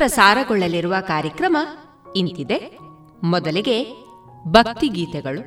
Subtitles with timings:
[0.00, 1.56] ಪ್ರಸಾರಗೊಳ್ಳಲಿರುವ ಕಾರ್ಯಕ್ರಮ
[2.16, 2.78] ಇಂತಿದೆ.
[3.22, 3.96] ಮೊದಲಿಗೆ
[4.48, 5.42] ಭಕ್ತಿಗೀತೆಗಳು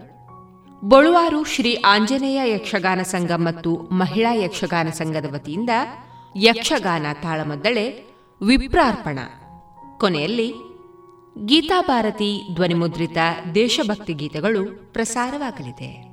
[0.90, 5.70] ಬೊಳುವಾರು ಶ್ರೀ ಆಂಜನೇಯ ಯಕ್ಷಗಾನ ಸಂಘ ಮತ್ತು ಮಹಿಳಾ ಯಕ್ಷಗಾನ ಸಂಘದ ವತಿಯಿಂದ
[6.36, 8.04] ಯಕ್ಷಗಾನ ತಾಳಮದ್ದಳೆ
[8.42, 9.20] ವಿಪ್ರಾರ್ಪಣ.
[9.98, 10.54] ಕೊನೆಯಲ್ಲಿ
[11.46, 13.18] ಗೀತಾಭಾರತಿ ಧ್ವನಿಮುದ್ರಿತ
[13.56, 16.13] ದೇಶಭಕ್ತಿ ಗೀತೆಗಳು ಪ್ರಸಾರವಾಗಲಿದೆ.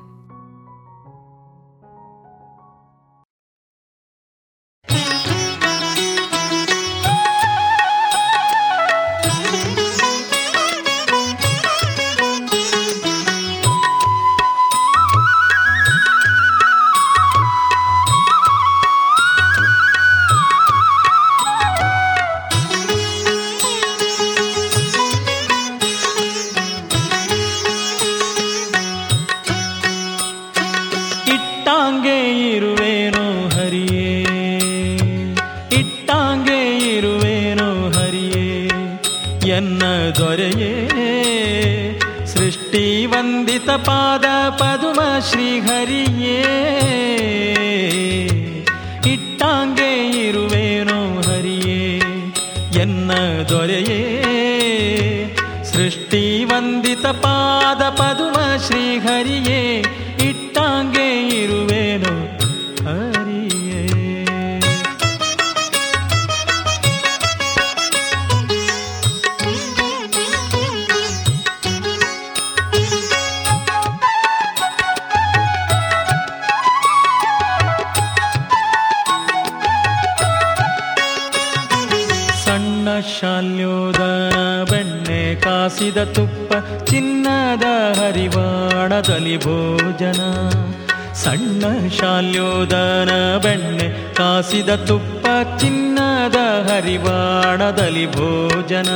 [94.75, 98.89] ತುಪ್ಪ ಚಿನ್ನದ ಹರಿವಾಣದಲ್ಲಿ ಭೋಜನ.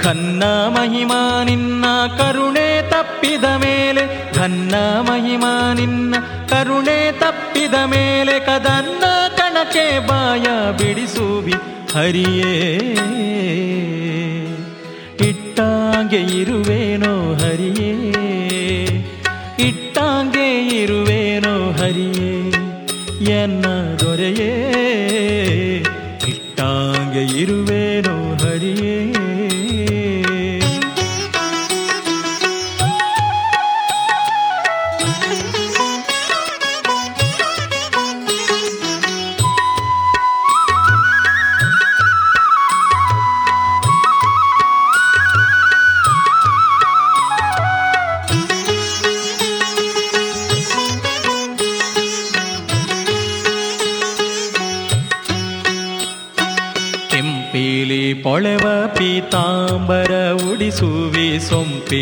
[0.00, 1.84] ಘನ್ನ ಮಹಿಮಾ ನಿನ್ನ
[2.18, 6.14] ಕರುಣೆ ತಪ್ಪಿದ ಮೇಲೆ, ಘನ್ನ ಮಹಿಮಾ ನಿನ್ನ
[6.48, 9.04] ಕರುಣೆ ತಪ್ಪಿದ ಮೇಲೆ ಕದನ್ನ
[9.36, 10.42] ಕಣಕೆ ಬಾಯ
[10.78, 11.54] ಬಿಡಿಸುವಿ
[11.94, 12.76] ಹರಿಯೇ.
[15.28, 18.10] ಇಟ್ಟಾಂಗೆ ಇರುವೇನೋ ಹರಿಯೇ.
[19.58, 22.50] ಇಟ್ಟಾಂಗೆ ಇರುವೇನೋ ಹರಿಯೇ.
[23.30, 23.64] ಎನ್ನ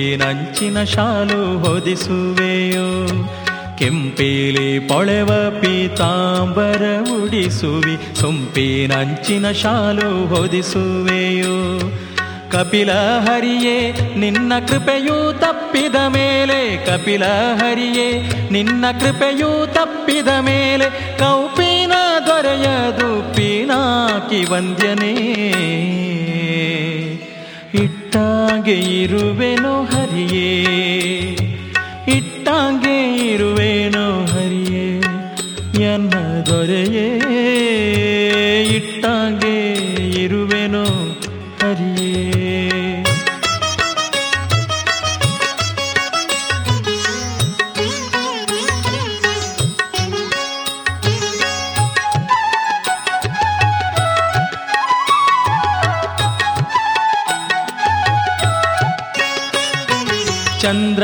[0.09, 3.07] ಸೊಂಪಿನಂಚಿನ ಶಾಲು ಹೊದಿಸುವೆಯೋ?
[3.79, 5.27] ಕೆಂಪೇಲಿ ಪೊಳೆವ
[5.61, 6.83] ಪೀತಾಂಬರ
[7.23, 8.21] ಉಡಿಸುವಿ.
[8.21, 11.81] ಸೊಂಪಿನಂಚಿನ ಶಾಲು ಹೊದಿಸುವೆಯೋ?
[12.51, 16.87] ಕಪಿಲ ಹರಿಯೇ, ನಿನ್ನ ಕೃಪೆಯೂ ತಪ್ಪಿದ ಮೇಲೆ.
[16.87, 17.25] ಕಪಿಲ
[17.57, 21.19] ಹರಿಯೇ, ನಿನ್ನ ಕೃಪೆಯೂ ತಪ್ಪಿದ ಮೇಲೆ.
[21.19, 21.93] ಕೌಪಿನ
[22.27, 26.08] ದೊರೆಯದು ಪೀನಾಕಿ ವಂದ್ಯನೇ.
[28.69, 30.63] ಇಟ್ಟಾಗೆ ಇರುವೆನೋ ಹರಿಯೇ?
[32.17, 35.01] ಇಟ್ಟಾಗೆ ಇರುವೆನೋ ಹರಿಯೇ?
[35.85, 37.38] ಎನ್ನ ದೊರೆಯೇ?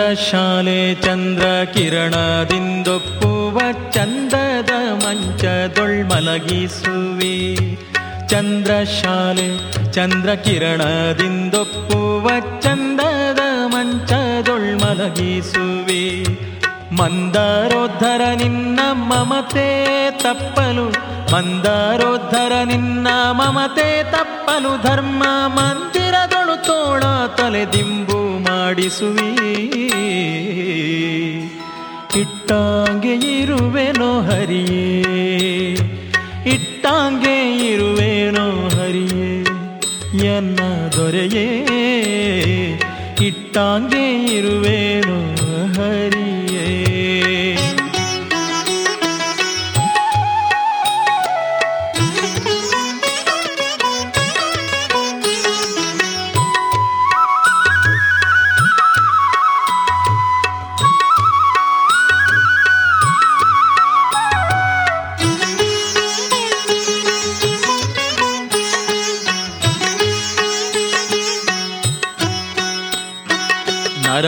[0.04, 3.58] ಚಂದ್ರಶಾಲೆ ಚಂದ್ರ ಕಿರಣದಿಂದೊಪ್ಪುವ
[3.90, 5.78] ಚಂದದ ಮಂಚದೊಳ್ಮಲಗಿಸುವಿ
[8.28, 9.46] ಚಂದ್ರಶಾಲೆ
[9.92, 12.28] ಚಂದ್ರ ಕಿರಣದಿಂದೊಪ್ಪುವ
[12.60, 14.76] ಚಂದದ ಮಂಚದೊಳ್ಮಲಗಿಸುವಿ
[16.92, 19.68] ಮಂದಾರೋದ್ಧರ ನಿನ್ನ ಮಮತೆ
[20.22, 20.86] ತಪ್ಪಲು,
[21.34, 27.02] ಮಂದಾರೋದ್ಧರ ನಿನ್ನ ಮಮತೆ ತಪ್ಪಲು ಧರ್ಮ ಮಂದಿರದೊಳು ತೋಳ
[27.36, 28.23] ತಲೆದಿಂಬು
[28.64, 29.30] ಮಾಡಿಸುವಿ.
[32.20, 35.00] ಇಟ್ಟಾಂಗೆ ಇರುವೆನೋ ಹರಿಯೇ.
[36.46, 39.40] ಇಟ್ಟಾಂಗೆ ಇರುವೆನೋ ಹರಿಯೇ.
[40.26, 40.58] ಎನ್ನ
[40.96, 41.66] ದೊರೆಯೇ.
[43.22, 45.33] ಇಟ್ಟಾಂಗೆ ಇರುವೇನೋ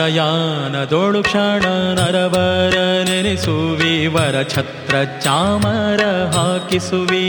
[0.07, 1.65] ನರಯಾನದೋಳು ಕ್ಷಣ
[1.99, 2.77] ನರವರ
[3.09, 6.01] ನೆನೆಸುವಿ, ವರ ಛತ್ರ ಚಾಮರ
[6.35, 7.25] ಹಾಕಿಸುವಿ.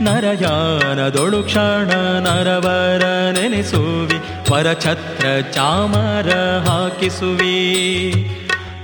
[0.00, 4.16] ನರಯಾನದೊಳು ಕ್ಷಣ ನರವರ ನೆನೆಸುವಿ,
[4.52, 6.30] ವರ ಛತ್ರ ಚಾಮರ
[6.68, 7.58] ಹಾಕಿಸುವಿ.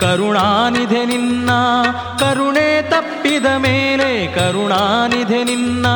[0.00, 1.50] ಕರುಣಾನಿಧೆ ನಿನ್ನ,
[2.18, 5.86] ಕರುಣೆ ತಪ್ಪಿದ ಮೇಲೆ ಕರುಣಾನಿಧೆ ನಿನ್ನ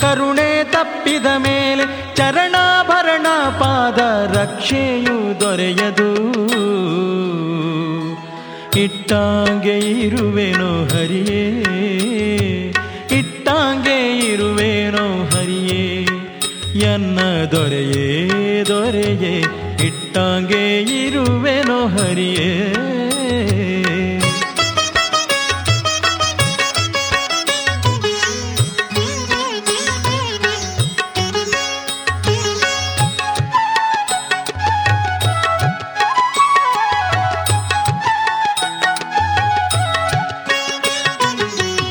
[0.00, 3.26] ಕರುಣೆ ತಪ್ಪಿದ ಮೇಲೆ ಚರಣಾಭರಣ
[3.58, 3.98] ಪಾದ
[4.36, 6.28] ರಕ್ಷೆಯು ದೊರೆಯದು.
[8.84, 11.42] ಇಟ್ಟಾಂಗೆ ಇರುವೆನೋ ಹರಿಯೇ,
[13.18, 16.04] ಇಟ್ಟಾಂಗೆ ಇರುವೆನೋ ಹರಿಯೇ,
[16.78, 17.18] ಎನ್ನ
[17.50, 19.34] ದೊರೆಯೇ ದೊರೆಯೇ,
[19.86, 22.97] ಇಟ್ಟಾಂಗೆ ಇರುವೆನೋ ಹರಿಯೇ.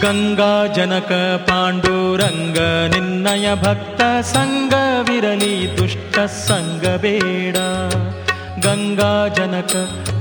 [0.07, 1.11] ಗಂಗಾ ಜನಕ
[1.49, 2.57] ಪಾಂಡುರಂಗ,
[2.95, 7.55] ನಿನ್ನಯ ಭಕ್ತ ಸಂಗವಿರಲಿ ದುಷ್ಟ ಸಂಗ ಬೇಡ.
[8.65, 9.75] ಗಂಗಾ ಜನಕ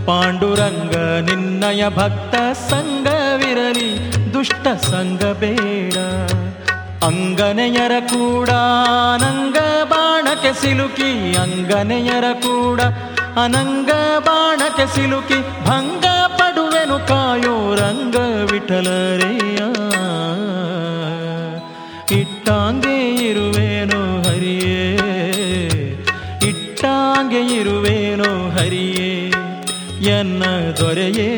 [0.07, 0.97] ಪಾಂಡುರಂಗ,
[1.31, 2.35] ನಿನ್ನಯ ಭಕ್ತ
[2.71, 3.91] ಸಂಗವಿರಲಿ
[4.35, 5.97] ದುಷ್ಟ ಸಂಗ ಬೇಡ.
[7.05, 8.49] ಅಂಗನೆಯರ ಕೂಡ
[9.15, 12.81] ಅನಂಗ ಬಾಣಕ್ಕೆ ಸಿಲುಕಿ, ಅಂಗನೆಯರ ಕೂಡ
[13.45, 18.17] ಅನಂಗ ಬಾಣಕ್ಕೆ ಸಿಲುಕಿ, ಭಂಗ ಪಡುವೆನು ಕಾಯೋ ರಂಗ
[18.53, 19.76] ವಿಠಲರೆಯ.
[30.07, 30.43] ಎನ್ನ
[30.77, 31.31] ದೊರೆಯೇ?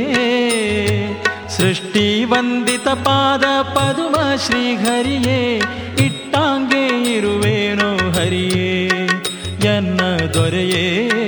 [1.49, 4.15] ಸೃಷ್ಟಿ ವಂದಿತ ಪಾದ ಪದುಮ
[4.47, 5.57] ಶ್ರೀಹರಿಯೇ
[6.07, 8.89] ಇಟ್ಟಾಂಗೆ ಇರುವೇನೋ ಹರಿಯೇ
[9.65, 10.01] ಎನ್ನ
[10.35, 11.28] ದೊರೆಯೇ?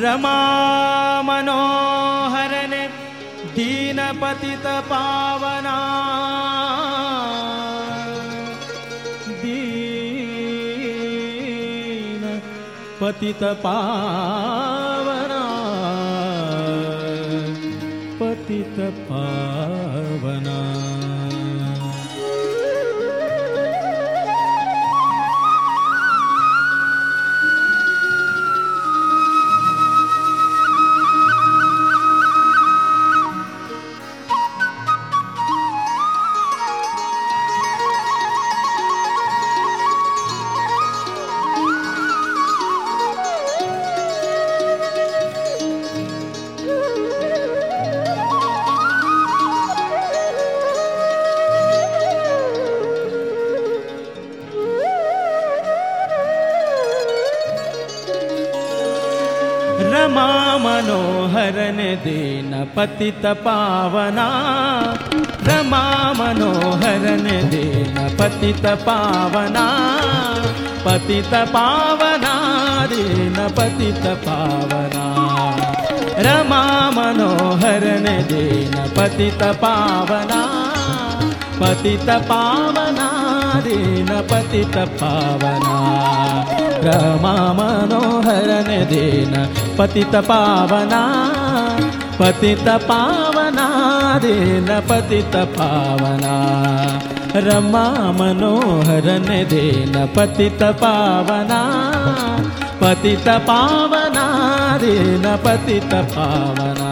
[0.00, 0.38] रमा
[3.56, 4.46] दीनपतितपावना।
[9.28, 10.00] दीनपतितपावना।
[18.20, 19.79] पतितपा
[62.76, 64.26] पतितपावना
[65.48, 65.82] रमा
[66.18, 69.64] मनोहरन दीन पतितपावना
[70.84, 72.34] पतितपावना
[72.90, 75.04] दीन पतितपावना।
[76.26, 76.62] रमा
[76.96, 80.40] मनोहरन दीन पतितपावना
[81.60, 83.08] पतितपावना
[83.66, 85.74] दीन पतितपावना।
[86.86, 89.34] रमा मनोहरन दीन
[89.78, 91.02] पतितपावना
[92.20, 93.66] पतितपावना
[94.22, 96.34] रेण पतितपावना
[97.46, 97.84] रमा
[98.18, 101.60] मनोहर न पतितपावना
[102.82, 104.26] पतितपावना
[104.82, 106.90] रीन पतितपावना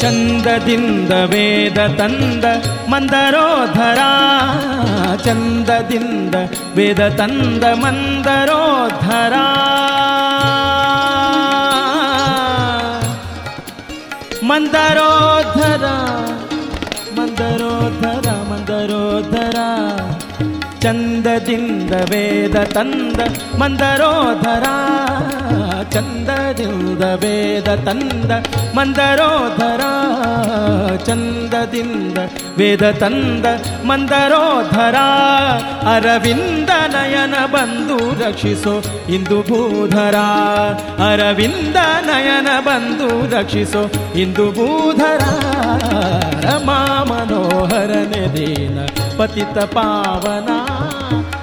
[0.00, 2.44] ಚಂದದಿಂದ ವೇದ ತಂದ
[2.88, 3.98] ಮಂದರೋಧರ.
[5.16, 6.34] ಚಂದದಿಂದ
[6.74, 9.32] ವೇದ ತಂದ ಮಂದರೋಧರ.
[14.42, 15.84] ಮಂದರೋಧರ.
[20.80, 23.20] ಚಂದದಿಂದ ವೇದ ತಂದ
[23.56, 24.62] ಮಂದರೋಧರ.
[25.90, 28.30] ಚಂದದಿಂದ ವೇದ ತಂದ
[28.74, 29.80] ಮಂದರೋಧರ.
[30.96, 32.18] ಚಂದದಿಂದ
[32.58, 33.46] ವೇದ ತಂದ
[33.84, 34.94] ಮಂದರೋಧರ.
[35.88, 40.14] ಅರವಿಂದ ನಯನ ಬಂದು ರಕ್ಷಿಸೋ ಇಂದು ಭೂಧರ.
[41.04, 45.20] ಅರವಿಂದ ನಯನ ಬಂದು ರಕ್ಷಿಸೋ ಇಂದು ಭೂಧರ.
[46.40, 48.86] ರಮಾ ಮನೋಹರನೆ ದೇನ
[49.18, 50.59] ಪತಿತ ಪಾವನ.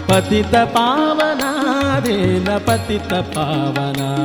[0.10, 4.16] पतित पावना रे न पतित पावना।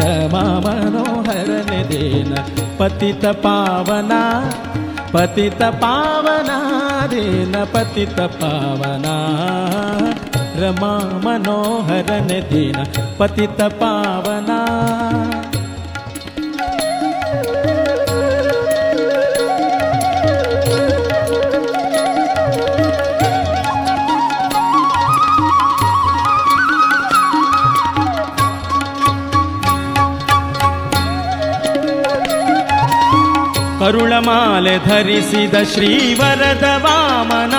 [0.00, 2.34] रमानोहरीन
[2.80, 4.50] पति तावना
[5.14, 9.14] पति तावना रे न पतित पावना।
[10.56, 12.84] रमानोहरणीना
[13.20, 14.58] पति तावना
[33.84, 37.54] ಕರುಳಮಾಲೆ ಧರಿಸಿದ ಶ್ರೀವರದ ವಾಮನ.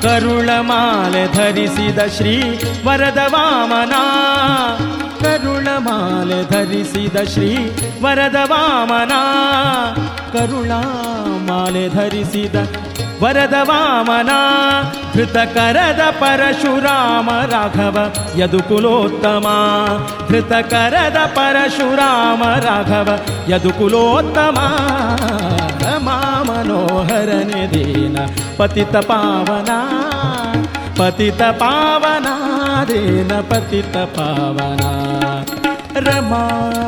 [0.00, 2.42] ಕರುಳಮಾಲೆ ಧರಿಸಿದ ಶ್ರೀ
[2.84, 3.92] ವರದ ವಾಮನ.
[5.24, 7.56] ಕರುಳಮಾಲೆ ಧರಿಸಿದ ಶ್ರೀ
[8.02, 9.12] ವರದ ವಾಮನ.
[10.32, 12.54] ಕರುಳಾಮಾಲೆ ಧರಿಸಿದ
[13.22, 14.30] ವರದ ವಾಮನ.
[15.16, 17.96] धृतकरद परशुराम राघव
[18.38, 19.54] यदुकुलोत्तमा
[20.28, 23.08] धृतकरद परशुराम राघव
[23.52, 24.66] यदुकुलोत्तमा
[25.82, 28.16] रमा मनोहर निीन
[28.58, 29.78] पतितपावना
[30.98, 32.34] पतितपावना
[32.90, 34.90] देन पतितपावना
[36.08, 36.44] रमा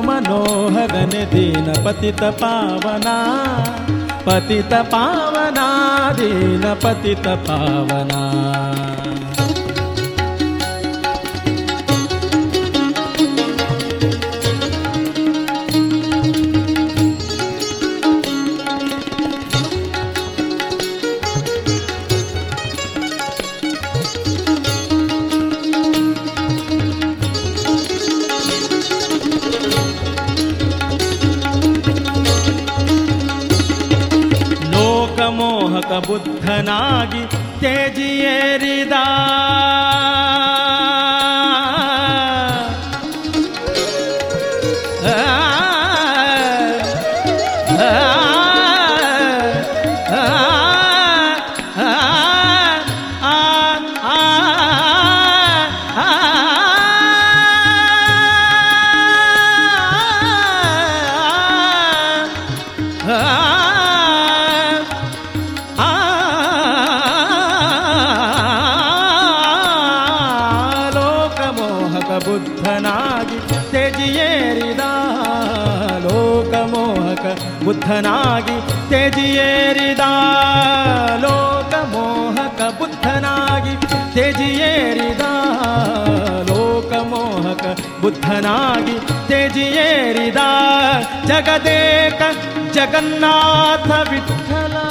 [0.08, 2.22] मनोहर निीन पतित
[4.28, 5.68] पतित पावना
[36.06, 37.22] बुद्धनगि
[37.60, 38.64] तेज्येर
[89.28, 89.40] ते
[89.74, 90.48] हरिदा
[91.30, 91.66] जगद
[92.76, 94.84] जगन्नाथ विठला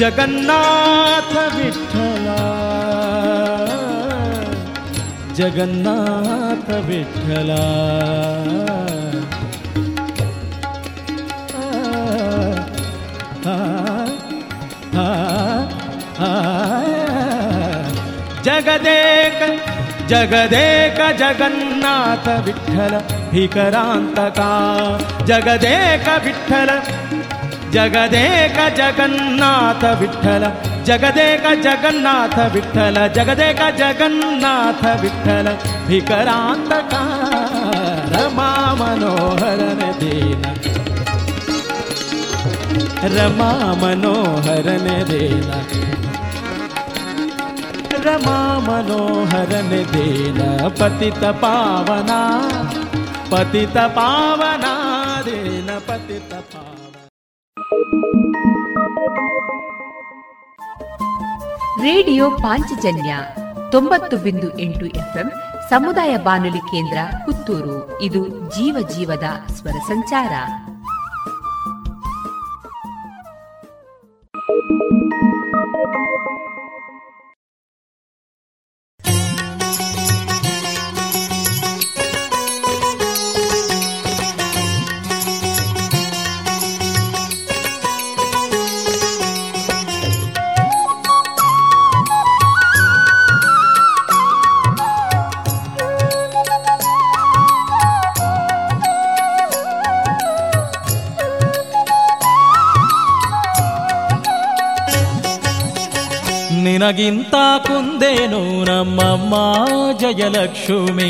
[0.00, 2.40] जगन्नाथ विठला
[5.38, 7.62] जगन्नाथ विठला
[20.08, 22.92] जगदेक जगन्नाथ विठ्ठल
[23.30, 24.50] भिकरान्तका
[25.24, 26.70] जगदेक विठ्ठल,
[27.70, 30.44] जगदेक जगन्नाथ विठ्ठल,
[30.84, 35.46] जगदेक जगन्नाथ विठ्ठल, जगदेक जगन्नाथ विठ्ठल
[35.86, 37.02] भिकरान्तका
[38.12, 39.60] रमा मनोहर
[40.00, 40.42] देन।
[43.16, 44.70] रमा मनोहर
[45.04, 45.95] देना।
[48.06, 52.10] ರಮಾ ಮನೋಹರನ ದೇನ ಪತಿತ ಪಾವನ
[53.30, 54.64] ಪತಿತ ಪಾವನ,
[55.24, 56.72] ದೇನ ಪತಿತ ಪಾವನ.
[61.82, 63.16] ರೇಡಿಯೋ ಪಾಂಚಜನ್ಯ
[63.70, 65.32] ತೊಂಬತ್ತು ಬಿಂದು ಎಂಟು ಎಫ್ಎಂ
[65.70, 68.02] ಸಮುದಾಯ ಬಾನುಲಿ ಕೇಂದ್ರ ಪುತ್ತೂರು.
[68.02, 70.32] ಇದು ಜೀವ ಜೀವದ ಸ್ವರ ಸಂಚಾರ.
[106.96, 109.34] ನಿನಗಿಂತ ಕುಂದೇನು ನಮ್ಮಮ್ಮ
[109.98, 111.08] ಜಯಲಕ್ಷ್ಮಿ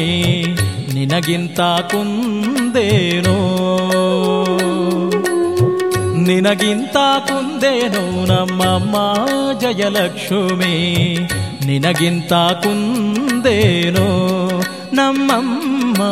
[0.95, 3.35] ನಿನಗಿಂತ ಕುಂದೇನು
[6.25, 6.97] ನಿನಗಿಂತ
[7.29, 8.97] ಕುಂದೇನು ನಮ್ಮಮ್ಮ
[9.61, 10.75] ಜಯಲಕ್ಷ್ಮಿ
[11.67, 12.33] ನಿನಗಿಂತ
[12.65, 14.07] ಕುಂದೇನು
[14.93, 16.03] ನಮ್ಮಮ್ಮ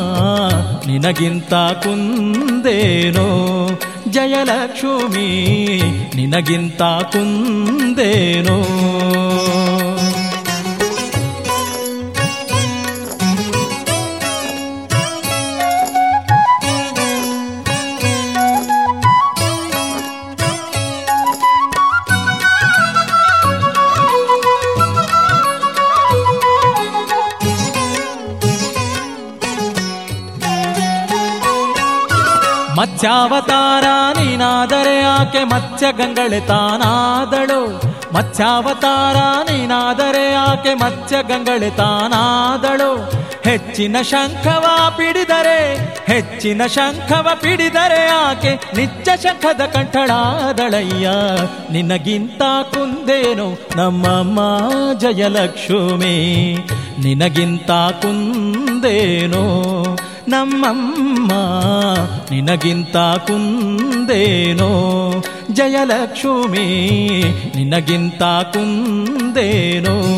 [0.87, 3.27] ನಿನಗಿಂತ ಕುಂದೇನು
[4.15, 5.29] ಜಯಲಕ್ಷ್ಮಿ
[6.17, 8.59] ನಿನಗಿಂತ ಕುಂದೇನು
[32.77, 33.84] ಮತ್ಸ್ಯಾವತಾರ
[34.25, 37.95] ನೀನಾದರೆ ಆಕೆ ಮತ್ಸ್ಯ ಗಂಗಳೆ ತಾನಾದಳು.
[38.15, 39.17] ಮತ್ಸ್ಯಾವತಾರ,
[39.51, 43.25] ನೀನಾದರೆ ಆಕೆ ಮತ್ಸ್ಯ ಗಂಗಳೆ ತಾನಾದಳು.
[43.43, 45.75] ಹೆಚ್ಚಿನ ಶಂಖವ ಪಿಡಿದರೆ,
[46.07, 51.09] ಹೆಚ್ಚಿನ ಶಂಖವ ಪಿಡಿದರೆ ಆಕೆ ನಿಚ್ಚ ಶಂಖದ ಕಂಠಳಾದಳಯ್ಯ.
[51.73, 52.43] ನಿನಗಿಂತ
[52.75, 54.41] ಕುಂದೇನು ನಮ್ಮಮ್ಮ
[54.99, 56.15] ಜಯಲಕ್ಷ್ಮಿ?
[57.03, 59.45] ನಿನಗಿಂತ ಕುಂದೇನು
[60.29, 61.33] ನಮ್ಮಮ್ಮ?
[62.31, 62.97] ನಿನಗಿಂತ
[64.05, 65.25] ಕುಂದೇನೋ?
[65.53, 67.25] ಜಯಲಕ್ಷ್ಮಿ
[67.57, 70.15] ನಿನಗಿಂತ ಕುಂದೇನೋ?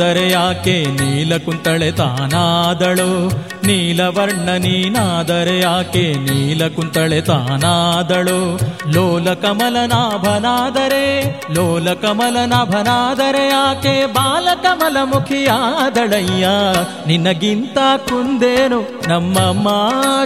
[0.00, 3.30] ನೀನಾದರೆ ಯಾಕೆ ನೀಲ ಕುಂತಳೆ ತಾನಾದಳು?
[3.66, 8.58] ನೀಲವರ್ಣ ನೀನಾದರೆ ಯಾಕೆ ನೀಲ ಕುಂತಳೆ ತಾನಾದಳು?
[8.92, 16.46] ಲೋಲ ಕಮಲನಾಭನಾದರೆ ಲೋಲ ಕಮಲನಾಭನಾದರೆ ಆಕೆ ಬಾಲಕಮಲ ಮುಖಿಯಾದಳಯ್ಯ
[17.06, 19.68] ನಿನಗಿಂತ ಕುಂದೇನು ನಮ್ಮಮ್ಮ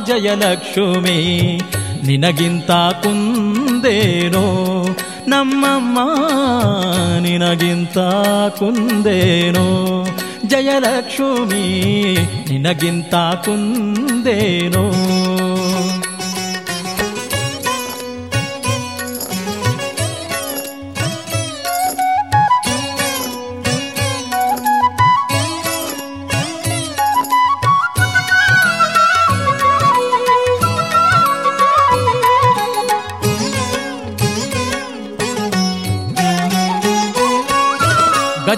[0.06, 1.60] ಜಯಲಕ್ಷ್ಮಿ?
[2.06, 4.73] ನಿನಗಿಂತ ಕುಂದೇನೋ
[5.28, 5.98] ನಮ್ಮಮ್ಮ
[7.18, 7.98] ನಿನಗಿಂತ
[8.58, 9.66] ಕುಂದೇನೋ
[10.46, 11.64] ಜಯಲಕ್ಷ್ಮಿ
[12.50, 14.84] ನಿನಗಿಂತ ಕುಂದೇನೋ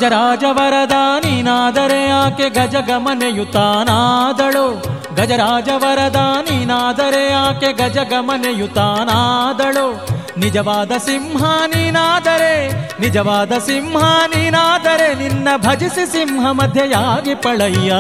[0.07, 4.83] ಗಜರಾಜವರದ ನೀನಾದರೆ ಆಕೆ ಗಜಗಮನೆಯುತಾನಾದಳು
[5.15, 6.17] ಗಜರಾಜವರದ
[6.51, 12.69] ನೀನಾದರೆ ಆಕೆ ಗಜಗಮನೆಯುತಾನಾದಳು ನಿಜವಾದ ಸಿಂಹ ನೀನಾದರೆ
[13.01, 17.93] ನಿಜವಾದ ಸಿಂಹ ನೀನಾದರೆ ನಿನ್ನ ಭಜಿಸಿ ಸಿಂಹ ಮಧ್ಯೆಯಾಗಿ ಪಳಯ್ಯ.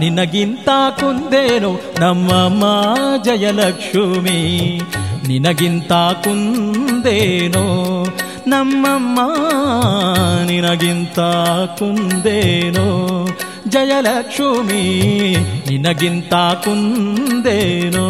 [0.00, 0.68] ನಿನಗಿಂತ
[1.00, 2.64] ಕುಂದೇನು ನಮ್ಮಮ್ಮ
[3.24, 4.80] ಜಯಲಕ್ಷ್ಮಿ?
[5.28, 7.64] ನಿನಗಿಂತ ಕುಂದೇನೋ
[8.48, 9.18] ನಮ್ಮಮ್ಮ
[10.46, 11.18] ನಿನಗಿಂತ
[11.78, 12.86] ಕುಂದೇನೋ
[13.68, 14.82] ಜಯಲಕ್ಷ್ಮಿ
[15.68, 16.34] ನಿನಗಿಂತ
[16.64, 18.06] ಕುಂದೇನೋ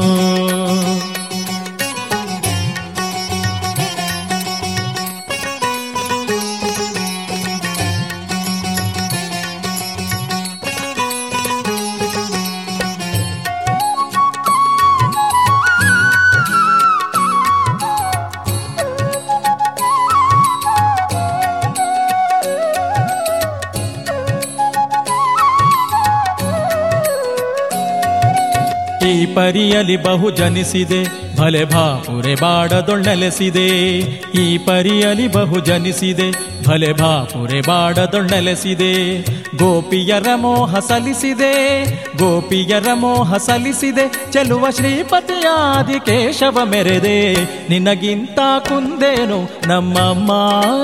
[29.26, 31.04] ಪರಿಯಲಿ ಬಹು ಜನಿಸಿದೆ
[31.37, 33.98] ಭಲೆ ಭಾಪುರೆ ಬಾಡದೊಣ್ಣೆಲೆಸಿದೆ.
[34.42, 36.31] ಈ ಪರಿಯಲಿ ಬಹು ಜನಿಸಿದೆ
[36.68, 39.20] ಭಲೆ ಭಾಪುರೆ ಬಾಡದೊಣ್ಣೆಲೆಸಿದೆ.
[39.59, 41.85] ಗೋಪಿಯರ ಮೋಹ ಸಲಿಸಿದೆ
[42.18, 47.35] ಗೋಪಿಯರ ಮೋಹ ಸಲಿಸಿದೆ ಚೆಲುವ ಶ್ರೀಪತಿಯಾದಿ ಕೇಶವ ಮೆರೆದೆ,
[47.68, 50.33] ನಿನಗಿಂತ ಕುಂದೇನು ನಮ್ಮಮ್ಮ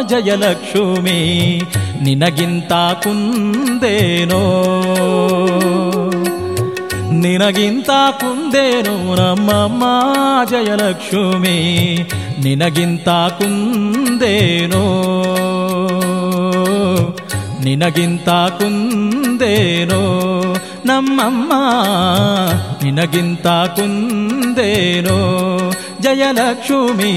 [0.08, 1.62] ಜಯಲಕ್ಷ್ಮಿ?
[2.02, 4.42] ನಿನಗಿಂತ ಕುಂದೇನೋ?
[7.24, 9.84] ನಿನಗಿಂತ ಕುಂದೇನು ನಮ್ಮಮ್ಮ
[10.50, 11.96] ಜಯಲಕ್ಷ್ಮಿ?
[12.42, 14.84] ನಿನಗಿಂತ ಕುಂದೇನೋ?
[17.64, 20.02] ನಿನಗಿಂತ ಕುಂದೇನೋ
[20.86, 21.52] ನಮ್ಮಮ್ಮ?
[22.84, 25.18] ನಿನಗಿಂತ ಕುಂದೇನೋ
[26.00, 27.12] ಜಯಲಕ್ಷ್ಮಿ?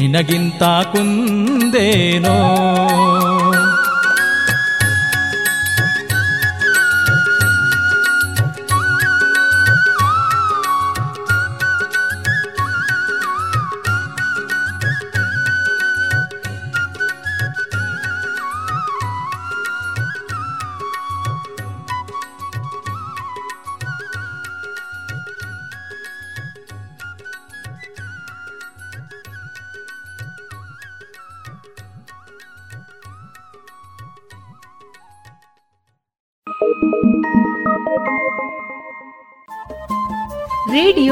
[0.00, 2.54] ನಿನಗಿಂತ ಕುಂದೇನೋ?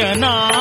[0.00, 0.59] भजना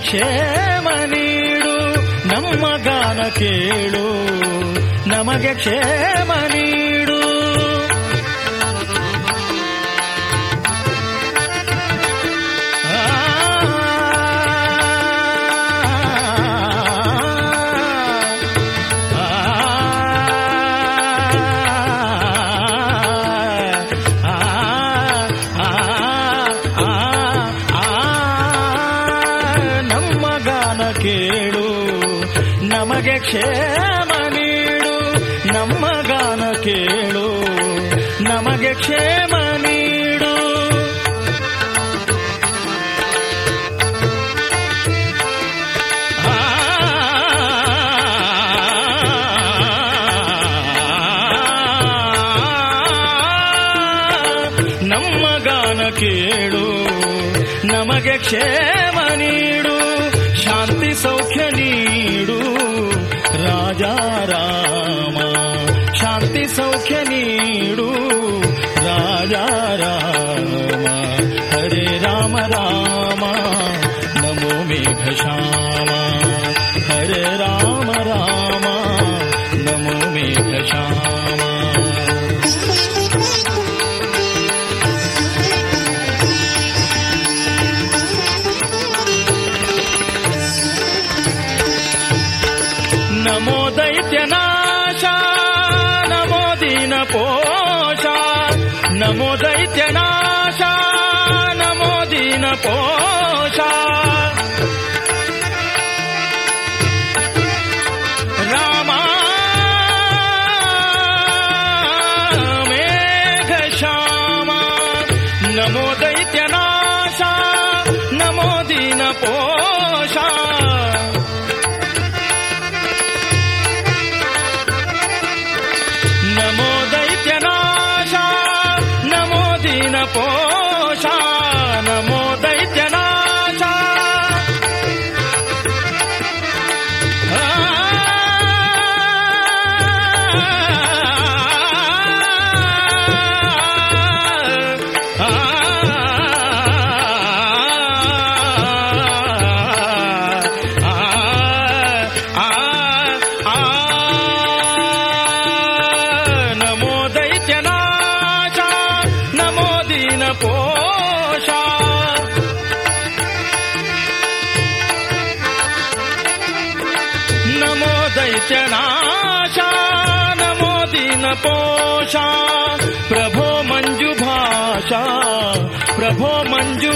[0.00, 1.74] ಕ್ಷೇಮ ನೀಡು
[2.26, 4.06] ನಮ್ಮ ಗಾನ ಕೇಳು
[5.06, 6.69] ನಮಗೆ ಕ್ಷೇಮ ನೀಡು
[33.30, 34.94] ಕ್ಷೇಮ ನೀಡು
[35.48, 37.26] ನಮ್ಮ ಗಾನ ಕೇಳು
[38.20, 40.32] ನಮಗೆ ಕ್ಷೇಮ ನೀಡು
[54.82, 56.64] ನಮ್ಮ ಗಾನ ಕೇಳು
[57.64, 58.69] ನಮಗೆ ಕ್ಷೇಮ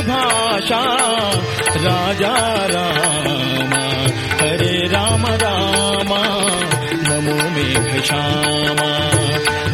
[0.08, 0.82] भाषा
[1.86, 2.34] राजा
[2.74, 3.72] राम
[4.40, 6.10] हरे राम राम
[7.08, 8.10] नमो मेघ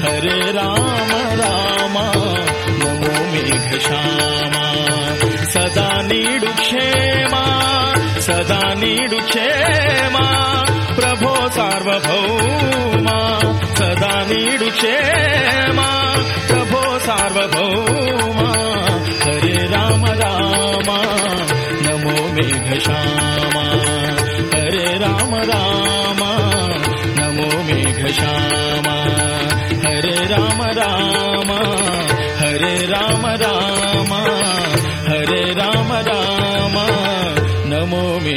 [0.04, 1.10] हरे राम
[1.40, 1.96] राम
[2.82, 4.02] नमो मेघ श्या
[5.54, 7.44] सदा निक्षेमा
[8.26, 10.26] सदा निेमा
[10.94, 12.22] प्रभो सार्वभौ
[13.78, 14.96] सदा निे
[15.72, 15.90] मा
[16.48, 17.99] प्रभो सार्वभौम।
[19.98, 20.88] राम
[21.84, 22.46] नमो मे
[24.54, 26.20] हरे राम राम
[27.18, 27.80] नमो मि
[29.86, 31.50] हरे राम राम
[32.42, 34.12] हरे राम राम
[35.10, 36.76] हरे राम राम
[37.72, 38.36] नमो मे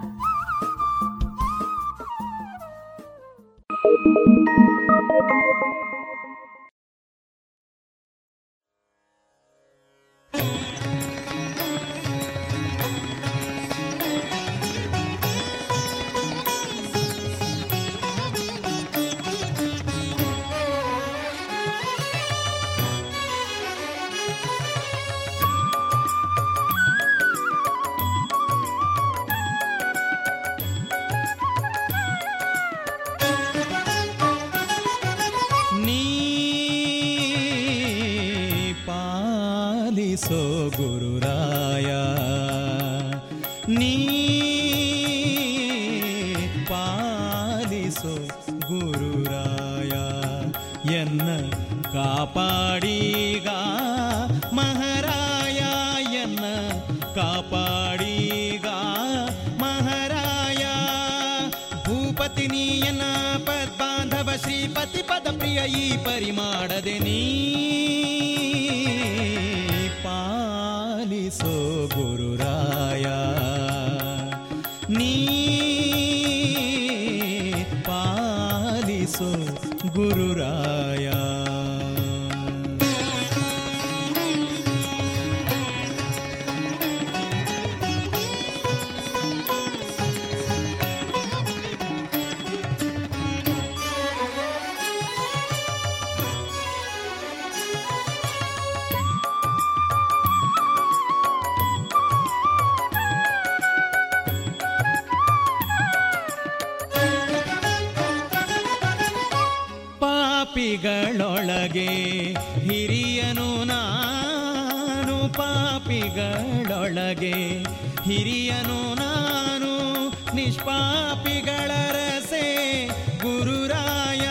[116.01, 117.63] ಪಾಪಿಗಳೊಳಗೆ
[118.03, 122.87] ಹಿರಿಯನು ನಾನು, ನಿಷ್ಪಾಪಿಗಳ ರಸೆ
[123.21, 124.27] ಗುರುರಾಯ.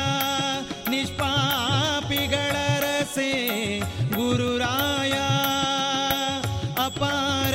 [0.90, 3.78] ನಿಷ್ಪಾಪಿಗಳ ರಸೆ
[4.14, 5.12] ಗುರುರಾಯ.
[6.84, 7.54] ಅಪಾರ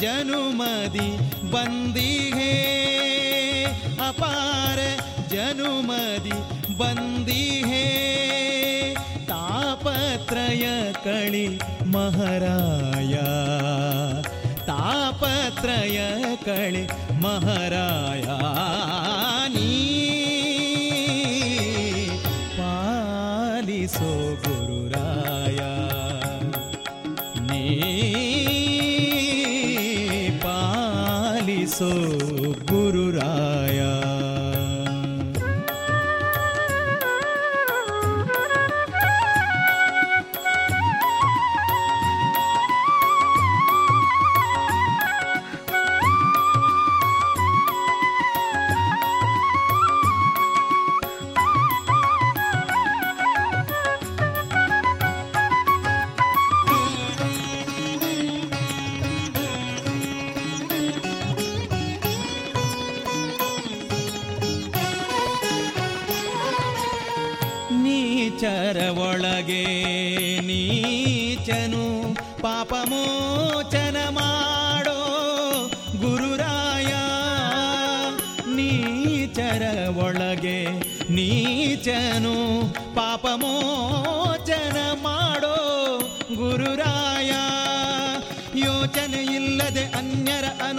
[0.00, 1.16] ಜನುಮದಿ
[1.50, 2.56] ಬಂದಿಹೇ.
[4.08, 4.78] ಅಪಾರ
[5.28, 7.86] ಜನುಮದಿ ಬಂದಿಹೇ.
[9.28, 13.14] ತಾಪತ್ರಯ ಕಳಿ महाराय
[14.68, 15.98] तापत्रय
[16.46, 16.86] कळे
[17.22, 18.22] महाराय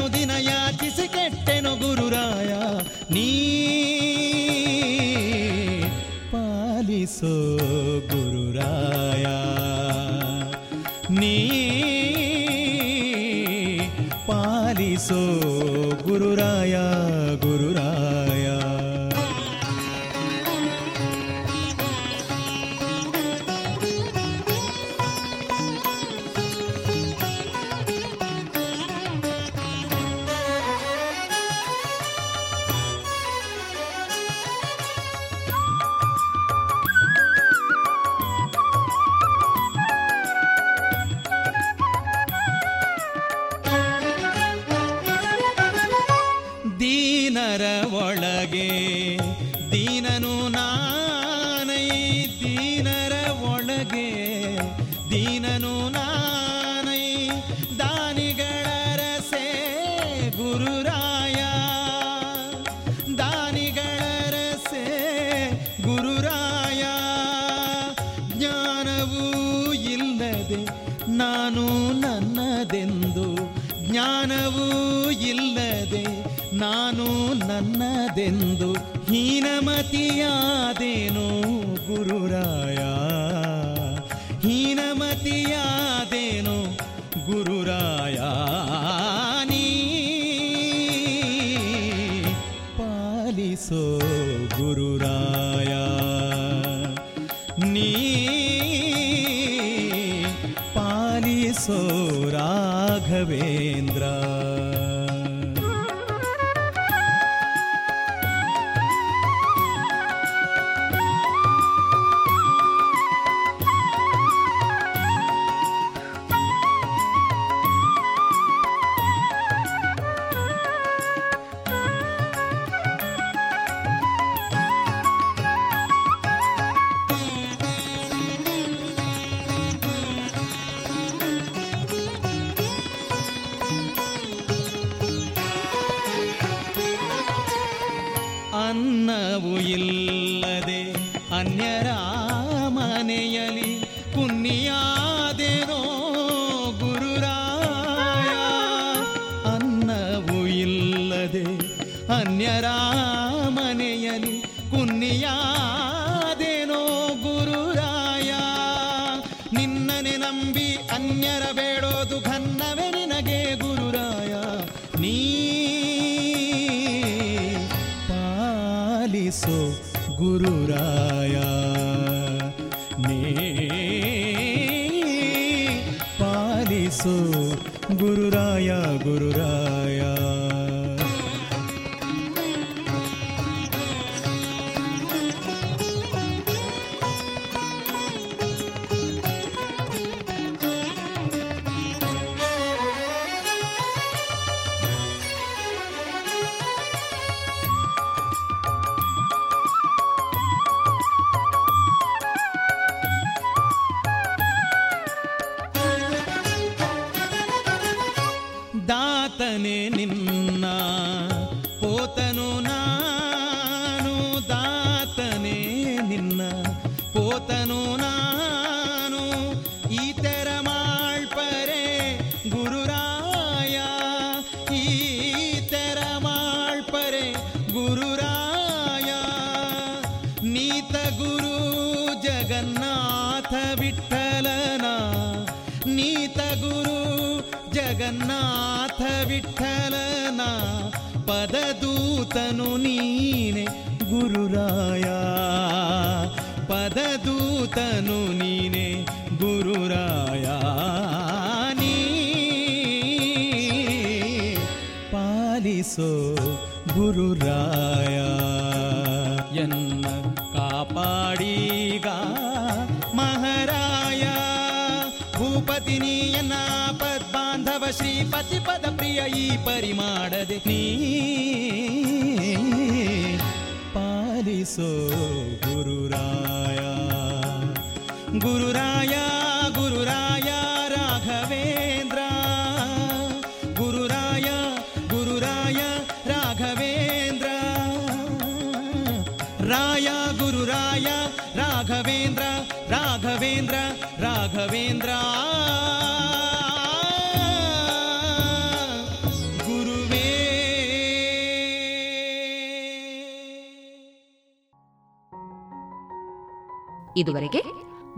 [0.01, 2.50] ಅನುದಿನ ಯಾಚಿಸಿ ಕೆಟ್ಟೆನು ಗುರುರಾಯ.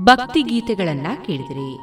[0.03, 1.82] ಭಕ್ತಿ ಗೀತೆಗಳನ್ನ ಕೇಳಿದಿರಿ.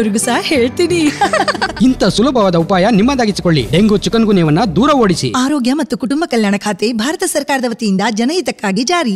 [0.01, 0.99] ಬೇರೆಯವ್ರಿಗೂ ಸಹ ಹೇಳ್ತೀನಿ.
[1.85, 3.63] ಇಂಥ ಸುಲಭವಾದ ಉಪಾಯ ನಿಮ್ಮದಾಗಿಸಿಕೊಳ್ಳಿ.
[3.71, 5.29] ಡೆಂಗು ಚಿಕನ್ ಗುನ್ಯವನ್ನ ದೂರ ಓಡಿಸಿ.
[5.45, 9.15] ಆರೋಗ್ಯ ಮತ್ತು ಕುಟುಂಬ ಕಲ್ಯಾಣ ಖಾತೆ ಭಾರತ ಸರ್ಕಾರದ ವತಿಯಿಂದ ಜನಹಿತಕ್ಕಾಗಿ ಜಾರಿ.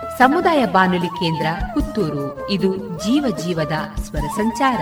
[0.21, 2.49] ಸಮುದಾಯ ಬಾನುಲಿ ಕೇಂದ್ರ ಪುತ್ತೂರು.
[2.49, 4.81] ಇದು ಜೀವ ಜೀವದ ಸ್ವರ ಸಂಚಾರ.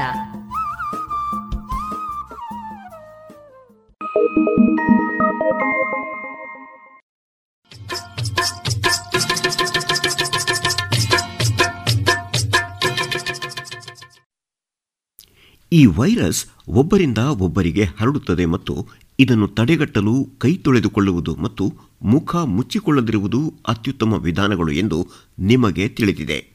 [15.71, 18.87] ಈ ವೈರಸ್ ಒಬ್ಬರಿಂದ ಒಬ್ಬರಿಗೆ ಹರಡುತ್ತದೆ ಮತ್ತು
[19.19, 25.07] ಇದನ್ನು ತಡೆಗಟ್ಟಲು ಕೈ ತೊಳೆದುಕೊಳ್ಳುವುದು ಮತ್ತು ಮುಖ ಮುಚ್ಚಿಕೊಳ್ಳದಿರುವುದು ಅತ್ಯುತ್ತಮ ವಿಧಾನಗಳು ಎಂದು
[25.39, 26.49] ನಿಮಗೆ ತಿಳಿದಿದೆ.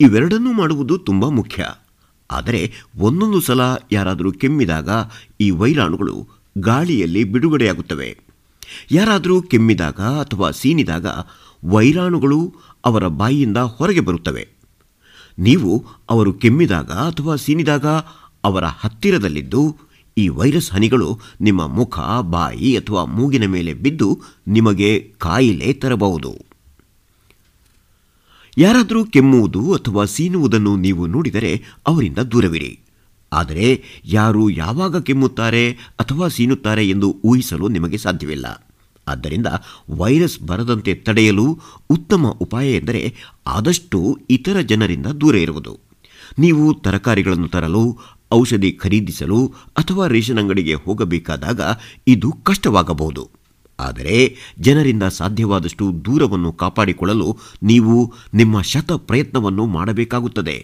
[0.00, 1.68] ಇವೆರಡನ್ನೂ ಮಾಡುವುದು ತುಂಬ ಮುಖ್ಯ.
[2.30, 3.60] ಆದರೆ ಒಂದೊಂದು ಸಲ
[3.92, 4.88] ಯಾರಾದರೂ ಕೆಮ್ಮಿದಾಗ
[5.40, 6.28] ಈ ವೈರಾಣುಗಳು
[6.58, 8.18] ಗಾಳಿಯಲ್ಲಿ ಬಿಡುಗಡೆಯಾಗುತ್ತವೆ.
[8.92, 11.06] ಯಾರಾದರೂ ಕೆಮ್ಮಿದಾಗ ಅಥವಾ ಸೀನಿದಾಗ
[11.64, 14.48] ವೈರಾಣುಗಳು ಅವರ ಬಾಯಿಯಿಂದ ಹೊರಗೆ ಬರುತ್ತವೆ.
[15.38, 17.86] ನೀವು ಅವರು ಕೆಮ್ಮಿದಾಗ ಅಥವಾ ಸೀನಿದಾಗ
[18.44, 19.76] ಅವರ ಹತ್ತಿರದಲ್ಲಿದ್ದು
[20.18, 26.38] ಈ ವೈರಸ್ ಹನಿಗಳು ನಿಮ್ಮ ಮುಖ, ಬಾಯಿ ಅಥವಾ ಮೂಗಿನ ಮೇಲೆ ಬಿದ್ದು ನಿಮಗೆ ಕಾಯಿಲೆ ತರಬಹುದು.
[28.58, 32.78] ಯಾರಾದರೂ ಕೆಮ್ಮುವುದು ಅಥವಾ ಸೀನುವುದನ್ನು ನೀವು ನೋಡಿದರೆ ಅವರಿಂದ ದೂರವಿರಿ.
[33.32, 38.68] ಆದರೆ ಯಾರು ಯಾವಾಗ ಕೆಮ್ಮುತ್ತಾರೆ ಅಥವಾ ಸೀನುತ್ತಾರೆ ಎಂದು ಊಹಿಸಲು ನಿಮಗೆ ಸಾಧ್ಯವಿಲ್ಲ.
[39.08, 39.46] ಆದ್ದರಿಂದ
[39.90, 41.58] ವೈರಸ್ ಬರದಂತೆ ತಡೆಯಲು
[41.90, 43.14] ಉತ್ತಮ ಉಪಾಯ ಎಂದರೆ
[43.46, 45.78] ಆದಷ್ಟು ಇತರ ಜನರಿಂದ ದೂರ ಇರುವುದು.
[46.38, 47.98] ನೀವು ತರಕಾರಿಗಳನ್ನು ತರಲು
[48.32, 49.40] ಔಷಧಿ ಖರೀದಿಸಲು
[49.76, 51.60] ಅಥವಾ ರೇಷನ್ ಅಂಗಡಿಗೆ ಹೋಗಬೇಕಾದಾಗ
[52.06, 53.30] ಇದು ಕಷ್ಟವಾಗಬಹುದು.
[53.80, 60.56] ಆದರೆ ಜನರಿಂದ ಸಾಧ್ಯವಾದಷ್ಟು ದೂರವನ್ನು ಕಾಪಾಡಿಕೊಳ್ಳಲು ನೀವು ನಿಮ್ಮ ಶತ ಪ್ರಯತ್ನವನ್ನು ಮಾಡಬೇಕಾಗುತ್ತದೆ.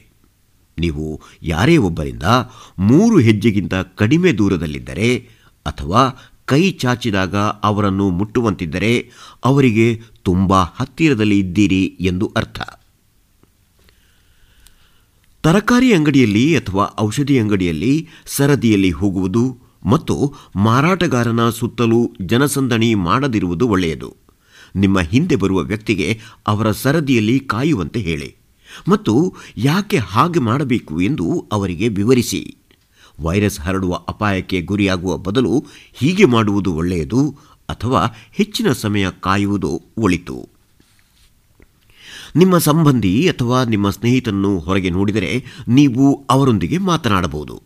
[0.79, 2.23] ನೀವು ಯಾರೇ ಒಬ್ಬರಿಂದ
[2.79, 5.29] ಮೂರು ಹೆಜ್ಜೆಗಿಂತ ಕಡಿಮೆ ದೂರದಲ್ಲಿದ್ದರೆ
[5.67, 6.03] ಅಥವಾ
[6.45, 9.11] ಕೈ ಚಾಚಿದಾಗ ಅವರನ್ನು ಮುಟ್ಟುವಂತಿದ್ದರೆ
[9.45, 12.61] ಅವರಿಗೆ ತುಂಬ ಹತ್ತಿರದಲ್ಲಿ ಇದ್ದೀರಿ ಎಂದು ಅರ್ಥ.
[15.43, 24.17] ತರಕಾರಿ ಅಂಗಡಿಯಲ್ಲಿ ಅಥವಾ ಔಷಧಿ ಅಂಗಡಿಯಲ್ಲಿ ಸರದಿಯಲ್ಲಿ ಹೋಗುವುದು ಮತ್ತು ಮಾರಾಟಗಾರನ ಸುತ್ತಲೂ ಜನಸಂದಣಿ ಮಾಡದಿರುವುದು ಒಳ್ಳೆಯದು.
[24.77, 28.37] ನಿಮ್ಮ ಹಿಂದೆ ಬರುವ ವ್ಯಕ್ತಿಗೆ ಅವರ ಸರದಿಯಲ್ಲಿ ಕಾಯುವಂತೆ ಹೇಳಿ
[28.89, 32.57] ಮತ್ತು ಯಾಕೆ ಹಾಗೆ ಮಾಡಬೇಕು ಎಂದು ಅವರಿಗೆ ವಿವರಿಸಿ.
[33.21, 37.37] ವೈರಸ್ ಹರಡುವ ಅಪಾಯಕ್ಕೆ ಗುರಿಯಾಗುವ ಬದಲು ಹೀಗೆ ಮಾಡುವುದು ಒಳ್ಳೆಯದು
[37.69, 40.58] ಅಥವಾ ಹೆಚ್ಚಿನ ಸಮಯ ಕಾಯುವುದು ಒಳಿತು.
[42.39, 47.63] ನಿಮ್ಮ ಸಂಬಂಧಿ ಅಥವಾ ನಿಮ್ಮ ಸ್ನೇಹಿತನನ್ನು ಹೊರಗೆ ನೋಡಿದರೆ ನೀವು ಅವರೊಂದಿಗೆ ಮಾತನಾಡಬಹುದು.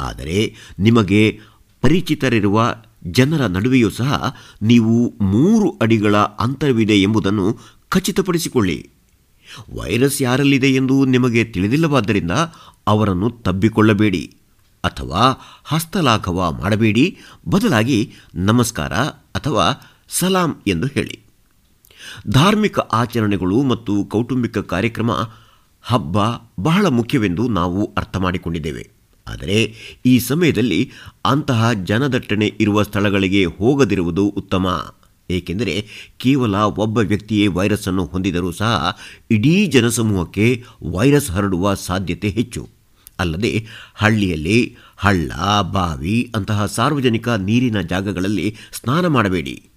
[0.00, 1.40] ಆದರೆ ನಿಮಗೆ
[1.80, 2.74] ಪರಿಚಿತರಿರುವ
[3.06, 7.58] ಜನರ ನಡುವೆಯೂ ಸಹ ನೀವು ಮೂರು ಅಡಿಗಳ ಅಂತರವಿದೆ ಎಂಬುದನ್ನು
[7.88, 8.90] ಖಚಿತಪಡಿಸಿಕೊಳ್ಳಿ.
[9.78, 12.30] ವೈರಸ್ ಯಾರಲ್ಲಿದೆ ಎಂದು ನಿಮಗೆ ತಿಳಿದಿಲ್ಲವಾದ್ದರಿಂದ
[12.86, 14.36] ಅವರನ್ನು ತಬ್ಬಿಕೊಳ್ಳಬೇಡಿ
[14.84, 15.22] ಅಥವಾ
[15.64, 17.18] ಹಸ್ತಲಾಘವ ಮಾಡಬೇಡಿ.
[17.48, 18.92] ಬದಲಾಗಿ ನಮಸ್ಕಾರ
[19.36, 19.64] ಅಥವಾ
[20.08, 21.25] ಸಲಾಂ ಎಂದು ಹೇಳಿ.
[22.28, 25.10] ಧಾರ್ಮಿಕ ಆಚರಣೆಗಳು ಮತ್ತು ಕೌಟುಂಬಿಕ ಕಾರ್ಯಕ್ರಮ
[25.82, 26.16] ಹಬ್ಬ
[26.60, 28.90] ಬಹಳ ಮುಖ್ಯವೆಂದು ನಾವು ಅರ್ಥ ಮಾಡಿಕೊಂಡಿದ್ದೇವೆ.
[29.28, 29.74] ಆದರೆ
[30.06, 30.90] ಈ ಸಮಯದಲ್ಲಿ
[31.24, 34.94] ಅಂತಹ ಜನದಟ್ಟಣೆ ಇರುವ ಸ್ಥಳಗಳಿಗೆ ಹೋಗದಿರುವುದು ಉತ್ತಮ.
[35.30, 35.86] ಏಕೆಂದರೆ
[36.16, 38.98] ಕೇವಲ ಒಬ್ಬ ವ್ಯಕ್ತಿಯೇ ವೈರಸ್ ಅನ್ನು ಹೊಂದಿದರೂ ಸಹ
[39.30, 42.68] ಇಡೀ ಜನಸಮೂಹಕ್ಕೆ ವೈರಸ್ ಹರಡುವ ಸಾಧ್ಯತೆ ಹೆಚ್ಚು.
[43.18, 45.32] ಅಲ್ಲದೆ ಹಳ್ಳಿಯಲ್ಲಿ ಹಳ್ಳ,
[45.62, 49.68] ಬಾವಿ ಅಂತಹ ಸಾರ್ವಜನಿಕ ನೀರಿನ ಜಾಗಗಳಲ್ಲಿ ಸ್ನಾನ ಮಾಡಬೇಡಿ.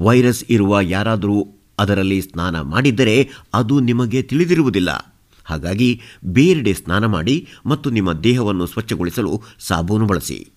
[0.00, 5.16] ವೈರಸ್ ಇರುವ ಯಾರಾದರೂ ಅದರಲ್ಲಿ ಸ್ನಾನ ಮಾಡಿದ್ದರೆ ಅದು ನಿಮಗೆ ತಿಳಿದಿರುವುದಿಲ್ಲ.
[5.44, 10.48] ಹಾಗಾಗಿ ಬೇರೆಡೆ ಸ್ನಾನ ಮಾಡಿ ಮತ್ತು ನಿಮ್ಮ ದೇಹವನ್ನು ಸ್ವಚ್ಛಗೊಳಿಸಲು ಸಾಬೂನು ಬಳಸಿ.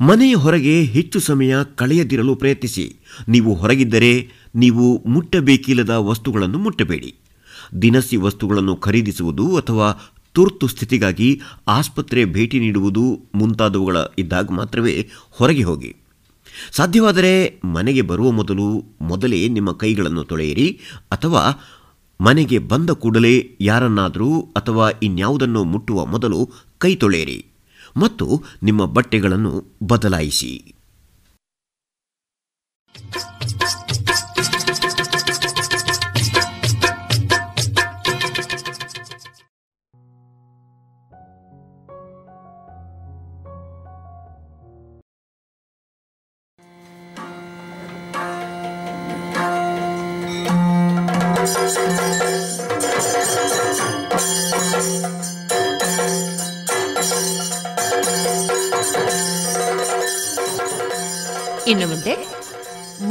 [0.00, 2.96] ಮನೆಯ ಹೊರಗೆ ಹೆಚ್ಚು ಸಮಯ ಕಳೆಯದಿರಲು ಪ್ರಯತ್ನಿಸಿ.
[3.28, 7.16] ನೀವು ಹೊರಗಿದ್ದರೆ ನೀವು ಮುಟ್ಟಬೇಕಿಲ್ಲದ ವಸ್ತುಗಳನ್ನು ಮುಟ್ಟಬೇಡಿ.
[7.82, 9.92] ದಿನಸಿ ವಸ್ತುಗಳನ್ನು ಖರೀದಿಸುವುದು ಅಥವಾ
[10.34, 15.96] ತುರ್ತು ಸ್ಥಿತಿಗಾಗಿ ಆಸ್ಪತ್ರೆ ಭೇಟಿ ನೀಡುವುದು ಮುಂತಾದವುಗಳ ಇದ್ದಾಗ ಮಾತ್ರವೇ ಹೊರಗೆ ಹೋಗಿ.
[16.72, 18.68] ಸಾಧ್ಯವಾದರೆ ಮನೆಗೆ ಬರುವ ಮೊದಲು
[19.00, 20.68] ಮೊದಲೇ ನಿಮ್ಮ ಕೈಗಳನ್ನು ತೊಳೆಯಿರಿ,
[21.12, 21.42] ಅಥವಾ
[22.20, 26.40] ಮನೆಗೆ ಬಂದ ಕೂಡಲೇ ಯಾರನ್ನಾದರೂ ಅಥವಾ ಇನ್ಯಾವುದನ್ನು ಮುಟ್ಟುವ ಮೊದಲು
[26.78, 27.46] ಕೈ ತೊಳೆಯಿರಿ,
[27.96, 28.26] ಮತ್ತು
[28.62, 29.52] ನಿಮ್ಮ ಬಟ್ಟೆಗಳನ್ನು
[29.82, 30.75] ಬದಲಾಯಿಸಿ.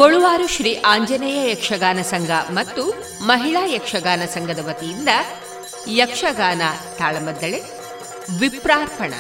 [0.06, 2.82] ಬೊಳುವಾರು ಶ್ರೀ ಆಂಜನೇಯ ಯಕ್ಷಗಾನ ಸಂಘ ಮತ್ತು
[3.22, 5.12] ಮಹಿಳಾ ಯಕ್ಷಗಾನ ಸಂಘದ ವತಿಯಿಂದ
[6.00, 6.62] ಯಕ್ಷಗಾನ
[6.98, 7.60] ತಾಳಮದ್ದಳೆ,
[8.40, 9.14] ವಿಪ್ರಾರ್ಪಣ.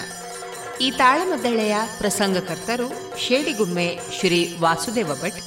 [0.86, 2.88] ಈ ತಾಳಮದ್ದಳೆಯ ಪ್ರಸಂಗಕರ್ತರು
[3.24, 5.40] ಶೇಡಿಗುಮ್ಮೆ ಶ್ರೀ ವಾಸುದೇವ ಭಟ್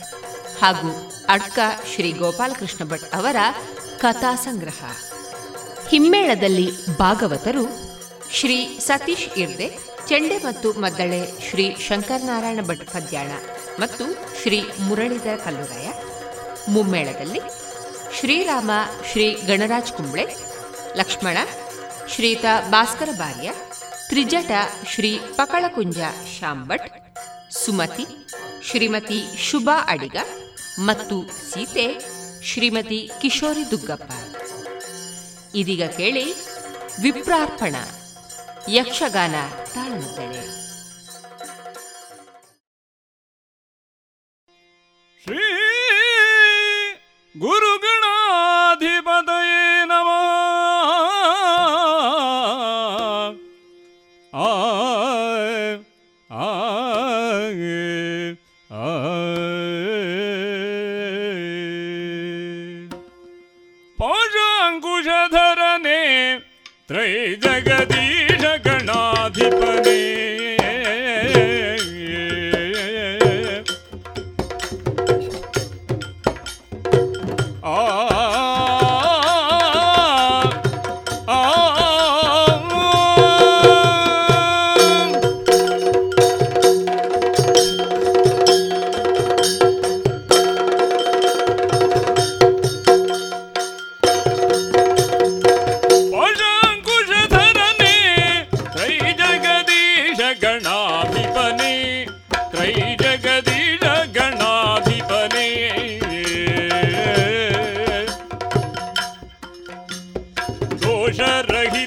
[0.62, 0.90] ಹಾಗೂ
[1.28, 1.58] ಅಡ್ಕ
[1.92, 3.36] ಶ್ರೀ ಗೋಪಾಲಕೃಷ್ಣ ಭಟ್ ಅವರ
[3.98, 4.82] ಕಥಾ ಸಂಗ್ರಹ.
[5.88, 7.64] ಹಿಮ್ಮೇಳದಲ್ಲಿ ಭಾಗವತರು
[8.32, 8.58] ಶ್ರೀ
[8.88, 9.70] ಸತೀಶ್ ಇರ್ದೆ,
[10.08, 13.30] ಚೆಂಡೆ ಮತ್ತು ಮದ್ದಳೆ ಶ್ರೀ ಶಂಕರನಾರಾಯಣ ಭಟ್ ಪದ್ಯಾಣ.
[13.80, 14.04] ಮತ್ತು
[14.40, 15.88] ಶ್ರೀ ಮುರಳೀಧರ ಕಲ್ಲುರಾಯ
[16.68, 17.40] ಮುಮ್ಮೇಳದಲ್ಲಿ
[18.18, 18.70] ಶ್ರೀರಾಮ
[19.12, 20.24] ಶ್ರೀ ಗಣರಾಜ್ ಕುಂಬ್ಳೆ,
[20.96, 21.36] ಲಕ್ಷ್ಮಣ
[22.14, 23.48] ಶ್ರೀತ ಭಾಸ್ಕರ ಬಾರ್ಯ,
[24.08, 24.50] ತ್ರಿಜಟ
[24.92, 25.98] ಶ್ರೀ ಪಕಳಕುಂಜ
[26.38, 26.88] ಶಾಂಭಟ್,
[27.50, 28.06] ಸುಮತಿ
[28.68, 30.16] ಶ್ರೀಮತಿ ಶುಭಾ ಅಡಿಗ
[30.78, 31.16] ಮತ್ತು
[31.50, 31.86] ಸೀತೆ
[32.42, 34.10] ಶ್ರೀಮತಿ ಕಿಶೋರಿ ದುಗ್ಗಪ್ಪ.
[35.54, 36.26] ಇದೀಗ ಕೇಳಿ
[37.02, 37.76] ವಿಪ್ರಾರ್ಪಣ,
[38.68, 39.34] ಯಕ್ಷಗಾನ
[39.74, 40.57] ತಾಳಮದ್ದಳೆ.
[45.28, 45.46] ಶ್ರೀ
[47.34, 48.17] ಗುರುಗಣಾಧಿಪತಯೇ
[111.17, 111.85] ಕೊಂಡಾಡಿ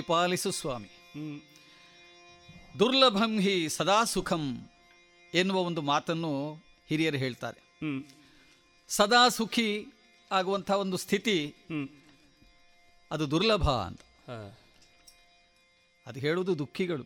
[0.00, 0.90] ಪರಿಪಾಲಿಸು ಸ್ವಾಮಿ.
[2.78, 4.44] ದುರ್ಲಭಂ ಹಿ ಸದಾ ಸುಖಂ
[5.34, 6.30] ಎನ್ನುವ ಒಂದು ಮಾತನ್ನು
[6.88, 7.60] ಹಿರಿಯರು ಹೇಳ್ತಾರೆ.
[8.88, 9.66] ಸದಾ ಸುಖಿ
[10.30, 11.36] ಆಗುವಂಥ ಒಂದು ಸ್ಥಿತಿ
[13.10, 14.00] ಅದು ದುರ್ಲಭ ಅಂತ.
[16.06, 17.04] ಅದು ಹೇಳುವುದು ದುಃಖಿಗಳು.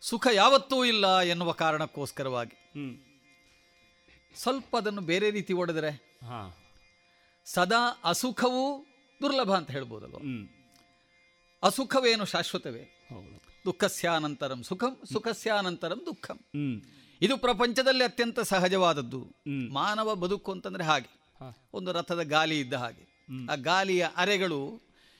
[0.00, 2.56] ಸುಖ ಯಾವತ್ತೂ ಇಲ್ಲ ಎನ್ನುವ ಕಾರಣಕ್ಕೋಸ್ಕರವಾಗಿ.
[4.34, 5.92] ಸ್ವಲ್ಪ ಅದನ್ನು ಬೇರೆ ರೀತಿ ಒಡೆದರೆ
[7.46, 8.86] ಸದಾ ಅಸುಖವೂ
[9.20, 10.20] ದುರ್ಲಭ ಅಂತ ಹೇಳ್ಬೋದಲ್ವ?
[11.62, 12.84] ಅಸುಖವೇನು ಶಾಶ್ವತವೇ?
[13.64, 16.38] ದುಃಖಸ್ಯಾನಂತರಂ ಸುಖಂ ಸುಖಸ್ಯಾನಂತರಂ ದುಃಖಂ.
[17.22, 19.20] ಇದು ಪ್ರಪಂಚದಲ್ಲಿ ಅತ್ಯಂತ ಸಹಜವಾದದ್ದು.
[19.72, 21.10] ಮಾನವ ಬದುಕು ಅಂತಂದ್ರೆ ಹಾಗೆ.
[21.72, 23.04] ಒಂದು ರಥದ ಗಾಲಿ ಇದ್ದ ಹಾಗೆ.
[23.50, 24.60] ಆ ಗಾಲಿಯ ಅರೆಗಳು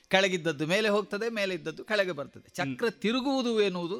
[0.07, 2.49] ಕೆಳಗಿದ್ದದ್ದು ಮೇಲೆ ಹೋಗ್ತದೆ ಮೇಲೆ ಇದ್ದದ್ದು ಕೆಳಗೆ ಬರ್ತದೆ.
[2.49, 3.97] ಚಕ್ರ ತಿರುಗುವುದು ಎನ್ನುವುದು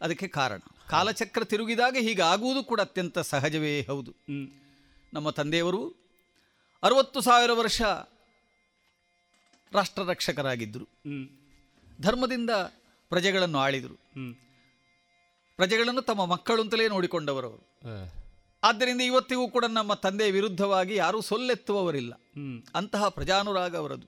[0.00, 0.60] ಅದಕ್ಕೆ ಕಾರಣ.
[0.90, 4.12] ಕಾಲಚಕ್ರ ತಿರುಗಿದಾಗ ಹೀಗಾಗುವುದು ಕೂಡ ಅತ್ಯಂತ ಸಹಜವೇ ಹೌದು.
[5.14, 5.82] ನಮ್ಮ ತಂದೆಯವರು
[6.82, 7.82] ಅರವತ್ತು ಸಾವಿರ ವರ್ಷ
[9.72, 10.86] ರಾಷ್ಟ್ರ ರಕ್ಷಕರಾಗಿದ್ದರು
[12.00, 12.50] ಧರ್ಮದಿಂದ
[13.08, 13.96] ಪ್ರಜೆಗಳನ್ನು ಆಳಿದರು.
[15.56, 17.64] ಪ್ರಜೆಗಳನ್ನು ತಮ್ಮ ಮಕ್ಕಳು ಅಂತಲೇ ನೋಡಿಕೊಂಡವರು ಅವರು.
[18.62, 22.14] ಆದ್ದರಿಂದ ಇವತ್ತಿಗೂ ಕೂಡ ನಮ್ಮ ತಂದೆ ವಿರುದ್ಧವಾಗಿ ಯಾರೂ ಸೊಲ್ಲೆತ್ತುವವರಿಲ್ಲ.
[22.74, 24.06] ಅಂತಹ ಪ್ರಜಾನುರಾಗ ಅವರದು.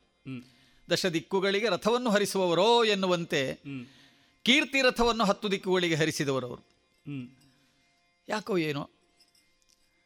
[0.91, 3.41] ದಶ ದಿಕ್ಕುಗಳಿಗೆ ರಥವನ್ನು ಹರಿಸುವವರೋ ಎನ್ನುವಂತೆ
[4.43, 6.65] ಕೀರ್ತಿ ರಥವನ್ನು ಹತ್ತು ದಿಕ್ಕುಗಳಿಗೆ ಹರಿಸಿದವರವರು
[8.29, 8.91] ಯಾಕೋ ಏನೋ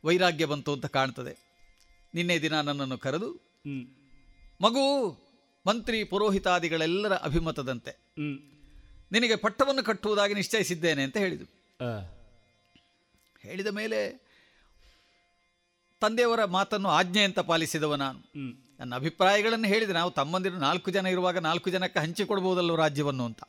[0.04, 1.34] ವೈರಾಗ್ಯ ಬಂತು ಅಂತ ಕಾಣ್ತದೆ.
[2.14, 3.30] ನಿನ್ನೆ ದಿನ ನನ್ನನ್ನು ಕರೆದು
[4.60, 4.82] ಮಗು
[5.66, 7.92] ಮಂತ್ರಿ ಪುರೋಹಿತಾದಿಗಳೆಲ್ಲರ ಅಭಿಮತದಂತೆ.
[9.12, 11.50] ನಿನಗೆ ಪಟ್ಟವನ್ನು ಕಟ್ಟುವುದಾಗಿ ನಿಶ್ಚಯಿಸಿದ್ದೇನೆ ಅಂತ ಹೇಳಿದರು.
[13.40, 14.22] ಹೇಳಿದ ಮೇಲೆ
[16.00, 18.20] ತಂದೆಯವರ ಮಾತನ್ನು ಆಜ್ಞೆ ಅಂತ ಪಾಲಿಸಿದವ ನಾನು.
[18.80, 19.92] ನನ್ನ ಅಭಿಪ್ರಾಯಗಳನ್ನು ಹೇಳಿದೆ.
[19.92, 23.42] ನಾವು ತಮ್ಮಂದಿರು ನಾಲ್ಕು ಜನ ಇರುವಾಗ ನಾಲ್ಕು ಜನಕ್ಕೆ ಹಂಚಿಕೊಡ್ಬೋದಲ್ಲೋ ರಾಜ್ಯವನ್ನು ಅಂತ.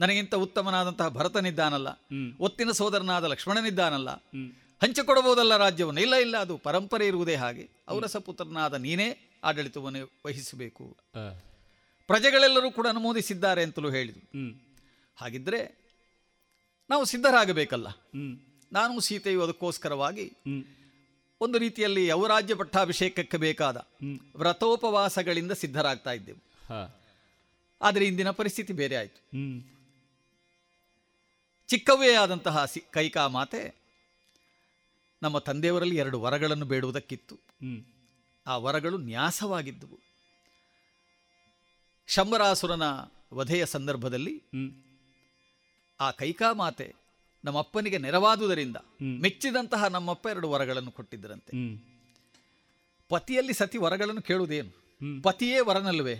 [0.00, 1.88] ನನಗಿಂತ ಉತ್ತಮನಾದಂತಹ ಭರತನಿದ್ದಾನಲ್ಲ.
[2.40, 4.10] ಒತ್ತಿನ ಸೋದರನಾದ ಲಕ್ಷ್ಮಣನಿದ್ದಾನಲ್ಲ.
[4.82, 6.00] ಹಂಚಿಕೊಡಬಹುದಲ್ಲ ರಾಜ್ಯವನ್ನು?
[6.00, 7.70] ಇಲ್ಲ ಇಲ್ಲ ಅದು ಪರಂಪರೆ ಇರುವುದೇ ಹಾಗೆ.
[7.88, 10.84] ಔರಸ ಪುತ್ರನಾದ ನೀನೇ ಆಡಳಿತವನ್ನು ವಹಿಸಬೇಕು.
[12.06, 14.26] ಪ್ರಜೆಗಳೆಲ್ಲರೂ ಕೂಡ ಅನುಮೋದಿಸಿದ್ದಾರೆ ಅಂತಲೂ ಹೇಳಿದರು.
[15.16, 15.60] ಹಾಗಿದ್ರೆ
[16.90, 17.88] ನಾವು ಸಿದ್ಧರಾಗಬೇಕಲ್ಲ.
[18.72, 20.26] ನಾನು ಸೀತೆಯು ಅದಕ್ಕೋಸ್ಕರವಾಗಿ
[21.40, 23.76] ಒಂದು ರೀತಿಯಲ್ಲಿ ಯವರಾಜ್ಯ ಪಟ್ಟಾಭಿಷೇಕಕ್ಕೆ ಬೇಕಾದ
[24.36, 26.42] ವ್ರತೋಪವಾಸಗಳಿಂದ ಸಿದ್ಧರಾಗ್ತಾ ಇದ್ದೆವು.
[27.82, 29.20] ಆದರೆ ಇಂದಿನ ಪರಿಸ್ಥಿತಿ ಬೇರೆ ಆಯಿತು.
[31.68, 33.62] ಚಿಕ್ಕವೇ ಆದಂತಹ ಸಿ ಕೈಕಾ ಮಾತೆ
[35.22, 37.36] ನಮ್ಮ ತಂದೆಯವರಲ್ಲಿ ಎರಡು ವರಗಳನ್ನು ಬೇಡುವುದಕ್ಕಿತ್ತು.
[38.46, 39.98] ಆ ವರಗಳು ನ್ಯಾಸವಾಗಿದ್ದವು.
[42.08, 42.82] ಶಂಬರಾಸುರನ
[43.34, 44.34] ವಧೆಯ ಸಂದರ್ಭದಲ್ಲಿ
[46.00, 46.94] ಆ ಕೈಕಾ ಮಾತೆ
[47.44, 51.52] ನಮ್ಮಪ್ಪನಿಗೆ ನೆರವಾದುದರಿಂದ ಮೆಚ್ಚಿದಂತಹ ನಮ್ಮಪ್ಪ ಎರಡು ವರಗಳನ್ನು ಕೊಟ್ಟಿದ್ದರಂತೆ.
[53.08, 54.72] ಪತಿಯಲ್ಲಿ ಸತಿ ವರಗಳನ್ನು ಕೇಳುವುದೇನು?
[55.22, 56.14] ಪತಿಯೇ ವರನಲ್ವೇ?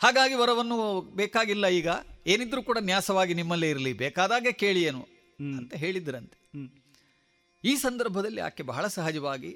[0.00, 1.88] ಹಾಗಾಗಿ ವರವನ್ನು ಬೇಕಾಗಿಲ್ಲ ಈಗ.
[2.26, 5.02] ಏನಿದ್ರೂ ಕೂಡ ನ್ಯಾಸವಾಗಿ ನಿಮ್ಮಲ್ಲೇ ಇರಲಿ ಬೇಕಾದಾಗೆ ಕೇಳಿ ಏನು
[5.38, 6.38] ಅಂತ ಹೇಳಿದ್ರಂತೆ
[7.64, 9.52] ಈ ಸಂದರ್ಭದಲ್ಲಿ ಆಕೆ ಬಹಳ ಸಹಜವಾಗಿ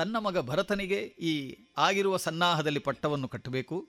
[0.00, 0.98] ತನ್ನ ಮಗ ಭರತನಿಗೆ
[1.30, 1.32] ಈ
[1.76, 3.88] ಆಗಿರುವ ಸನ್ನಾಹದಲ್ಲಿ ಪಟ್ಟವನ್ನು ಕಟ್ಟಬೇಕು.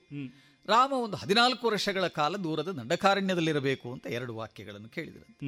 [0.65, 5.45] ರಾಮ ಒಂದು ಹದಿನಾಲ್ಕು ವರ್ಷಗಳ ಕಾಲ ದೂರದ ದಂಡಕಾರಣ್ಯದಲ್ಲಿರಬೇಕು ಅಂತ ಎರಡು ವಾಕ್ಯಗಳನ್ನು ಕೇಳಿದ್ರಂತೆ.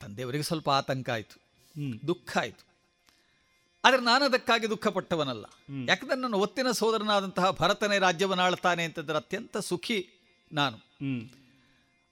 [0.00, 1.36] ತಂದೆಯವರಿಗೆ ಸ್ವಲ್ಪ ಆತಂಕ ಆಯಿತು.
[2.06, 2.64] ದುಃಖ ಆಯಿತು.
[3.84, 5.44] ಆದರೆ ನಾನು ಅದಕ್ಕಾಗಿ ದುಃಖಪಟ್ಟವನಲ್ಲ.
[5.88, 9.98] ಯಾಕಂದ್ರೆ ನನ್ನ ಒತ್ತಿನ ಸೋದರನಾದಂತಹ ಭರತನೇ ರಾಜ್ಯವನ್ನು ಆಳ್ತಾನೆ ಅಂತಂದ್ರೆ ಅತ್ಯಂತ ಸುಖಿ
[10.52, 10.78] ನಾನು.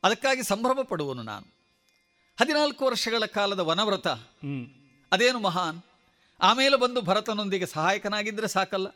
[0.03, 1.47] ಅದಕ್ಕಾಗಿ ಸಂಭ್ರಮ ಪಡುವನು ನಾನು.
[2.41, 4.09] ಹದಿನಾಲ್ಕು ವರ್ಷಗಳ ಕಾಲದ ವನವ್ರತ.
[5.13, 5.83] ಅದೇನು ಮಹಾನ್?
[6.41, 8.87] ಆಮೇಲೆ ಬಂದು ಭರತನೊಂದಿಗೆ ಸಹಾಯಕನಾಗಿದ್ದರೆ ಸಾಕಲ್ಲ.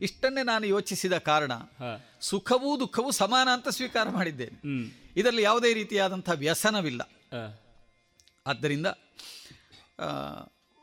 [0.00, 1.52] ಇಷ್ಟನ್ನೇ ನಾನು ಯೋಚಿಸಿದ ಕಾರಣ
[2.20, 4.56] ಸುಖವೂ ದುಃಖವೂ ಸಮಾನ ಅಂತ ಸ್ವೀಕಾರ ಮಾಡಿದ್ದೇನೆ.
[5.16, 7.02] ಇದರಲ್ಲಿ ಯಾವುದೇ ರೀತಿಯಾದಂಥ ವ್ಯಸನವಿಲ್ಲ.
[8.46, 8.86] ಆದ್ದರಿಂದ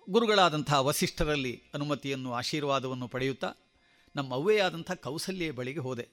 [0.09, 3.53] ಗುರುಗಳಾದಂಥ ವಸಿಷ್ಠರಲ್ಲಿ ಅನುಮತಿಯನ್ನು ಆಶೀರ್ವಾದವನ್ನು ಪಡೆಯುತ್ತಾ
[4.15, 6.07] ನಮ್ಮ ಅವ್ವೆಯಾದಂಥ ಕೌಸಲ್ಯ ಬಳಿಗೆ ಹೋದೆ.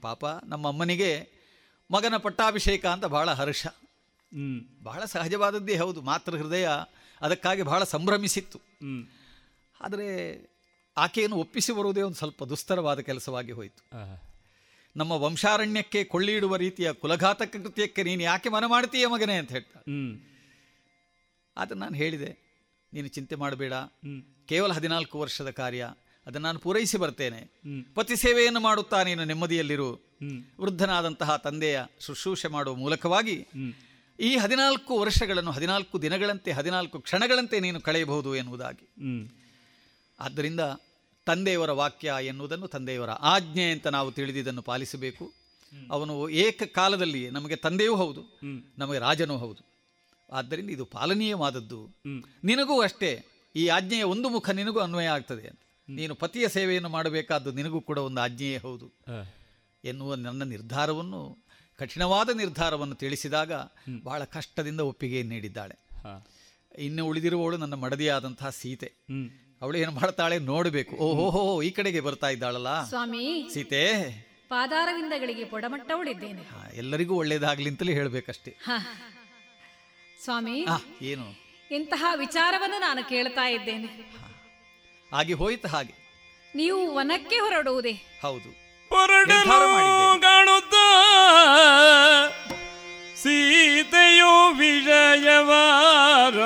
[0.00, 1.10] ಪಾಪ ನಮ್ಮ ಅಮ್ಮನಿಗೆ
[1.90, 3.66] ಮಗನ ಪಟ್ಟಾಭಿಷೇಕ ಅಂತ ಬಹಳ ಹರ್ಷ.
[4.82, 6.00] ಬಹಳ ಸಹಜವಾದದ್ದೇ ಹೌದು.
[6.00, 6.68] ಮಾತೃ ಹೃದಯ
[7.24, 8.58] ಅದಕ್ಕಾಗಿ ಬಹಳ ಸಂಭ್ರಮಿಸಿತ್ತು.
[9.80, 10.08] ಆದರೆ
[10.96, 13.82] ಆಕೆಯನ್ನು ಒಪ್ಪಿಸಿ ಬರುವುದೇ ಒಂದು ಸ್ವಲ್ಪ ದುಸ್ತರವಾದ ಕೆಲಸವಾಗಿ ಹೋಯಿತು.
[14.96, 19.76] ನಮ್ಮ ವಂಶಾರಣ್ಯಕ್ಕೆ ಕೊಳ್ಳಿಡುವ ರೀತಿಯ ಕುಲಘಾತಕ ಕೃತ್ಯಕ್ಕೆ ನೀನು ಯಾಕೆ ಮನ ಮಾಡ್ತೀಯ ಮಗನೇ ಅಂತ ಹೇಳ್ತ.
[21.56, 22.30] ಆದರೆ ನಾನು ಹೇಳಿದೆ
[22.92, 23.72] ನೀನು ಚಿಂತೆ ಮಾಡಬೇಡ.
[24.48, 25.84] ಕೇವಲ ಹದಿನಾಲ್ಕು ವರ್ಷದ ಕಾರ್ಯ.
[26.26, 27.40] ಅದನ್ನು ನಾನು ಪೂರೈಸಿ ಬರ್ತೇನೆ.
[27.94, 29.90] ಪತಿ ಸೇವೆಯನ್ನು ಮಾಡುತ್ತಾ ನೀನು ನೆಮ್ಮದಿಯಲ್ಲಿರು.
[30.60, 33.36] ವೃದ್ಧನಾದಂತಹ ತಂದೆಯ ಶುಶ್ರೂಷೆ ಮಾಡುವ ಮೂಲಕವಾಗಿ
[34.20, 38.88] ಈ ಹದಿನಾಲ್ಕು ವರ್ಷಗಳನ್ನು ಹದಿನಾಲ್ಕು ದಿನಗಳಂತೆ ಹದಿನಾಲ್ಕು ಕ್ಷಣಗಳಂತೆ ನೀನು ಕಳೆಯಬಹುದು ಎನ್ನುವುದಾಗಿ.
[40.20, 40.60] ಆದ್ದರಿಂದ
[41.26, 45.32] ತಂದೆಯವರ ವಾಕ್ಯ ಎನ್ನುವುದನ್ನು ತಂದೆಯವರ ಆಜ್ಞೆ ಅಂತ ನಾವು ತಿಳಿದಿದ್ದನ್ನು ಪಾಲಿಸಬೇಕು.
[45.90, 48.38] ಅವನು ಏಕಕಾಲದಲ್ಲಿ ನಮಗೆ ತಂದೆಯೂ ಹೌದು
[48.78, 49.62] ನಮಗೆ ರಾಜನೂ ಹೌದು.
[50.32, 52.00] ಆದ್ದರಿಂದ ಇದು ಪಾಲನೀಯವಾದದ್ದು.
[52.44, 53.24] ನಿನಗೂ ಅಷ್ಟೇ
[53.56, 55.60] ಈ ಆಜ್ಞೆಯ ಒಂದು ಮುಖ ನಿನಗೂ ಅನ್ವಯ ಆಗ್ತದೆ ಅಂತ.
[55.88, 58.92] ನೀನು ಪತಿಯ ಸೇವೆಯನ್ನು ಮಾಡಬೇಕಾದ್ದು ನಿನಗೂ ಕೂಡ ಒಂದು ಆಜ್ಞೆಯೇ ಹೌದು
[59.84, 61.43] ಎನ್ನುವ ನನ್ನ ನಿರ್ಧಾರವನ್ನು
[61.76, 63.52] ಕಠಿಣವಾದ ನಿರ್ಧಾರವನ್ನು ತಿಳಿಸಿದಾಗ
[64.02, 65.84] ಬಹಳ ಕಷ್ಟದಿಂದ ಒಪ್ಪಿಗೆ ನೀಡಿದ್ದಾಳೆ.
[66.78, 68.92] ಇನ್ನು ಉಳಿದಿರುವವಳು ನನ್ನ ಮಡದಿಯಾದಂತಹ ಸೀತೆ.
[69.62, 70.96] ಅವಳು ಏನು ಮಾಡ್ತಾಳೆ ನೋಡಬೇಕು.
[70.96, 72.84] ಓಹೋ ಈ ಕಡೆಗೆ ಬರ್ತಾ ಇದ್ದಾಳಲ್ಲ?
[72.84, 73.50] ಸ್ವಾಮಿ.
[73.54, 74.10] ಸೀತೆ.
[74.48, 76.42] ಪಾದಾರವಿಂದಗಳಿಗೆ ಪೊಡಮಟ್ಟವಳಿದ್ದೇನೆ
[76.74, 78.56] ಎಲ್ಲರಿಗೂ ಒಳ್ಳೇದಾಗ್ಲಿ ಅಂತಲೇ ಹೇಳಬೇಕಷ್ಟೇ.
[78.66, 78.70] ಹ.
[80.24, 80.66] ಸ್ವಾಮಿ.
[81.02, 81.26] ಏನು?
[81.70, 84.14] ಇಂತಹ ವಿಚಾರವನ್ನು ನಾನು ಕೇಳ್ತಾ ಇದ್ದೇನೆ.
[85.12, 85.94] ಆಗಿ ಹೋಯ್ತು ಹಾಗೆ.
[86.54, 87.92] ನೀವು ವನಕ್ಕೆ ಹೊರಡುವುದೇ?
[88.22, 88.48] ಹೌದು.
[88.88, 90.73] ಹೊರಡಲು ಕಾಣುತ್ತ
[93.22, 96.38] ಸೀತೆಯು ವಿಜಯವಾರ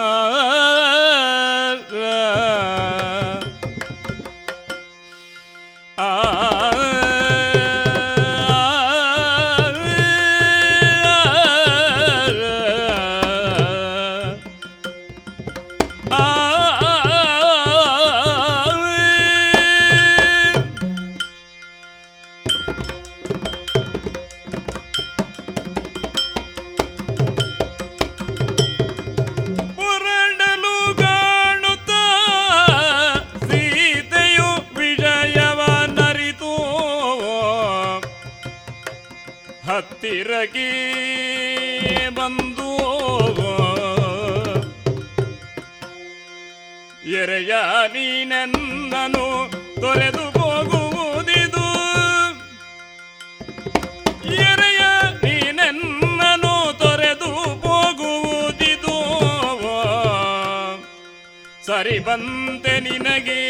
[61.78, 63.40] ಸರಿ ಬಂತೆ ನಿನಗೆ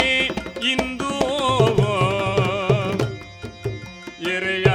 [0.70, 1.12] ಇಂದು
[4.30, 4.66] ಎರೆಯ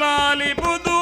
[0.00, 0.96] ಲಾಲಿಬುದು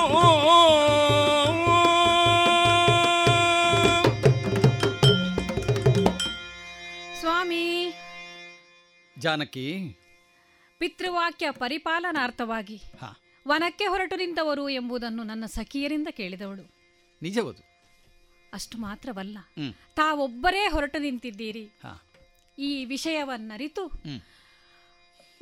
[7.21, 7.63] ಸ್ವಾಮಿ
[9.17, 9.67] ಜಾನಕಿ
[10.81, 13.09] ಪಿತೃವಾಕ್ಯ ಪರಿಪಾಲನಾರ್ಥವಾಗಿ ಹಾ.
[13.49, 16.71] ವನಕ್ಕೆ ಹೊರಟು ನಿಂತವರು ಎಂಬುದನ್ನು ನನ್ನ ಸಖಿಯರಿಂದ ಕೇಳಿದವಳು.
[17.23, 17.63] ನಿಜವದು.
[18.53, 19.39] ಅಷ್ಟು ಮಾತ್ರವಲ್ಲ
[19.97, 21.69] ತಾವೊಬ್ಬರೇ ಹೊರಟು ನಿಂತಿದ್ದೀರಿ.
[22.59, 23.87] ಈ ವಿಷಯವನ್ನರಿತು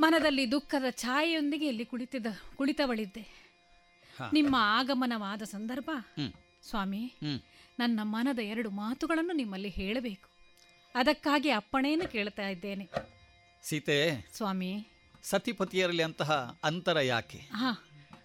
[0.00, 2.26] ಮನದಲ್ಲಿ ದುಃಖದ ಛಾಯೆಯೊಂದಿಗೆ ಇಲ್ಲಿ ಕುಳಿತಿದ್ದ
[2.56, 3.46] ಕುಳಿತವಳಿದ್ದೆ.
[4.32, 5.90] ನಿಮ್ಮ ಆಗಮನವಾದ ಸಂದರ್ಭ.
[6.62, 7.12] ಸ್ವಾಮಿ
[7.78, 10.28] ನನ್ನ ಮನದ ಎರಡು ಮಾತುಗಳನ್ನು ನಿಮ್ಮಲ್ಲಿ ಹೇಳಬೇಕು.
[10.94, 12.88] ಅದಕ್ಕಾಗಿ ಅಪ್ಪಣೆಯನ್ನು ಕೇಳ್ತಾ ಇದ್ದೇನೆ.
[13.62, 14.86] ಸೀತೆ ಸ್ವಾಮಿ.
[15.22, 17.38] ಸತಿಪತಿಯರಲ್ಲಿ ಅಂತಹ ಅಂತರ ಯಾಕೆ?
[17.38, 17.82] ಹಾ.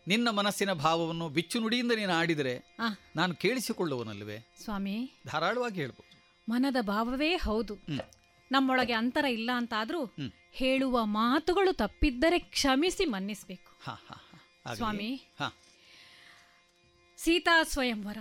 [0.07, 2.75] ನಿನ್ನ ಮನಸ್ಸಿನ ಭಾವವನ್ನು ಬಿಚ್ಚು ನುಡಿಯಿಂದ ನೀನು ಆಡಿದರೆ.
[3.15, 5.11] ನಾನು ಕೇಳಿಸಿಕೊಳ್ಳುವನಲ್ವೇ ಸ್ವಾಮಿ.
[5.25, 6.11] ಧಾರಾಳವಾಗಿ ಹೇಳ್ಬೋದು
[6.49, 7.75] ಮನದ ಭಾವವೇ ಹೌದು.
[8.51, 10.05] ನಮ್ಮೊಳಗೆ ಅಂತರ ಇಲ್ಲ ಅಂತಾದ್ರೂ.
[10.51, 13.71] ಹೇಳುವ ಮಾತುಗಳು ತಪ್ಪಿದ್ದರೆ ಕ್ಷಮಿಸಿ ಮನ್ನಿಸ್ಬೇಕು.
[14.75, 15.15] ಸ್ವಾಮಿ.
[15.39, 15.57] ಹಾ.
[17.17, 18.17] ಸೀತಾ ಸ್ವಯಂವರ.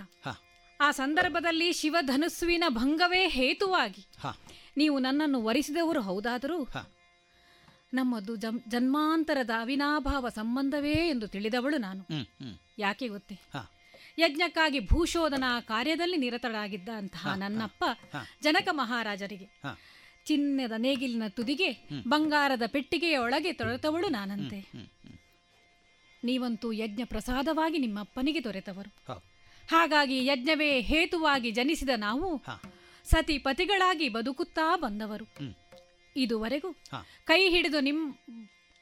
[0.81, 4.05] ಆ ಸಂದರ್ಭದಲ್ಲಿ ಶಿವಧನುಸ್ಸುವಿನ ಭಂಗವೇ ಹೇತುವಾಗಿ.
[4.19, 4.37] ಹಾ.
[4.77, 6.63] ನೀವು ನನ್ನನ್ನು ವರಿಸಿದವರು ಹೌದಾದರೂ.
[7.93, 12.03] ನಮ್ಮದು ಜಮ್ ಜನ್ಮಾಂತರದ ಅವಿನಾಭಾವ ಸಂಬಂಧವೇ ಎಂದು ತಿಳಿದವಳು ನಾನು.
[12.79, 13.39] ಯಾಕೆ ಗೊತ್ತೇ?
[14.17, 17.83] ಯಜ್ಞಕ್ಕಾಗಿ ಭೂಶೋಧನಾ ಕಾರ್ಯದಲ್ಲಿ ನಿರತಳಾಗಿದ್ದ ಅಂತಹ ನನ್ನಪ್ಪ
[18.43, 19.47] ಜನಕ ಮಹಾರಾಜರಿಗೆ
[20.25, 24.59] ಚಿನ್ನದ ನೇಗಿಲಿನ ತುದಿಗೆ ಬಂಗಾರದ ಪೆಟ್ಟಿಗೆಯ ಒಳಗೆ ತೊರೆತವಳು ನಾನಂತೆ.
[26.23, 29.21] ನೀವಂತೂ ಯಜ್ಞ ಪ್ರಸಾದವಾಗಿ ನಿಮ್ಮಪ್ಪನಿಗೆ ದೊರೆತವರು.
[29.71, 32.43] ಹಾಗಾಗಿ ಯಜ್ಞವೇ ಹೇತುವಾಗಿ ಜನಿಸಿದ ನಾವು.
[33.05, 35.25] ಸತಿ ಪತಿಗಳಾಗಿ ಬದುಕುತ್ತಾ ಬಂದವರು.
[36.15, 36.73] ಇದುವರೆಗೂ
[37.23, 38.13] ಕೈ ಹಿಡಿದು ನಿಮ್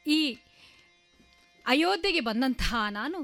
[0.08, 0.38] ಈ
[1.68, 3.22] ಅಯೋಧ್ಯೆಗೆ ಬಂದಂತಹ ನಾನು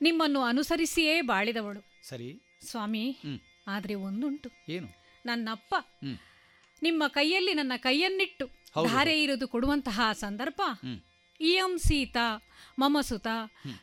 [0.00, 1.80] ನಿಮ್ಮನ್ನು ಅನುಸರಿಸಿಯೇ ಬಾಳಿದವಳು.
[2.08, 2.40] ಸರಿ.
[2.64, 3.16] ಸ್ವಾಮಿ.
[3.66, 4.50] ಆದ್ರೆ ಒಂದುಂಟು.
[4.68, 4.88] ಏನು?
[5.26, 5.74] ನನ್ನಪ್ಪ
[6.82, 8.46] ನಿಮ್ಮ ಕೈಯಲ್ಲಿ ನನ್ನ ಕೈಯನ್ನಿಟ್ಟು.
[8.88, 10.60] ಧಾರೆ ಇರುವುದು ಕೊಡುವಂತಹ ಸಂದರ್ಭ.
[11.40, 12.42] ಇಯಂ ಸೀತಾ
[12.78, 13.26] ಮಮಸುತ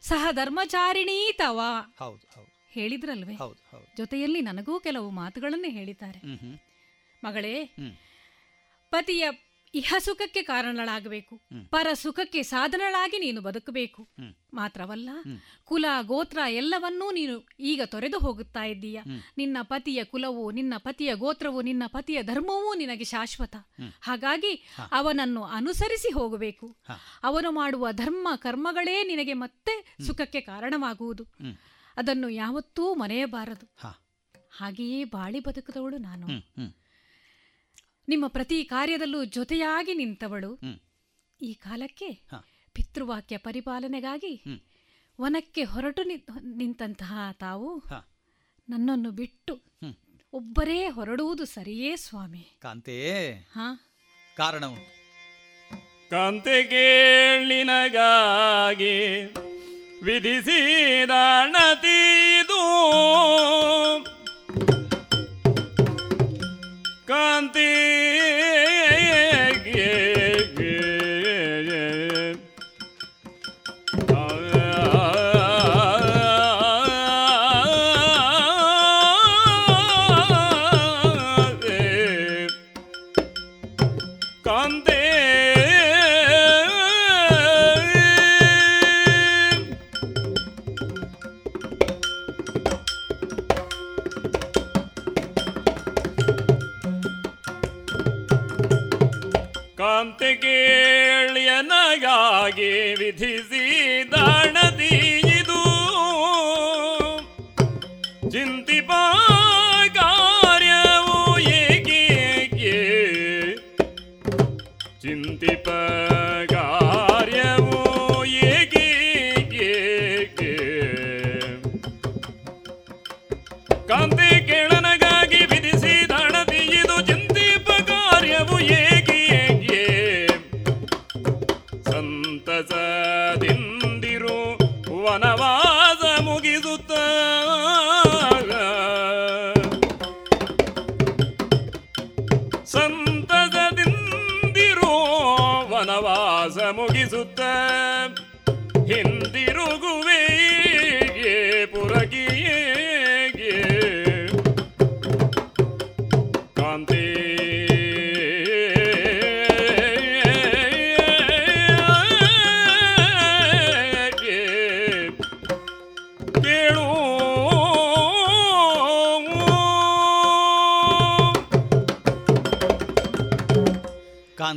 [0.01, 1.59] ಸಹ ಧರ್ಮಚಾರಿಣೀತವ
[2.69, 3.35] ಹೇಳಿದ್ರಲ್ವೇ?
[3.97, 6.19] ಜೊತೆಯಲ್ಲಿ ನನಗೂ ಕೆಲವು ಮಾತುಗಳನ್ನೇ ಹೇಳಿದ್ದಾರೆ.
[7.23, 7.63] ಮಗಳೇ.
[8.91, 9.29] ಪತಿಯ
[9.73, 11.41] ಇಹ ಸುಖಕ್ಕೆ ಕಾರಣಳಾಗಬೇಕು.
[11.69, 14.09] ಪರ ಸುಖಕ್ಕೆ ಸಾಧನಳಾಗಿ ನೀನು ಬದುಕಬೇಕು.
[14.53, 15.09] ಮಾತ್ರವಲ್ಲ
[15.63, 19.01] ಕುಲ ಗೋತ್ರ ಎಲ್ಲವನ್ನೂ ನೀನು ಈಗ ತೊರೆದು ಹೋಗುತ್ತಾ ಇದ್ದೀಯ?
[19.37, 23.55] ನಿನ್ನ ಪತಿಯ ಕುಲವು ನಿನ್ನ ಪತಿಯ ಗೋತ್ರವು ನಿನ್ನ ಪತಿಯ ಧರ್ಮವೂ ನಿನಗೆ ಶಾಶ್ವತ.
[24.01, 24.53] ಹಾಗಾಗಿ
[24.91, 26.77] ಅವನನ್ನು ಅನುಸರಿಸಿ ಹೋಗಬೇಕು.
[27.23, 31.23] ಅವನು ಮಾಡುವ ಧರ್ಮ ಕರ್ಮಗಳೇ ನಿನಗೆ ಮತ್ತೆ ಸುಖಕ್ಕೆ ಕಾರಣವಾಗುವುದು.
[31.97, 33.71] ಅದನ್ನು ಯಾವತ್ತೂ ಮರೆಯಬಾರದು.
[34.57, 36.27] ಹಾಗೆಯೇ ಬಾಳಿ ಬದುಕದವಳು ನಾನು.
[38.09, 40.59] ನಿಮ್ಮ ಪ್ರತಿ ಕಾರ್ಯದಲ್ಲೂ ಜೊತೆಯಾಗಿ ನಿಂತವಳು
[41.41, 42.45] ಈ ಕಾಲಕ್ಕೆ ಹಾ.
[42.73, 44.43] ಪಿತೃವಾಕ್ಯ ಪರಿಪಾಲನೆಗಾಗಿ.
[45.21, 46.03] ವನಕ್ಕೆ ಹೊರಟು
[46.55, 48.09] ನಿಂತಹ ತಾವು ಹಾ.
[48.69, 49.69] ನನ್ನನ್ನು ಬಿಟ್ಟು.
[50.33, 53.89] ಒಬ್ಬರೇ ಹೊರಡುವುದು ಸರಿಯೇ ಸ್ವಾಮಿ ಕಾಂತೆ ಹಾ
[54.37, 54.99] ಕಾರಣ ಉಂಟು
[56.09, 57.63] ಕಾಂತೆ ಕೇಳಿನಗಾಗಿ
[60.03, 62.59] ವಿಧಿಸಿದಣತೀದು
[67.07, 67.98] ಕಾಂತೆ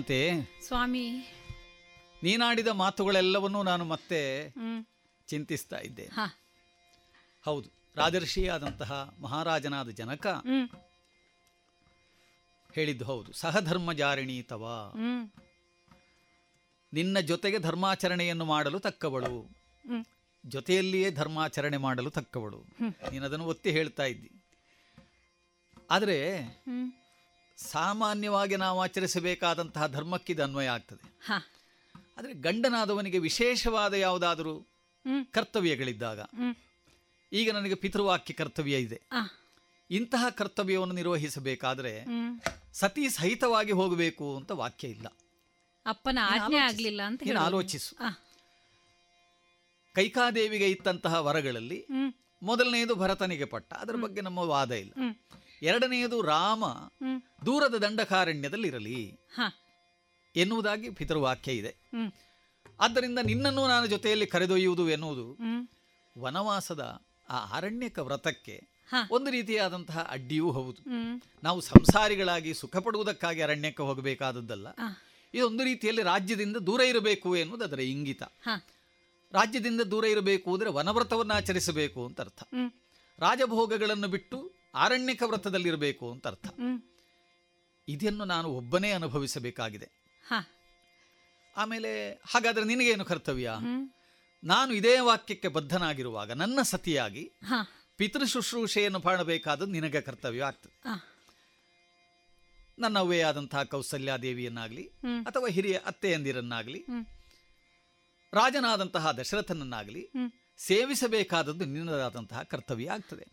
[0.02, 1.06] ಕಾಂತೆ ಸ್ವಾಮಿ.
[2.22, 4.20] ನೀನಾಡಿದ ಮಾತುಗಳೆಲ್ಲವನ್ನೂ ನಾನು ಮತ್ತೆ
[5.28, 6.06] ಚಿಂತಿಸ್ತಾ ಇದ್ದೆ.
[7.42, 10.26] ಹೌದು ರಾಜರ್ಷಿಯಾದಂತಹ ಮಹಾರಾಜನಾದ ಜನಕ
[12.72, 13.32] ಹೇಳಿದ್ದು ಹೌದು.
[13.32, 14.58] ಸಹಧರ್ಮಜಾರಿಣಿ ತವ.
[14.58, 15.32] ತವಾ
[16.92, 19.36] ನಿನ್ನ ಜೊತೆಗೆ ಧರ್ಮಾಚರಣೆಯನ್ನು ಮಾಡಲು ತಕ್ಕವಳು.
[20.46, 22.60] ಜೊತೆಯಲ್ಲಿಯೇ ಧರ್ಮಾಚರಣೆ ಮಾಡಲು ತಕ್ಕವಳು.
[23.10, 24.30] ನೀನದನ್ನು ನೀನು ಒತ್ತಿ ಹೇಳ್ತಾ ಇದ್ದಿ.
[25.90, 26.18] ಆದರೆ
[27.70, 31.04] ಸಾಮಾನ್ಯವಾಗಿ ನಾವು ಆಚರಿಸಬೇಕಾದಂತಹ ಧರ್ಮಕ್ಕಿದು ಅನ್ವಯ ಆಗ್ತದೆ.
[32.18, 34.54] ಆದರೆ ಗಂಡನಾದವನಿಗೆ ವಿಶೇಷವಾದ ಯಾವುದಾದರೂ
[35.30, 36.20] ಕರ್ತವ್ಯಗಳಿದ್ದಾಗ
[37.32, 38.98] ಈಗ ನನಗೆ ಪಿತೃವಾಕ್ಯ ಕರ್ತವ್ಯ ಇದೆ.
[39.90, 41.92] ಇಂತಹ ಕರ್ತವ್ಯವನ್ನು ನಿರ್ವಹಿಸಬೇಕಾದ್ರೆ
[42.72, 45.06] ಸತಿ ಸಹಿತವಾಗಿ ಹೋಗಬೇಕು ಅಂತ ವಾಕ್ಯ ಇಲ್ಲ.
[45.86, 47.92] ಅಪ್ಪನ ಆಜ್ಞೆ ಆಗಲಿಲ್ಲ ಅಂತ ಆಲೋಚಿಸು.
[49.94, 51.80] ಕೈಕಾದೇವಿಗೆ ಇತ್ತಂತಹ ವರಗಳಲ್ಲಿ
[52.42, 53.72] ಮೊದಲನೆಯದು ಭರತನಿಗೆ ಪಟ್ಟ.
[53.74, 54.92] ಅದರ ಬಗ್ಗೆ ನಮ್ಮ ವಾದ ಇಲ್ಲ.
[55.62, 56.64] ಎರಡನೆಯದು ರಾಮ
[57.46, 59.18] ದೂರದ ದಂಡಕಾರಣ್ಯದಲ್ಲಿರಲಿ ಇರಲಿ
[60.36, 61.90] ಎನ್ನುವುದಾಗಿ ಪಿತೃವಾಕ್ಯ ಇದೆ.
[62.80, 65.38] ಆದ್ದರಿಂದ ನಿನ್ನನ್ನು ನಾನು ಜೊತೆಯಲ್ಲಿ ಕರೆದೊಯ್ಯುವುದು ಎನ್ನುವುದು
[66.18, 68.72] ವನವಾಸದ ಆ ಅರಣ್ಯಕ ವ್ರತಕ್ಕೆ
[69.10, 70.90] ಒಂದು ರೀತಿಯಾದಂತಹ ಅಡ್ಡಿಯೂ ಹೌದು.
[71.42, 74.66] ನಾವು ಸಂಸಾರಿಗಳಾಗಿ ಸುಖ ಪಡುವುದಕ್ಕಾಗಿ ಅರಣ್ಯಕ್ಕೆ ಹೋಗಬೇಕಾದದ್ದಲ್ಲ.
[75.34, 78.22] ಇದೊಂದು ರೀತಿಯಲ್ಲಿ ರಾಜ್ಯದಿಂದ ದೂರ ಇರಬೇಕು ಎನ್ನುವುದು ಅದರ ಇಂಗಿತ.
[79.32, 82.42] ರಾಜ್ಯದಿಂದ ದೂರ ಇರಬೇಕು ಅಂದರೆ ವನವ್ರತವನ್ನು ಆಚರಿಸಬೇಕು ಅಂತ ಅರ್ಥ.
[83.18, 86.46] ರಾಜಭೋಗಗಳನ್ನು ಬಿಟ್ಟು ಆರಣ್ಯಕ ವ್ರತದಲ್ಲಿರಬೇಕು ಅಂತ ಅರ್ಥ.
[87.88, 89.88] ಇದನ್ನು ನಾನು ಒಬ್ಬನೇ ಅನುಭವಿಸಬೇಕಾಗಿದೆ.
[91.56, 93.50] ಆಮೇಲೆ ಹಾಗಾದ್ರೆ ನಿನಗೇನು ಕರ್ತವ್ಯ?
[94.44, 97.32] ನಾನು ಇದೇ ವಾಕ್ಯಕ್ಕೆ ಬದ್ಧನಾಗಿರುವಾಗ ನನ್ನ ಸತಿಯಾಗಿ
[97.96, 100.80] ಪಿತೃ ಶುಶ್ರೂಷೆಯನ್ನು ಮಾಡಬೇಕಾದದ್ದು ನಿನಗೆ ಕರ್ತವ್ಯ ಆಗ್ತದೆ.
[102.78, 104.82] ನನ್ನ ಆದಂತಹ ಕೌಸಲ್ಯಾದೇವಿಯನ್ನಾಗಲಿ.
[105.26, 106.84] ಅಥವಾ ಹಿರಿಯ ಅತ್ತೆಯಂದಿರನ್ನಾಗಲಿ.
[108.32, 110.10] ರಾಜನಾದಂತಹ ದಶರಥನನ್ನಾಗಲಿ
[110.58, 113.26] ಸೇವಿಸಬೇಕಾದದ್ದು ನಿನ್ನದಾದಂತಹ ಕರ್ತವ್ಯ ಆಗ್ತದೆ.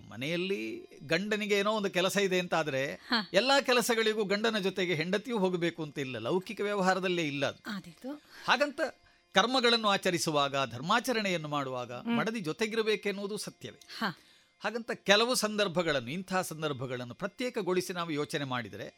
[0.00, 2.82] ಮನೆಯಲ್ಲಿ ಗಂಡನಿಗೆ ಏನೋ ಒಂದು ಕೆಲಸ ಇದೆ ಅಂತ ಆದ್ರೆ.
[3.32, 6.18] ಎಲ್ಲಾ ಕೆಲಸಗಳಿಗೂ ಗಂಡನ ಜೊತೆಗೆ ಹೆಂಡತಿಯೂ ಹೋಗಬೇಕು ಅಂತ ಇಲ್ಲ.
[6.18, 7.70] ಲೌಕಿಕ ವ್ಯವಹಾರದಲ್ಲೇ ಇಲ್ಲ ಅದು.
[8.46, 8.80] ಹಾಗಂತ
[9.34, 13.80] ಕರ್ಮಗಳನ್ನು ಆಚರಿಸುವಾಗ ಧರ್ಮಾಚರಣೆಯನ್ನು ಮಾಡುವಾಗ ಮಡದಿ ಜೊತೆಗಿರಬೇಕೆನ್ನುವುದು ಸತ್ಯವೇ.
[14.58, 18.94] ಹಾಗಂತ ಕೆಲವು ಸಂದರ್ಭಗಳನ್ನು ಇಂತಹ ಸಂದರ್ಭಗಳನ್ನು ಪ್ರತ್ಯೇಕಗೊಳಿಸಿ ನಾವು ಯೋಚನೆ ಮಾಡಿದರೆ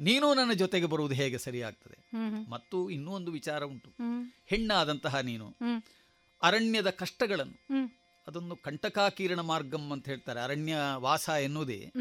[0.00, 2.10] ನೀನು ನನ್ನ ಜೊತೆಗೆ ಬರುವುದು ಹೇಗೆ ಸರಿಯಾಗ್ತದೆ?
[2.50, 3.90] ಮತ್ತು ಇನ್ನೂ ಒಂದು ವಿಚಾರ ಉಂಟು.
[4.46, 5.54] ಹೆಣ್ಣಾದಂತಹ ನೀನು
[6.42, 7.66] ಅರಣ್ಯದ ಕಷ್ಟಗಳನ್ನು
[8.26, 10.40] ಅದನ್ನು ಕಂಟಕಾಕೀರ್ಣ ಮಾರ್ಗಂ ಅಂತ ಹೇಳ್ತಾರೆ.
[10.40, 11.92] ಅರಣ್ಯ ವಾಸ ಎನ್ನುವುದೇ.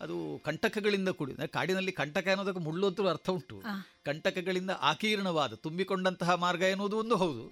[0.00, 1.46] ಅದು ಕಂಟಕಗಳಿಂದ ಕೂಡಿದೆ.
[1.46, 3.62] ಕಾಡಿನಲ್ಲಿ ಕಂಟಕ ಅನ್ನೋದಕ್ಕೆ ಮುಳ್ಳು ಅಂತಲೂ ಅರ್ಥ ಉಂಟು.
[4.04, 7.48] ಕಂಟಕಗಳಿಂದ ಆಕೀರ್ಣವಾದ ತುಂಬಿಕೊಂಡಂತಹ ಮಾರ್ಗ ಎನ್ನುವುದು ಒಂದು ಹೌದು.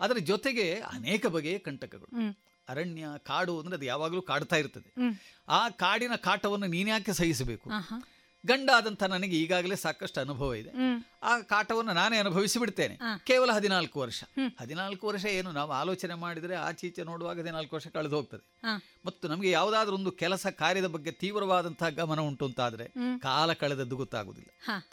[0.00, 2.38] ಅದರ ಜೊತೆಗೆ ಅನೇಕ ಬಗೆಯ ಕಂಟಕಗಳು.
[2.68, 4.92] ಅರಣ್ಯ ಕಾಡು ಅಂದ್ರೆ ಅದು ಯಾವಾಗಲೂ ಕಾಡ್ತಾ ಇರ್ತದೆ.
[5.48, 7.70] ಆ ಕಾಡಿನ ಕಾಟವನ್ನು ನೀನ್ಯಾಕೆ ಸಹಿಸಬೇಕು?
[8.46, 10.70] ಗಂಡ ಆದಂಥ ನನಗೆ ಈಗಾಗಲೇ ಸಾಕಷ್ಟು ಅನುಭವ ಇದೆ.
[11.22, 12.98] ಆ ಕಾಟವನ್ನು ನಾನೇ ಅನುಭವಿಸಿ ಬಿಡ್ತೇನೆ.
[13.24, 14.24] ಕೇವಲ ಹದಿನಾಲ್ಕು ವರ್ಷ.
[14.60, 18.44] ಹದಿನಾಲ್ಕು ವರ್ಷ ಏನು ನಾವು ಆಲೋಚನೆ ಮಾಡಿದರೆ ಆಚೀಚೆ ನೋಡುವಾಗ ಹದಿನಾಲ್ಕು ವರ್ಷ ಕಳೆದು ಹೋಗ್ತದೆ.
[19.06, 22.88] ಮತ್ತು ನಮಗೆ ಯಾವುದಾದ್ರೂ ಒಂದು ಕೆಲಸ ಕಾರ್ಯದ ಬಗ್ಗೆ ತೀವ್ರವಾದಂತಹ ಗಮನ ಉಂಟು ಅಂತಾದ್ರೆ.
[23.18, 24.50] ಕಾಲ ಕಳೆದದ್ದು ಗೊತ್ತಾಗುದಿಲ್ಲ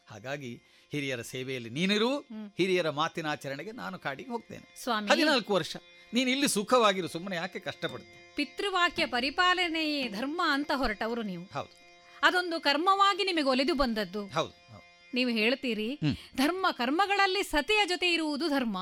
[0.07, 0.61] ಹಾಗಾಗಿ
[0.91, 2.19] ಹಿರಿಯರ ಸೇವೆಯಲ್ಲಿ ನೀನಿರು
[2.57, 4.75] ಹಿರಿಯರ ಮಾತಿನ ಆಚರಣೆಗೆ ನಾನು ಕಾಡಿಗೆ ಹೋಗ್ತೇನೆ.
[5.09, 5.75] ಹದಿನಾಲ್ಕು ವರ್ಷ.
[6.13, 11.43] ನೀನು ಇಲ್ಲಿ ಸುಖವಾಗಿರು ಸುಮ್ಮನೆ ಯಾಕೆ ಕಷ್ಟಪಡ್ತೀನಿ ಪಿತೃವಾಕ್ಯ ಪರಿಪಾಲನೆಯೇ ಧರ್ಮ ಅಂತ ಹೊರಟವರು ನೀವು.
[11.53, 11.84] ಹೌದು.
[12.25, 14.21] ಅದೊಂದು ಕರ್ಮವಾಗಿ ನಿಮಗೆ ಒಲಿದು ಬಂದದ್ದು.
[15.13, 15.87] ನೀವು ಹೇಳ್ತೀರಿ
[16.37, 18.77] ಧರ್ಮ ಕರ್ಮಗಳಲ್ಲಿ ಸತಿಯ ಜೊತೆ ಇರುವುದು ಧರ್ಮ.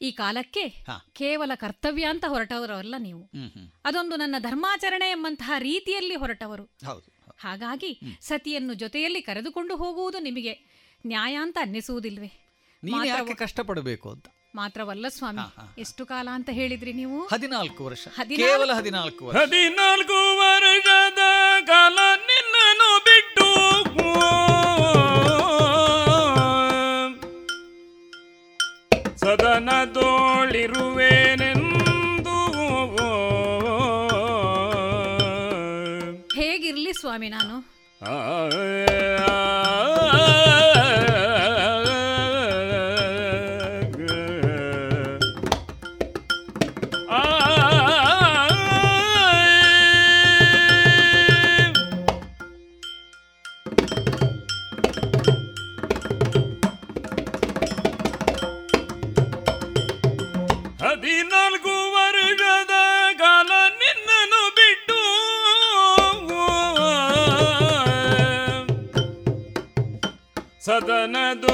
[0.00, 0.64] ಈ ಕಾಲಕ್ಕೆ
[1.12, 3.22] ಕೇವಲ ಕರ್ತವ್ಯ ಅಂತ ಹೊರಟವರಲ್ಲ ನೀವು.
[3.84, 6.64] ಅದೊಂದು ನನ್ನ ಧರ್ಮಾಚರಣೆ ಎಂಬಂತಹ ರೀತಿಯಲ್ಲಿ ಹೊರಟವರು.
[7.38, 10.54] ಹಾಗಾಗಿ ಸತಿಯನ್ನು ಜೊತೆಯಲ್ಲಿ ಕರೆದುಕೊಂಡು ಹೋಗುವುದು ನಿಮಗೆ
[11.06, 12.30] ನ್ಯಾಯ ಅಂತ ಅನ್ನಿಸುವುದಿಲ್ವೇ?
[13.34, 14.26] ಕಷ್ಟಪಡಬೇಕು ಅಂತ?
[14.60, 15.44] ಮಾತ್ರವಲ್ಲ ಸ್ವಾಮಿ
[15.80, 17.18] ಎಷ್ಟು ಕಾಲ ಅಂತ ಹೇಳಿದ್ರಿ ನೀವು?
[17.26, 18.04] ಹದಿನಾಲ್ಕು ವರ್ಷ.
[18.42, 19.36] ಕೇವಲ ಹದಿನಾಲ್ಕು ವರ್ಷ.
[19.40, 21.22] ಹದಿನಾಲ್ಕು ವರ್ಷದ
[21.66, 21.98] ಕಾಲ
[22.28, 23.46] ನಿನ್ನನ್ನು ಬಿಟ್ಟು
[29.22, 30.76] ಸದನ ತೋಳಿರುವೇನೆಂದು
[36.36, 37.56] ಹೇಗಿರ್ಲಿ ಸ್ವಾಮಿ ನಾನು?
[70.87, 71.46] ಸದನದೋಳಿರುವೆ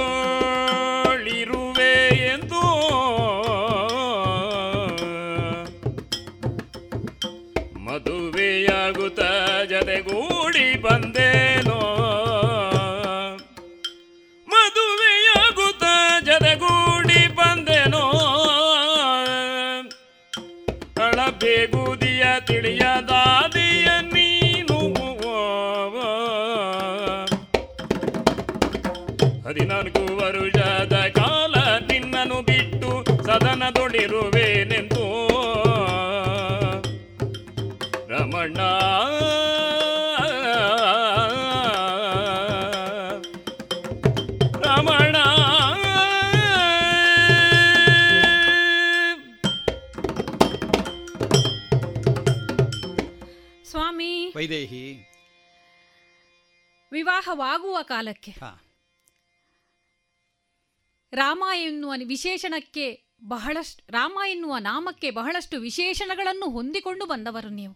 [62.05, 67.75] ವಿಶೇಷಣಕ್ಕೆ ಬಹಳಷ್ಟು ರಾಮ ಎನ್ನುವ ನಾಮಕ್ಕೆ ಬಹಳಷ್ಟು ವಿಶೇಷಣಗಳನ್ನು ಹೊಂದಿಕೊಂಡು ಬಂದವರು ನೀವು.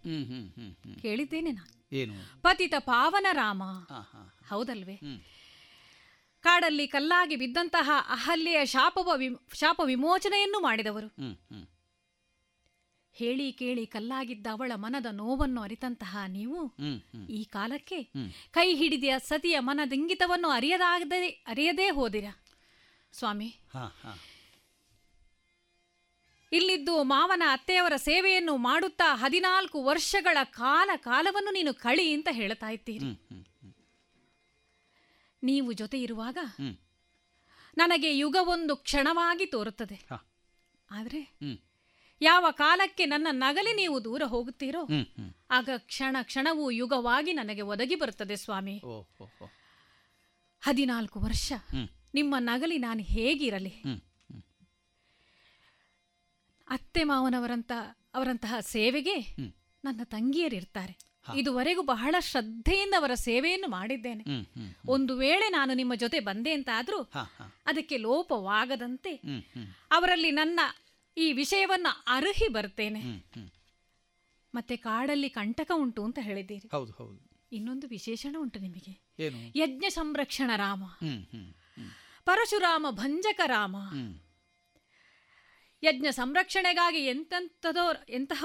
[1.03, 2.43] ಕೇಳಿದ್ದೇನೆ ನಾನು.
[2.43, 3.63] ಪತಿತ ಪಾವನ ರಾಮ.
[4.49, 5.01] ಹೌದಲ್ವೇ?
[6.41, 9.21] ಕಾಡಲ್ಲಿ ಕಲ್ಲಾಗಿ ಬಿದ್ದಂತಹ ಅಹಲ್ಯ ಶಾಪವ
[9.55, 11.09] ಶಾಪ ವಿಮೋಚನೆಯನ್ನು ಮಾಡಿದವರು.
[13.13, 16.77] ಹೇಳಿ ಕೇಳಿ ಕಲ್ಲಾಗಿದ್ದ ಅವಳ ಮನದ ನೋವನ್ನು ಅರಿತಂತಹ ನೀವು
[17.29, 18.03] ಈ ಕಾಲಕ್ಕೆ.
[18.51, 22.25] ಕೈ ಹಿಡಿದ ಸತಿಯ ಮನದಿಂಗಿತವನ್ನು ಅರಿಯದಾಗದೆ ಅರಿಯದೇ ಹೋದಿರ?
[23.13, 23.49] ಸ್ವಾಮಿ.
[26.53, 33.11] ಇಲ್ಲಿದ್ದು ಮಾವನ ಅತ್ತೆಯವರ ಸೇವೆಯನ್ನು ಮಾಡುತ್ತಾ ಹದಿನಾಲ್ಕು ವರ್ಷಗಳ ಕಾಲ ಕಾಲವನ್ನು ನೀನು ಕಳಿ ಅಂತ ಹೇಳ್ತಾ ಇದ್ದೀರಿ.
[35.43, 36.39] ನೀವು ಜೊತೆ ಇರುವಾಗ.
[37.79, 39.99] ನನಗೆ ಯುಗವೊಂದು ಕ್ಷಣವಾಗಿ ತೋರುತ್ತದೆ.
[40.91, 41.39] ಆದರೆ
[42.21, 44.87] ಯಾವ ಕಾಲಕ್ಕೆ ನನ್ನ ನಗಲಿ ನೀವು ದೂರ ಹೋಗುತ್ತೀರೋ
[45.51, 48.83] ಆಗ ಕ್ಷಣ ಕ್ಷಣವು ಯುಗವಾಗಿ ನನಗೆ ಒದಗಿ ಬರುತ್ತದೆ ಸ್ವಾಮಿ.
[50.61, 51.53] ಹದಿನಾಲ್ಕು ವರ್ಷ.
[52.15, 53.83] ನಿಮ್ಮ ನಗಲಿ ನಾನು ಹೇಗಿರಲಿ?
[56.69, 57.73] ಅತ್ತೆ ಮಾವನವರಂತ
[58.15, 59.21] ಅವರಂತಹ ಸೇವೆಗೆ
[59.85, 61.09] ನನ್ನ ತಂಗಿಯರಿರ್ತಾರೆ.
[61.37, 64.25] ಇದುವರೆಗೂ ಬಹಳ ಶ್ರದ್ಧೆಯಿಂದ ಅವರ ಸೇವೆಯನ್ನು ಮಾಡಿದ್ದೇನೆ.
[64.87, 67.57] ಒಂದು ವೇಳೆ ನಾನು ನಿಮ್ಮ ಜೊತೆ ಬಂದೆ ಅಂತಾದ್ರೂ ಹಾ ಹಾ.
[67.67, 69.21] ಅದಕ್ಕೆ ಲೋಪವಾಗದಂತೆ
[69.91, 70.61] ಅವರಲ್ಲಿ ನನ್ನ
[71.19, 73.01] ಈ ವಿಷಯವನ್ನು ಅರ್ಹಿ ಬರ್ತೇನೆ.
[74.55, 76.69] ಮತ್ತೆ ಕಾಡಲ್ಲಿ ಕಂಟಕ ಉಂಟು ಅಂತ ಹೇಳಿದ್ದೀರಿ.
[77.53, 79.09] ಇನ್ನೊಂದು ವಿಶೇಷಣ ಉಂಟು ನಿಮಗೆ.
[79.57, 80.83] ಯಜ್ಞ ಸಂರಕ್ಷಣ ರಾಮ.
[82.29, 83.77] ಪರಶುರಾಮ ಭಂಜಕ ರಾಮ
[85.83, 88.45] ಯಜ್ಞ ಸಂರಕ್ಷಣೆಗಾಗಿ ಎಂತೆಂಥದೋ ಎಂತಹ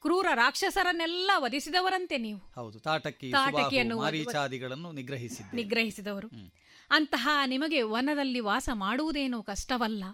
[0.00, 2.40] ಕ್ರೂರ ರಾಕ್ಷಸರನ್ನೆಲ್ಲ ವಧಿಸಿದವರಂತೆ ನೀವು.
[2.54, 5.56] ಹೌದು ತಾಟಕಿ ತಾಟಕಿಯನ್ನು ಮಾರೀಚಾದಿಗಳನ್ನು ನಿಗ್ರಹಿಸಿದ್ದೆ.
[5.56, 6.28] ನಿಗ್ರಹಿಸಿದವರು.
[6.90, 10.04] ಅಂತಹ ನಿಮಗೆ ವನದಲ್ಲಿ ವಾಸ ಮಾಡುವುದೇನು ಕಷ್ಟವಲ್ಲ.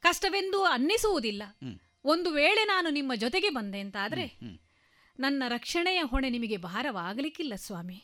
[0.00, 1.42] ಕಷ್ಟವೆಂದು ಅನ್ನಿಸುವುದಿಲ್ಲ.
[2.04, 4.60] ಒಂದು ವೇಳೆ ನಾನು ನಿಮ್ಮ ಜೊತೆಗೆ ಬಂದೆ ಅಂತಾದ್ರೆ ಆದರೆ
[5.20, 8.02] ನನ್ನ ರಕ್ಷಣೆಯ ಹೊಣೆ ನಿಮಗೆ ಭಾರವಾಗಲಿಕ್ಕಿಲ್ಲ ಸ್ವಾಮಿ.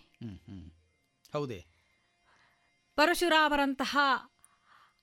[1.32, 1.76] ಹೌದೇ.
[2.97, 3.98] ಪರಶುರಾಮರಂತಹ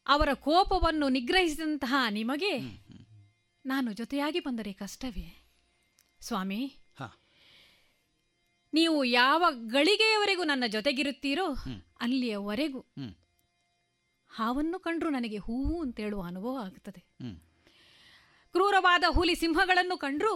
[0.08, 2.54] ಅವರ ಕೋಪವನ್ನು ನಿಗ್ರಹಿಸಿದಂತಹ ನಿಮಗೆ
[3.66, 5.28] ನಾನು ಜೊತೆಯಾಗಿ ಬಂದರೆ ಕಷ್ಟವೇ
[6.22, 7.08] ಸ್ವಾಮಿ ಹಾ.
[8.74, 11.48] ನೀವು ಯಾವ ಗಳಿಗೆಯವರೆಗೂ ನನ್ನ ಜೊತೆಗಿರುತ್ತೀರೋ.
[12.02, 12.80] ಅಲ್ಲಿಯವರೆಗೂ.
[14.32, 17.02] ಹಾವನ್ನು ಕಂಡ್ರು ನನಗೆ ಹೂವು ಅಂತೇಳುವ ಅನುಭವ ಆಗುತ್ತದೆ
[18.56, 20.34] ಕ್ರೂರವಾದ ಹುಲಿ ಸಿಂಹಗಳನ್ನು ಕಂಡ್ರು.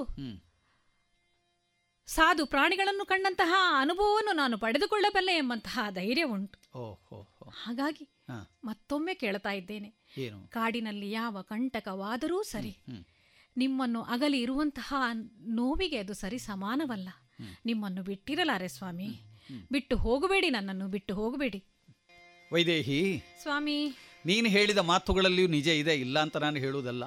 [2.07, 6.59] ಸಾಧು ಪ್ರಾಣಿಗಳನ್ನು ಕಂಡಂತಹ ಅನುಭವವನ್ನು ನಾನು ಪಡೆದುಕೊಳ್ಳಬಲ್ಲೆ ಎಂಬಂತಹ ಧೈರ್ಯ ಉಂಟು
[7.49, 8.09] ಹಾಗಾಗಿ
[8.63, 9.89] ಮತ್ತೊಮ್ಮೆ ಕೇಳ್ತಾ ಇದ್ದೇನೆ.
[10.49, 12.77] ಕಾಡಿನಲ್ಲಿ ಯಾವ ಕಂಟಕವಾದರೂ ಸರಿ
[13.57, 14.93] ನಿಮ್ಮನ್ನು ಅಗಲಿ ಇರುವಂತಹ
[15.39, 17.09] ನೋವಿಗೆ ಅದು ಸರಿ ಸಮಾನವಲ್ಲ.
[17.65, 19.09] ನಿಮ್ಮನ್ನು ಬಿಟ್ಟಿರಲಾರೆ ಸ್ವಾಮಿ.
[19.71, 21.63] ಬಿಟ್ಟು ಹೋಗಬೇಡಿ ನನ್ನನ್ನು ಬಿಟ್ಟು ಹೋಗಬೇಡಿ.
[22.53, 23.93] ವೈದೇಹಿ ಸ್ವಾಮಿ.
[24.25, 27.03] ನೀನು ಹೇಳಿದ ಮಾತುಗಳಲ್ಲಿಯೂ ನಿಜ ಇದೆ ಇಲ್ಲ ಅಂತ ನಾನು ಹೇಳುವುದಲ್ಲ.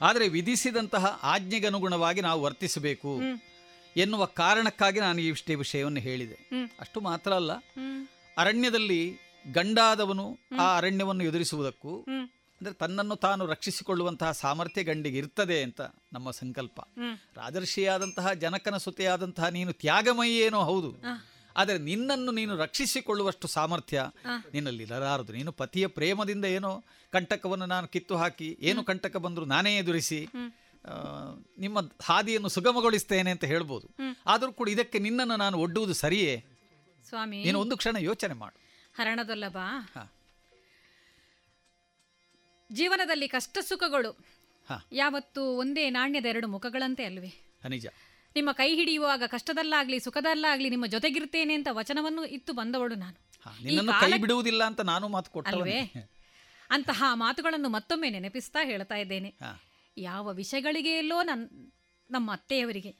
[0.00, 3.20] ಆದರೆ ವಿಧಿಸಿದಂತಹ ಆಜ್ಞೆಗನುಗುಣವಾಗಿ ನಾವು ವರ್ತಿಸಬೇಕು
[3.96, 6.50] ಎನ್ನುವ ಕಾರಣಕ್ಕಾಗಿ ನಾನು ಇಷ್ಟೇ ವಿಷಯವನ್ನು ಹೇಳಿದೆ.
[6.80, 7.52] ಅಷ್ಟು ಮಾತ್ರ ಅಲ್ಲ.
[8.38, 9.16] ಅರಣ್ಯದಲ್ಲಿ
[9.52, 12.04] ಗಂಡಾದವನು ಆ ಅರಣ್ಯವನ್ನು ಎದುರಿಸುವುದಕ್ಕೂ
[12.60, 15.80] ಅಂದ್ರೆ ತನ್ನನ್ನು ತಾನು ರಕ್ಷಿಸಿಕೊಳ್ಳುವಂತಹ ಸಾಮರ್ಥ್ಯ ಗಂಡಿಗೆ ಇರ್ತದೆ ಅಂತ
[16.12, 16.80] ನಮ್ಮ ಸಂಕಲ್ಪ.
[17.36, 20.94] ರಾಜರ್ಷಿಯಾದಂತಹ ಜನಕನ ಸುತೆಯಾದಂತಹ ನೀನು ತ್ಯಾಗಮಯೇನೋ ಹೌದು.
[21.56, 24.02] ಆದರೆ ನಿನ್ನನ್ನು ನೀನು ರಕ್ಷಿಸಿಕೊಳ್ಳುವಷ್ಟು ಸಾಮರ್ಥ್ಯ.
[24.54, 25.32] ನಿನ್ನಲ್ಲಿ ಇರಲಾರದು.
[25.32, 30.28] ನೀನು ಪತಿಯ ಪ್ರೇಮದಿಂದ ಏನೋ ಕಂಟಕವನ್ನು ನಾನು ಕಿತ್ತು ಹಾಕಿ ಏನು ಕಂಟಕ ಬಂದರೂ ನಾನೇ ಎದುರಿಸಿ
[31.58, 33.88] ನಿಮ್ಮ ಹಾದಿಯನ್ನು ಸುಗಮಗೊಳಿಸ್ತೇನೆ ಅಂತ ಹೇಳ್ಬೋದು.
[34.26, 36.44] ಆದರೂ ಕೂಡ ಇದಕ್ಕೆ ನಿನ್ನನ್ನು ನಾನು ಒಡ್ಡುವುದು ಸರಿಯೇ?
[37.08, 37.44] ಸ್ವಾಮಿ.
[37.44, 38.63] ನೀನು ಒಂದು ಕ್ಷಣ ಯೋಚನೆ ಮಾಡು.
[38.94, 39.58] ಹರಣದೊಲ್ಲಭ.
[42.72, 44.18] ಜೀವನದಲ್ಲಿ ಕಷ್ಟ ಸುಖಗಳು
[44.92, 47.32] ಯಾವತ್ತು ಒಂದೇ ನಾಣ್ಯದ ಎರಡು ಮುಖಗಳಂತೆ ಅಲ್ವೇ?
[47.68, 47.86] ನಿಜ.
[48.36, 53.18] ನಿಮ್ಮ ಕೈ ಹಿಡಿಯುವಾಗ ಕಷ್ಟದಲ್ಲಾಗ್ಲಿ ಸುಖದಲ್ಲಾಗ್ಲಿ ನಿಮ್ಮ ಜೊತೆಗಿರ್ತೇನೆ ಅಂತ ವಚನವನ್ನು ಇತ್ತು ಬಂದವಳು ನಾನು.
[54.16, 56.10] ಬಿಡುವುದಿಲ್ಲ ಅಂತ ನಾನು ಮಾತು ಅಲ್ವೇ?
[56.70, 59.34] ಅಂತಹ ಮಾತುಗಳನ್ನು ಮತ್ತೊಮ್ಮೆ ನೆನಪಿಸ್ತಾ ಹೇಳ್ತಾ ಇದ್ದೇನೆ.
[59.96, 61.72] ಯಾವ ವಿಷಯಗಳಿಗೆ ಎಲ್ಲೋ ನನ್
[62.10, 62.92] ನಮ್ಮ ಅತ್ತೆಯವರಿಗೆ.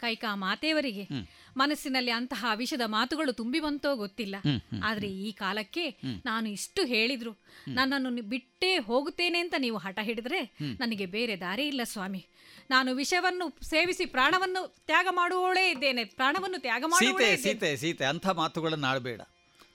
[0.00, 1.08] ಕೈಕಾ ಮಾತೆಯವರಿಗೆ.
[1.56, 4.36] ಮನಸ್ಸಿನಲ್ಲಿ ಅಂತಹ ವಿಷದ ಮಾತುಗಳು ತುಂಬಿ ಬಂತೋ ಗೊತ್ತಿಲ್ಲ.
[4.84, 7.32] ಆದ್ರೆ ಈ ಕಾಲಕ್ಕೆ ನಾನು ಇಷ್ಟು ಹೇಳಿದ್ರು.
[7.68, 12.26] ನನ್ನನ್ನು ಬಿಟ್ಟೇ ಹೋಗುತ್ತೇನೆ ಅಂತ ನೀವು ಹಠ ಹಿಡಿದ್ರೆ ನನಗೆ ಬೇರೆ ದಾರಿ ಇಲ್ಲ ಸ್ವಾಮಿ.
[12.70, 16.04] ನಾನು ವಿಷವನ್ನು ಸೇವಿಸಿ ಪ್ರಾಣವನ್ನು ತ್ಯಾಗ ಮಾಡುವವಳೇ ಇದ್ದೇನೆ.
[16.04, 19.20] ಪ್ರಾಣವನ್ನು ತ್ಯಾಗ ಸೀತೆ ಸೀತೆ ಸೀತೆ ಅಂಥ ಮಾತುಗಳನ್ನು ಆಡಬೇಡ.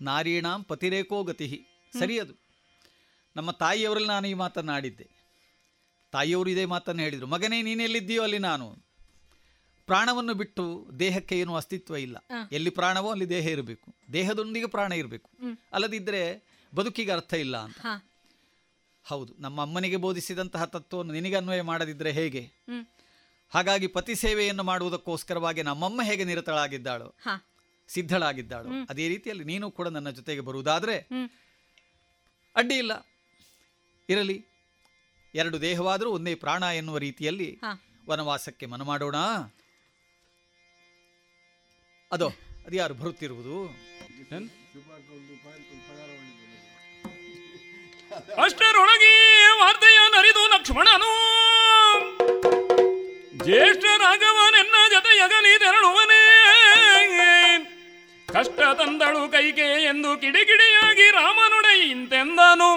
[0.02, 1.66] ನಾರೀಣಾಂ ಪತಿರೇಕೋ ಗತಿ
[2.00, 2.34] ಸರಿಯದು.
[3.36, 5.08] ನಮ್ಮ ತಾಯಿಯವರಲ್ಲಿ ನಾನು ಈ ಮಾತನ್ನು ಆಡಿದ್ದೆ
[6.12, 7.28] ತಾಯಿಯವರು ಇದೇ ಮಾತನ್ನು ಹೇಳಿದರು.
[7.28, 8.87] ಮಗನೇ ನೀನೆಲ್ಲಿದ್ದೀಯೋ ಅಲ್ಲಿ ನಾನು?
[9.88, 10.64] ಪ್ರಾಣವನ್ನು ಬಿಟ್ಟು
[11.00, 12.18] ದೇಹಕ್ಕೆ ಏನು ಅಸ್ತಿತ್ವ ಇಲ್ಲ.
[12.52, 13.96] ಎಲ್ಲಿ ಪ್ರಾಣವೋ ಅಲ್ಲಿ ದೇಹ ಇರಬೇಕು.
[14.14, 15.30] ದೇಹದೊಂದಿಗೆ ಪ್ರಾಣ ಇರಬೇಕು.
[15.74, 16.22] ಅಲ್ಲದಿದ್ದರೆ
[16.76, 17.80] ಬದುಕಿಗೆ ಅರ್ಥ ಇಲ್ಲ ಅಂತ.
[19.04, 22.44] ಹೌದು ನಮ್ಮ ಅಮ್ಮನಿಗೆ ಬೋಧಿಸಿದಂತಹ ತತ್ವವನ್ನು ನಿನಗೆ ಅನ್ವಯ ಮಾಡದಿದ್ದರೆ ಹೇಗೆ?
[23.50, 27.16] ಹಾಗಾಗಿ ಪತಿ ಸೇವೆಯನ್ನು ಮಾಡುವುದಕ್ಕೋಸ್ಕರವಾಗಿ ನಮ್ಮಮ್ಮ ಹೇಗೆ ನಿರತಳಾಗಿದ್ದಾಳೋ
[27.88, 28.70] ಸಿದ್ಧಳಾಗಿದ್ದಾಳು.
[28.90, 30.98] ಅದೇ ರೀತಿಯಲ್ಲಿ ನೀನು ಕೂಡ ನನ್ನ ಜೊತೆಗೆ ಬರುವುದಾದರೆ
[32.56, 32.94] ಅಡ್ಡಿ ಇಲ್ಲ.
[34.10, 34.38] ಇರಲಿ.
[35.36, 37.50] ಎರಡು ದೇಹವಾದರೂ ಒಂದೇ ಪ್ರಾಣ ಎನ್ನುವ ರೀತಿಯಲ್ಲಿ
[38.10, 39.16] ವನವಾಸಕ್ಕೆ ಮನ ಮಾಡೋಣ
[42.12, 42.28] ಅದೋ
[42.74, 43.56] ಯಾರು ಬರುತ್ತಿರುವುದು?
[48.44, 49.12] ಅಷ್ಟರೊಳಗೆ
[49.60, 51.12] ವಾರ್ತೆಯ ನರಿದು ಲಕ್ಷ್ಮಣನು.
[53.44, 56.24] ಜ್ಯೇಷ್ಠ ರಾಘವನೆನ್ನ ಜೊತೆಯಗಲಿ ತೆರಳುವನೇ.
[58.28, 62.72] ಕಷ್ಟ ತಂದಳು ಕೈಗೆ ಎಂದು ಕಿಡಿಕಿಡಿಯಾಗಿ ರಾಮನುಡೆ ಇಂತೆಂದನು.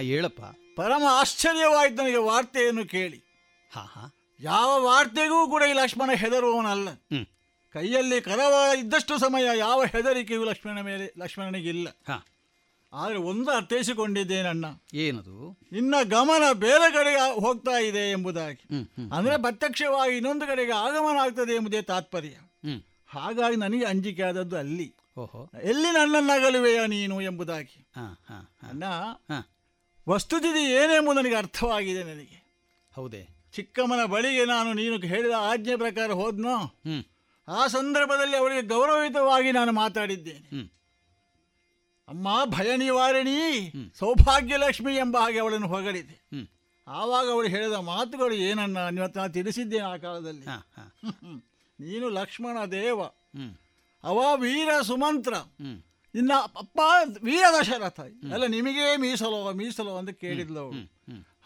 [0.00, 0.40] ಹೇಳಪ್ಪ.
[0.76, 3.22] ಪರಮ ಆಶ್ಚರ್ಯವಾಯ್ತು ನನಗೆ ವಾರ್ತೆಯನ್ನು ಕೇಳಿ.
[3.72, 4.14] ಹಾ ಹಾ.
[4.40, 6.90] ಯಾವ ವಾರ್ತೆಗೂ ಕೂಡ ಈ ಲಕ್ಷ್ಮಣ ಹೆದರುವವನಲ್ಲ.
[6.90, 7.26] ಹ್ಮ್.
[7.72, 11.88] ಕೈಯಲ್ಲಿ ಕರವಾಳ ಇದ್ದಷ್ಟು ಸಮಯ ಯಾವ ಹೆದರಿಕೆಯೂ ಲಕ್ಷ್ಮಣ ಮೇಲೆ ಲಕ್ಷ್ಮಣನಿಗಿಲ್ಲ.
[11.88, 12.26] ಹಾ.
[12.92, 14.64] ಆದರೆ ಒಂದು ಅರ್ಥೈಸಿಕೊಂಡಿದ್ದೇನಣ್ಣ
[14.94, 15.58] ಏನದು?
[15.72, 18.74] ನಿನ್ನ ಗಮನ ಬೇರೆ ಕಡೆಗೆ ಹೋಗ್ತಾ ಇದೆ ಎಂಬುದಾಗಿ.
[18.74, 19.12] ಹ್ಮ್ ಹ್ಮ್.
[19.12, 22.28] ಅಂದ್ರೆ ಪ್ರತ್ಯಕ್ಷವಾಗಿ ಇನ್ನೊಂದು ಕಡೆಗೆ ಆಗಮನ ಆಗ್ತದೆ ಎಂಬುದೇ ತಾತ್ಪರ್ಯ.
[22.28, 22.82] ಹ್ಮ್.
[23.06, 24.94] ಹಾಗಾಗಿ ನನಗೆ ಅಂಜಿಕೆ ಆದದ್ದು ಅಲ್ಲಿ.
[25.18, 25.50] ಓಹೋ.
[25.62, 27.88] ಎಲ್ಲಿ ನನ್ನನ್ನಗಲುವೆಯ ನೀನು ಎಂಬುದಾಗಿ.
[27.96, 28.68] ಹಾ ಹಾ ಹಾ.
[28.68, 29.56] ಅಣ್ಣ ಹಾ.
[30.08, 32.46] ವಸ್ತುತಿಥಿ ಏನೆಂಬುದು ನನಗೆ ಅರ್ಥವಾಗಿದೆ ನನಗೆ.
[32.94, 33.28] ಹೌದೇ.
[33.52, 36.74] ಚಿಕ್ಕಮ್ಮನ ಬಳಿಗೆ ನಾನು ನೀನು ಹೇಳಿದ ಆಜ್ಞೆ ಪ್ರಕಾರ ಹೋದ್ನೋ?
[37.48, 40.70] ಆ ಸಂದರ್ಭದಲ್ಲಿ ಅವಳಿಗೆ ಗೌರವಯುತವಾಗಿ ನಾನು ಮಾತಾಡಿದ್ದೇನೆ.
[42.08, 46.28] ಅಮ್ಮ ಭಯ ನಿವಾರಣಿ ಸೌಭಾಗ್ಯಲಕ್ಷ್ಮಿ ಎಂಬ ಹಾಗೆ ಅವಳನ್ನು ಹೊಗಳಿದೆ.
[46.88, 50.46] ಆವಾಗ ಅವಳು ಹೇಳಿದ ಮಾತುಗಳು ಏನನ್ನ ಇವತ್ತು ನಾನು ತಿಳಿಸಿದ್ದೇನೆ ಆ ಕಾಲದಲ್ಲಿ.
[51.80, 53.02] ನೀನು ಲಕ್ಷ್ಮಣ ದೇವ.
[54.04, 55.34] ಅವ ವೀರ ಸುಮಂತ್ರ.
[56.14, 56.80] ಇನ್ನ ಅಪ್ಪ
[57.22, 60.80] ವೀರ ದಶರಥ ಅಲ್ಲ ನಿಮಗೆ ಮೀಸಲೋ ಮೀಸಲೋ ಅಂತ ಕೇಳಿದ್ಲು ಅವಳು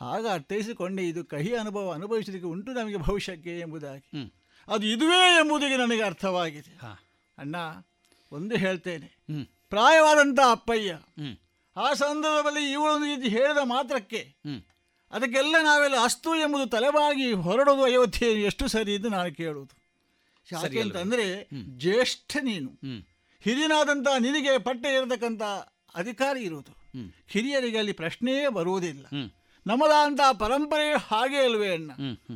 [0.01, 4.09] ಹಾಗ ಆಗ ಅರ್ಥೈಸಿಕೊಂಡೆ ಇದು ಕಹಿ ಅನುಭವ ಅನುಭವಿಸಲಿಕ್ಕೆ ಉಂಟು ನಮಗೆ ಭವಿಷ್ಯಕ್ಕೆ ಎಂಬುದಾಗಿ.
[4.69, 6.79] ಅದು ಇದುವೇ ಎಂಬುದಿಗೆ ನನಗೆ ಅರ್ಥವಾಗಿದೆ.
[7.39, 7.57] ಅಣ್ಣ
[8.33, 9.19] ಒಂದು ಹೇಳ್ತೇನೆ.
[9.71, 10.99] ಪ್ರಾಯವಾದಂಥ ಅಪ್ಪಯ್ಯ
[11.77, 14.37] ಆ ಸಂದರ್ಭದಲ್ಲಿ ಇವಳೊಂದು ಇದು ಹೇಳಿದ ಮಾತ್ರಕ್ಕೆ
[15.11, 19.77] ಅದಕ್ಕೆಲ್ಲ ನಾವೆಲ್ಲ ಅಸ್ತು ಎಂಬುದು ತಲೆಬಾಗಿ ಹೊರಡೋದು ಅಯೋಧ್ಯೆ ಎಷ್ಟು ಸರಿ ಎಂದು ನಾನು ಕೇಳುವುದು.
[20.53, 21.45] ಯಾಕೆ ಅಂತಂದರೆ ಅಂತಂದ್ರೆ
[21.79, 22.71] ಜ್ಯೇಷ್ಠ ನೀನು.
[23.45, 25.43] ಹ್ಮ್ ಹಿರಿಯನಾದಂಥ ನಿನಗೆ ಪಟ್ಟೆ ಇರತಕ್ಕಂಥ
[25.95, 26.73] ಅಧಿಕಾರಿ ಇರುವುದು.
[27.29, 29.07] ಹಿರಿಯರಿಗೆ ಅಲ್ಲಿ ಪ್ರಶ್ನೆಯೇ ಬರುವುದಿಲ್ಲ.
[29.67, 31.91] ಹ್ಮ್ ನಮ್ಮದಾದಂಥ ಪರಂಪರೆ ಹಾಗೆ ಅಲ್ವೇ ಅಣ್ಣ.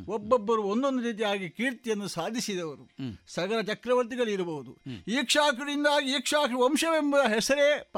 [0.08, 2.84] ಒಬ್ಬೊಬ್ಬರು ಒಂದೊಂದು ರೀತಿಯಾಗಿ ಕೀರ್ತಿಯನ್ನು ಸಾಧಿಸಿದವರು.
[3.26, 4.78] ಸಗರ ಚಕ್ರವರ್ತಿಗಳಿರಬಹುದು
[5.08, 5.86] ಈಕ್ಷಾಕರಿಂದ
[6.16, 7.92] ಈಕ್ಷಾಕ ವಂಶವೆಂಬ ಹೆಸರೇ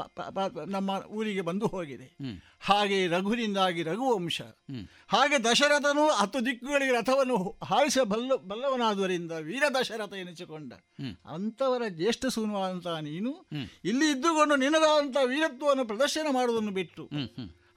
[0.67, 2.17] ನಮ್ಮ ಊರಿಗೆ ಬಂದು ಹೋಗಿದೆ.
[2.61, 4.41] ಹಾಗೆ ರಘುವಿನಿಂದಾಗಿ ರಘುವಂಶ.
[5.07, 10.73] ಹಾಗೆ ದಶರಥನು ಹತ್ತು ದಿಕ್ಕುಗಳಿಗೆ ರಥವನ್ನು ಹಾರಿಸಬಲ್ಲ ಬಲ್ಲವನಾದವರಿಂದ ವೀರ ದಶರಥ ಎನಿಸಿಕೊಂಡ.
[11.25, 13.49] ಅಂಥವರ ಜ್ಯೇಷ್ಠ ಸೂನುವಾದಂತಹ ನೀನು.
[13.85, 17.09] ಇಲ್ಲಿ ಇದ್ದುಕೊಂಡು ನಿನ್ನದಾದಂಥ ವೀರತ್ವವನ್ನು ಪ್ರದರ್ಶನ ಮಾಡುವುದನ್ನು ಬಿಟ್ಟು.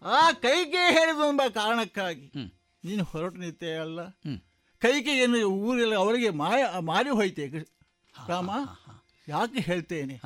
[0.05, 2.33] ಆ ಕೈಗೆ ಹೇಳಿದ ಎಂಬ ಕಾರಣಕ್ಕಾಗಿ
[2.85, 4.01] ನೀನು ಹೊರಟು ನಿಂತೆ ಅಲ್ಲ.
[5.13, 7.47] ಏನು ಊರೆಲ್ಲ ಅವರಿಗೆ ಮಾಯ ಮಾರಿ ಹೋಯ್ತೆ
[8.29, 8.51] ರಾಮ
[9.29, 10.21] ಯಾಕೆ ಹೇಳ್ತೇನೆ?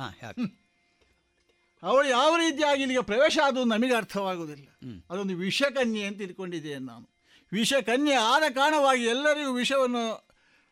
[1.83, 4.67] ಅವಳು ಯಾವ ರೀತಿಯಾಗಿ ಇಲ್ಲಿಗೆ ಪ್ರವೇಶ ಅದು ನಮಗೆ ಅರ್ಥವಾಗುವುದಿಲ್ಲ.
[5.09, 7.09] ಅದೊಂದು ವಿಷಕನ್ಯೆ ಅಂತ ತಿಳ್ಕೊಂಡಿದ್ದೇನೆ ನಾನು.
[7.51, 10.29] ವಿಷಕನ್ಯೆ ಆದ ಕಾರಣವಾಗಿ ಎಲ್ಲರಿಗೂ ವಿಷವನ್ನು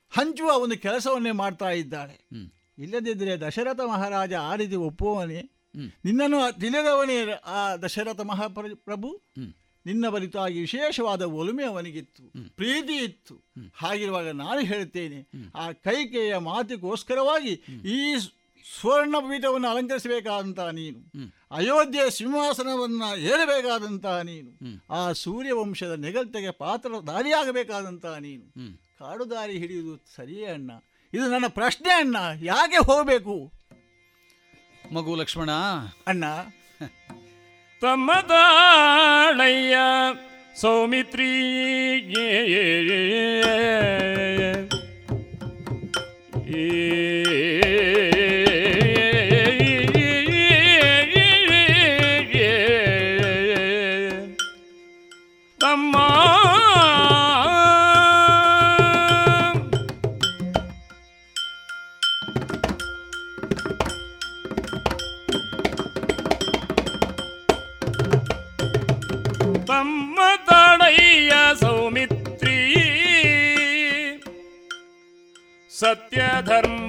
[0.09, 2.27] ಹಂಚುವ ಒಂದು ಕೆಲಸವನ್ನೇ ಮಾಡ್ತಾ ಇದ್ದಾಳೆ.
[2.77, 5.56] ಇಲ್ಲದಿದ್ದರೆ ದಶರಥ ಮಹಾರಾಜ ಆ ರೀತಿ ಒಪ್ಪುವವನೇ.
[6.05, 9.21] ನಿನ್ನನ್ನು ತಿಳಿದವನೇ ಆ ದಶರಥ ಮಹಾಪ್ರ ಪ್ರಭು
[9.85, 13.51] ನಿನ್ನ ಬರಿತಾಗಿ ವಿಶೇಷವಾದ ಒಲುಮೆ ಅವನಿಗಿತ್ತು ಪ್ರೀತಿ ಇತ್ತು.
[13.75, 17.53] ಹಾಗಿರುವಾಗ ನಾನು ಹೇಳ್ತೇನೆ ಆ ಕೈಕೆಯ ಮಾತಿಗೋಸ್ಕರವಾಗಿ
[17.85, 18.15] ಈ
[18.79, 28.43] ಸ್ವರ್ಣ ಪೀಠವನ್ನು ಅಲಂಕರಿಸಬೇಕಾದಂತಹ ನೀನು ಅಯೋಧ್ಯೆ ಸಿಂಹಾಸನವನ್ನು ಏರಬೇಕಾದಂತಹ ನೀನು ಆ ಸೂರ್ಯವಂಶದ ನೆಗಲ್ತೆಗೆ ಪಾತ್ರ ದಾರಿಯಾಗಬೇಕಾದಂತಹ ನೀನು.
[28.99, 30.71] ಕಾಡು ದಾರಿ ಹಿಡಿಯುವುದು ಸರಿಯೇ ಅಣ್ಣ
[31.13, 33.56] ಇದು ನನ್ನ ಪ್ರಶ್ನೆ ಅಣ್ಣ ಯಾಕೆ ಹೋಗಬೇಕು?
[34.91, 35.51] ಮಗು ಲಕ್ಷ್ಮಣ
[36.07, 36.25] ಅಣ್ಣ
[37.81, 39.77] ತಮ್ಮದಾಳಯ್ಯ
[40.61, 41.31] ಸೌಮಿತ್ರಿ
[46.41, 47.26] ತಮ್ಮ
[75.79, 76.86] सत्यधर्म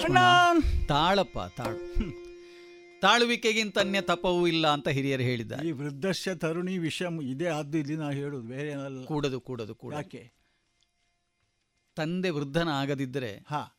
[0.00, 0.86] ಲಕ್ಷ್ಮಣ.
[0.86, 1.78] ತಾಳಪ್ಪ ತಾಳು.
[3.00, 5.68] ತಾಳುವಿಕೆಗಿಂತ ಅನ್ಯ ತಪವೂ ಇಲ್ಲ ಅಂತ ಹಿರಿಯರು ಹೇಳಿದ್ದಾರೆ.
[5.68, 9.04] ಈ ವೃದ್ಧಶ್ಯ ತರುಣಿ ವಿಷಯ ಇದೇ ಆದ್ದು ಇಲ್ಲಿ ನಾ ಹೇಳುದು ಬೇರೆ ಏನಲ್ಲ.
[9.04, 10.32] ಕೂಡದು ಕೂಡದು ಕೂಡ ಯಾಕೆ?
[11.96, 13.78] ತಂದೆ ವೃದ್ಧನ ಆಗದಿದ್ದರೆ ಹಾ.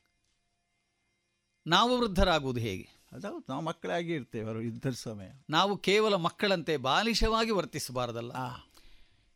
[1.67, 2.89] ನಾವು ವೃದ್ಧರಾಗುವುದು ಹೇಗೆ?
[3.11, 5.29] ಅದೌದು ನಾವು ಮಕ್ಕಳಾಗಿ ಇರ್ತೇವೆ ಅವರು ಇದ್ದ ಸಮಯ.
[5.49, 8.31] ನಾವು ಕೇವಲ ಮಕ್ಕಳಂತೆ ಬಾಲಿಶವಾಗಿ ವರ್ತಿಸಬಾರದಲ್ಲ.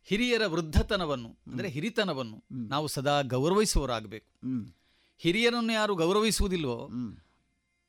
[0.04, 4.30] ಹಿರಿಯರ ವೃದ್ಧತನವನ್ನು ಅಂದರೆ ಹಿರಿತನವನ್ನು ನಾವು ಸದಾ ಗೌರವಿಸುವವರಾಗಬೇಕು.
[5.22, 6.78] ಹಿರಿಯರನ್ನು ಯಾರು ಗೌರವಿಸುವುದಿಲ್ವೋ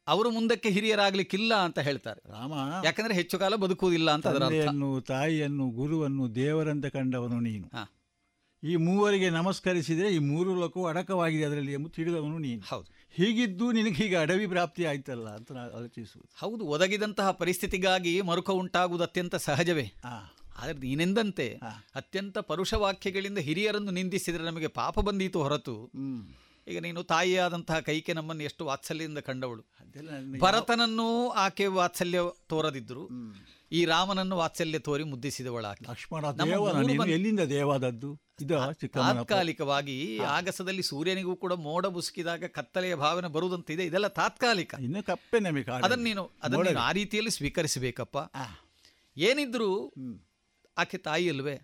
[0.07, 2.21] ಅವರು ಮುಂದಕ್ಕೆ ಹಿರಿಯರಾಗ್ಲಿಕ್ಕಿಲ್ಲ ಅಂತ ಹೇಳ್ತಾರೆ.
[2.31, 2.53] ರಾಮ
[2.85, 7.67] ಯಾಕಂದ್ರೆ ಹೆಚ್ಚು ಕಾಲ ಬದುಕುವುದಿಲ್ಲ ಅಂತ ಅದರನ್ನು ತಂದೆಯನ್ನು ತಾಯಿಯನ್ನು ಗುರುವನ್ನು ದೇವರಂತೆ ಕಂಡವನು ನೀನು.
[8.63, 12.61] ಈ ಮೂವರಿಗೆ ನಮಸ್ಕರಿಸಿದರೆ ಈ ಮೂರು ಲೋಕವು ಅಡಕವಾಗಿದೆ ಅದರಲ್ಲಿ ಎಂಬುದು ತಿಳಿದವನು ನೀನು.
[12.69, 12.89] ಹೌದು.
[13.11, 16.29] ಹೀಗಿದ್ದು ನಿನಗೆ ಹೀಗೆ ಅಡವಿ ಪ್ರಾಪ್ತಿ ಆಯ್ತಲ್ಲ ಅಂತ ನಾನು ಆಲೋಚಿಸುವುದು.
[16.39, 19.93] ಹೌದು ಒದಗಿದಂತಹ ಪರಿಸ್ಥಿತಿಗಾಗಿ ಮರುಕ ಉಂಟಾಗುವುದು ಅತ್ಯಂತ ಸಹಜವೇ.
[20.57, 21.59] ಆದರೆ ನೀನೆಂದಂತೆ
[21.95, 25.75] ಅತ್ಯಂತ ಪರುಷ ವಾಕ್ಯಗಳಿಂದ ಹಿರಿಯರನ್ನು ನಿಂದಿಸಿದರೆ ನಮಗೆ ಪಾಪ ಬಂದೀತು ಹೊರತು.
[26.71, 29.63] ಈಗ ನೀನು ತಾಯಿಯಾದಂತಹ ಕೈಕೆ ನಮ್ಮನ್ನು ಎಷ್ಟು ವಾತ್ಸಲ್ಯದಿಂದ ಕಂಡವಳು.
[30.39, 33.09] ಭರತನನ್ನು ಆಕೆ ವಾತ್ಸಲ್ಯ ತೋರದಿದ್ರು
[33.71, 35.65] ಈ ರಾಮನನ್ನು ವಾತ್ಸಲ್ಯ ತೋರಿ ಮುದ್ದಿಸಿದವಳ
[37.09, 38.19] ಎಲ್ಲಿಂದ ದೇವಾದದ್ದು?
[39.15, 44.75] ತಾತ್ಕಾಲಿಕವಾಗಿ ಆಗಸದಲ್ಲಿ ಸೂರ್ಯನಿಗೂ ಕೂಡ ಮೋಡ ಬುಸುಕಿದಾಗ ಕತ್ತಲೆಯ ಭಾವನೆ ಬರುವುದಂತಿದೆ ಇದೆಲ್ಲ ತಾತ್ಕಾಲಿಕ.
[44.79, 45.71] ಇನ್ನು ಕಪ್ಪೆ ನಮಗೆ.
[45.71, 48.17] ಅದನ್ನು ನೀನು ಅದನ್ನು ನೀನು ಆ ರೀತಿಯಲ್ಲಿ ಸ್ವೀಕರಿಸಬೇಕಪ್ಪ.
[49.17, 49.93] ಏನಿದ್ರು
[50.77, 51.55] ಆಕೆ ತಾಯಿ ಅಲ್ವೇ?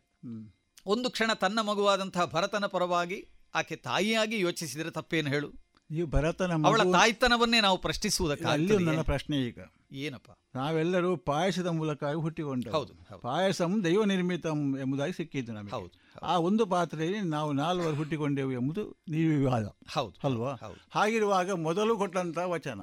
[0.85, 5.49] ಒಂದು ಕ್ಷಣ ತನ್ನ ಮಗುವಾದಂತಹ ಭರತನ ಪರವಾಗಿ ಆಕೆ ತಾಯಿಯಾಗಿ ಯೋಚಿಸಿದರೆ ತಪ್ಪೇನು ಹೇಳು?
[5.89, 8.45] ನೀವು ಭರತನ ಅವಳ ತಾಯ್ತನವನ್ನೇ ನಾವು ಪ್ರಶ್ನಿಸುವುದಕ್ಕೆ
[8.87, 9.59] ನನ್ನ ಪ್ರಶ್ನೆ ಈಗ.
[10.03, 10.29] ಏನಪ್ಪ?
[10.55, 12.93] ನಾವೆಲ್ಲರೂ ಪಾಯಸದ ಮೂಲಕ ಹುಟ್ಟಿಕೊಂಡ ಹೌದು,
[13.25, 15.73] ಪಾಯಸಂ ದೈವ ನಿರ್ಮಿತಂ ಎಂಬುದಾಗಿ ಸಿಕ್ಕಿದ್ದು ನಮಗೆ.
[15.75, 15.93] ಹೌದು,
[16.31, 18.83] ಆ ಒಂದು ಪಾತ್ರೆಯಲ್ಲಿ ನಾವು ನಾಲ್ವರು ಹುಟ್ಟಿಕೊಂಡೆವು ಎಂಬುದು
[19.13, 19.65] ವಿವಾದ
[19.95, 20.53] ಹೌದು ಅಲ್ವಾ?
[20.95, 22.79] ಹಾಗಿರುವಾಗ ಮೊದಲು ಕೊಟ್ಟಂತ ವಚನ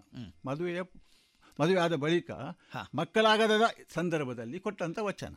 [0.47, 0.83] ಮದುವೆಯ
[1.59, 2.31] ಮದುವೆ ಆದ ಬಳಿಕ
[3.01, 5.35] ಮಕ್ಕಳಾಗದ ಸಂದರ್ಭದಲ್ಲಿ ಕೊಟ್ಟಂತ ವಚನ.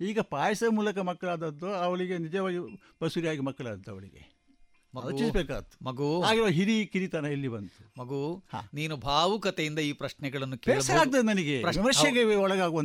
[0.00, 2.60] ಈಗ ಪಾಯಸ ಮೂಲಕ ಮಕ್ಕಳಾದದ್ದು ಅವಳಿಗೆ ನಿಜವಾಗಿ
[3.02, 4.22] ಬಸುರಿಯಾಗಿ ಮಕ್ಕಳಾದದ್ದು ಅವಳಿಗೆ.
[4.94, 5.20] ಮಗು-
[6.24, 7.80] ಆಗಿರೋ ಹಿರಿ ಕಿರಿತನ ಇಲ್ಲಿ ಬಂತು?
[8.00, 8.18] ಮಗು
[8.74, 10.56] ನೀನು ಭಾವುಕತೆಯಿಂದ ಈ ಪ್ರಶ್ನೆಗಳನ್ನು.
[11.00, 11.56] ಆಗ್ತದೆ ನನಗೆ.
[11.78, 12.22] ವಿಮರ್ಶೆಗೆ.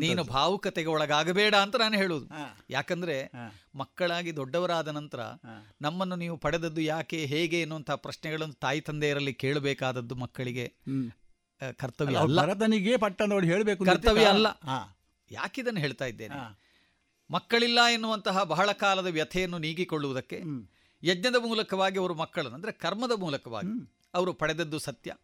[0.07, 2.25] ನೀನು ಭಾವುಕತೆಗೆ ಒಳಗಾಗಬೇಡ ಅಂತ ನಾನು ಹೇಳುದು
[2.69, 3.17] ಯಾಕಂದ್ರೆ
[3.75, 5.19] ಮಕ್ಕಳಾಗಿ ದೊಡ್ಡವರಾದ ನಂತರ
[5.81, 10.65] ನಮ್ಮನ್ನು ನೀವು ಪಡೆದದ್ದು ಯಾಕೆ ಹೇಗೆ ಎನ್ನುವಂತಹ ಪ್ರಶ್ನೆಗಳನ್ನು ತಾಯಿ ತಂದೆಯರಲ್ಲಿ ಕೇಳಬೇಕಾದದ್ದು ಮಕ್ಕಳಿಗೆ
[11.77, 12.39] ಕರ್ತವ್ಯ ಅಲ್ಲ,
[12.97, 14.47] ಪಟ್ಟ ನೋಡಿ ಹೇಳಬೇಕು ಕರ್ತವ್ಯ ಅಲ್ಲ.
[15.31, 16.35] ಯಾಕಿದನ್ನು ಹೇಳ್ತಾ ಇದ್ದೇನೆ?
[17.29, 20.37] ಮಕ್ಕಳಿಲ್ಲ ಎನ್ನುವಂತಹ ಬಹಳ ಕಾಲದ ವ್ಯಥೆಯನ್ನು ನೀಗಿಕೊಳ್ಳುವುದಕ್ಕೆ
[21.03, 23.73] ಯಜ್ಞದ ಮೂಲಕವಾಗಿ ಅವರು ಮಕ್ಕಳನ್ನು ಅಂದರೆ ಕರ್ಮದ ಮೂಲಕವಾಗಿ
[24.13, 25.15] ಅವರು ಪಡೆದದ್ದು ಸತ್ಯ.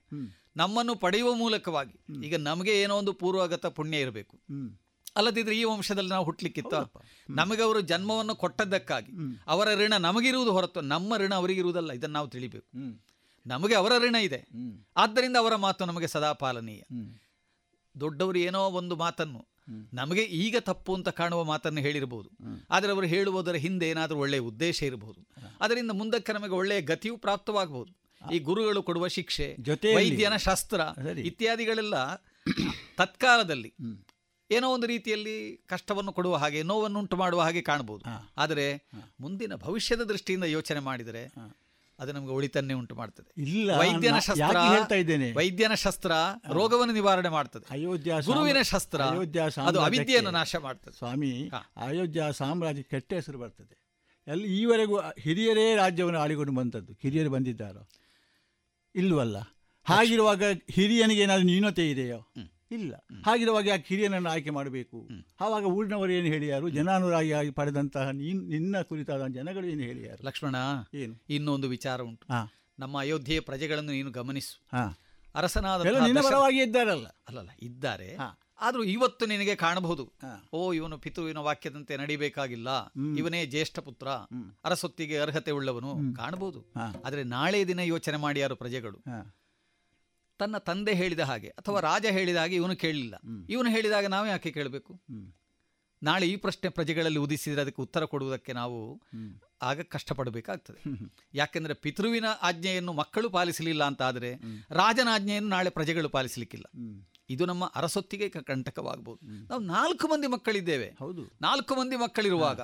[0.56, 4.40] ನಮ್ಮನ್ನು ಪಡೆಯುವ ಮೂಲಕವಾಗಿ ಈಗ ನಮಗೆ ಏನೋ ಒಂದು ಪೂರ್ವಗತ ಪುಣ್ಯ ಇರಬೇಕು.
[5.16, 6.74] ಅಲ್ಲದಿದ್ರೆ ಈ ವಂಶದಲ್ಲಿ ನಾವು ಹುಟ್ಟಲಿಕ್ಕಿತ್ತ
[7.30, 9.12] ನಮಗೆ ಅವರು ಜನ್ಮವನ್ನು ಕೊಟ್ಟದ್ದಕ್ಕಾಗಿ
[9.48, 12.68] ಅವರ ಋಣ ನಮಗಿರುವುದು ಹೊರತು ನಮ್ಮ ಋಣ ಅವರಿಗಿರುವುದಲ್ಲ ಇದನ್ನು ನಾವು ತಿಳಿಬೇಕು.
[13.46, 14.48] ನಮಗೆ ಅವರ ಋಣ ಇದೆ.
[14.98, 16.82] ಆದ್ದರಿಂದ ಅವರ ಮಾತು ನಮಗೆ ಸದಾ ಪಾಲನೀಯ.
[18.00, 19.55] ದೊಡ್ಡವರು ಏನೋ ಒಂದು ಮಾತನ್ನು
[19.94, 22.30] ನಮಗೆ ಈಗ ತಪ್ಪು ಅಂತ ಕಾಣುವ ಮಾತನ್ನು ಹೇಳಿರಬಹುದು
[22.70, 25.22] ಆದರೆ ಅವರು ಹೇಳುವುದರ ಹಿಂದೆ ಏನಾದರೂ ಒಳ್ಳೆಯ ಉದ್ದೇಶ ಇರಬಹುದು
[25.62, 27.92] ಅದರಿಂದ ಮುಂದಕ್ಕೆ ನಮಗೆ ಒಳ್ಳೆಯ ಗತಿಯು ಪ್ರಾಪ್ತವಾಗಬಹುದು.
[28.34, 30.82] ಈ ಗುರುಗಳು ಕೊಡುವ ಶಿಕ್ಷೆ ಜೊತೆ ವೈದ್ಯನ ಶಾಸ್ತ್ರ
[31.20, 32.16] ಇತ್ಯಾದಿಗಳೆಲ್ಲ
[32.98, 33.74] ತತ್ಕಾಲದಲ್ಲಿ
[34.52, 38.04] ಏನೋ ಒಂದು ರೀತಿಯಲ್ಲಿ ಕಷ್ಟವನ್ನು ಕೊಡುವ ಹಾಗೆ ನೋವನ್ನುಂಟು ಮಾಡುವ ಹಾಗೆ ಕಾಣಬಹುದು.
[38.38, 38.90] ಆದರೆ
[39.20, 41.34] ಮುಂದಿನ ಭವಿಷ್ಯದ ದೃಷ್ಟಿಯಿಂದ ಯೋಚನೆ ಮಾಡಿದರೆ
[42.00, 43.42] ಅದು ನಮಗೆ ಉಳಿತನ್ನೇ ಉಂಟು ಮಾಡ್ತದೆ.
[43.42, 45.34] ಇಲ್ಲ, ವೈದ್ಯನ ಶಸ್ತ್ರ ಹೇಳ್ತಾ ಇದ್ದೇನೆ?
[45.34, 46.12] ವೈದ್ಯನ ಶಸ್ತ್ರ
[46.54, 47.66] ರೋಗವನ್ನು ನಿವಾರಣೆ ಮಾಡ್ತದೆ.
[47.72, 50.98] ಅಯೋಧ್ಯ ಗುರುವಿನ ಶಸ್ತ್ರ ಅಯೋಧ್ಯ ಅದು ಅವಿದ್ಯೆಯನ್ನು ನಾಶ ಮಾಡ್ತದೆ.
[50.98, 53.82] ಸ್ವಾಮಿ ಅಯೋಧ್ಯ ಸಾಮ್ರಾಜ್ಯ ಕೆಟ್ಟ ಹೆಸರು ಬರ್ತದೆ.
[54.28, 56.94] ಎಲ್ಲಿ ಈವರೆಗೂ ಹಿರಿಯರೇ ರಾಜ್ಯವನ್ನು ಆಳಿಕೊಂಡು ಬಂದದ್ದು.
[56.94, 57.90] ಹಿರಿಯರು ಬಂದಿದ್ದಾರೋ?
[58.96, 59.38] ಇಲ್ವಲ್ಲ?
[59.84, 62.34] ಹಾಗಿರುವಾಗ ಹಿರಿಯನಿಗೆ ಏನಾದರೂ ನ್ಯೂನತೆ ಇದೆಯೋ?
[62.72, 62.96] ಇಲ್ಲ.
[63.26, 65.08] ಹಾಗಿರುವಾಗ ಆ ಹಿರಿಯನನ್ನು ಆಯ್ಕೆ ಮಾಡಬೇಕು.
[65.42, 66.70] ಆವಾಗ ಊರಿನವರು ಏನು ಹೇಳಿಯಾರು?
[66.70, 70.26] ಜನಾನುರಾಗಿಯಾಗಿ ಪಡೆದಂತಹ ನೀನ್ ನಿನ್ನ ಕುರಿತಾದ ಜನಗಳು ಏನು ಹೇಳಿಯಾರು?
[70.26, 70.56] ಲಕ್ಷ್ಮಣ
[70.94, 71.24] ಏನು?
[71.30, 72.28] ಇನ್ನೊಂದು ವಿಚಾರ ಉಂಟು.
[72.80, 74.66] ನಮ್ಮ ಅಯೋಧ್ಯೆಯ ಪ್ರಜೆಗಳನ್ನು ನೀನು ಗಮನಿಸು.
[75.36, 75.82] ಅರಸನಾದ
[76.26, 77.08] ಪರವಾಗಿ ಇದ್ದಾರಲ್ಲ.
[77.08, 78.16] ಅಲ್ಲಲ್ಲ ಇದ್ದಾರೆ.
[78.62, 80.14] ಆದ್ರೂ ಇವತ್ತು ನಿನಗೆ ಕಾಣಬಹುದು.
[80.54, 82.92] ಓ ಇವನು ಪಿತೃವಿನ ವಾಕ್ಯದಂತೆ ನಡಿಬೇಕಾಗಿಲ್ಲ.
[83.18, 84.08] ಇವನೇ ಜ್ಯೇಷ್ಠ ಪುತ್ರ.
[84.64, 86.16] ಅರಸೊತ್ತಿಗೆ ಅರ್ಹತೆ ಉಳ್ಳವನು.
[86.16, 86.66] ಕಾಣಬಹುದು.
[87.06, 88.98] ಆದರೆ ನಾಳೆ ದಿನ ಯೋಚನೆ ಮಾಡಿಯಾರು ಪ್ರಜೆಗಳು.
[90.38, 93.16] ತನ್ನ ತಂದೆ ಹೇಳಿದ ಹಾಗೆ ಅಥವಾ ರಾಜ ಹೇಳಿದ ಹಾಗೆ ಇವನು ಕೇಳಲಿಲ್ಲ.
[93.50, 95.02] ಇವನು ಹೇಳಿದಾಗ ನಾವು ಯಾಕೆ ಕೇಳಬೇಕು?
[96.04, 99.02] ನಾಳೆ ಈ ಪ್ರಶ್ನೆ ಪ್ರಜೆಗಳಲ್ಲಿ ಉದಿಸಿದರೆ ಅದಕ್ಕೆ ಉತ್ತರ ಕೊಡುವುದಕ್ಕೆ ನಾವು
[99.62, 100.84] ಆಗ ಕಷ್ಟಪಡಬೇಕಾಗ್ತದೆ.
[101.34, 104.36] ಯಾಕೆಂದರೆ ಪಿತೃವಿನ ಆಜ್ಞೆಯನ್ನು ಮಕ್ಕಳು ಪಾಲಿಸಲಿಲ್ಲ ಅಂತ ಆದರೆ
[104.72, 106.66] ರಾಜನ ಆಜ್ಞೆಯನ್ನು ನಾಳೆ ಪ್ರಜೆಗಳು ಪಾಲಿಸಲಿಕ್ಕಿಲ್ಲ.
[107.30, 110.96] ಇದು ನಮ್ಮ ಅರಸೊತ್ತಿಗೆ ಕಂಟಕವಾಗಬಹುದು ನಾವು ನಾಲ್ಕು ಮಂದಿ ಮಕ್ಕಳಿದ್ದೇವೆ.
[111.00, 111.24] ಹೌದು.
[111.42, 112.62] ನಾಲ್ಕು ಮಂದಿ ಮಕ್ಕಳಿರುವಾಗ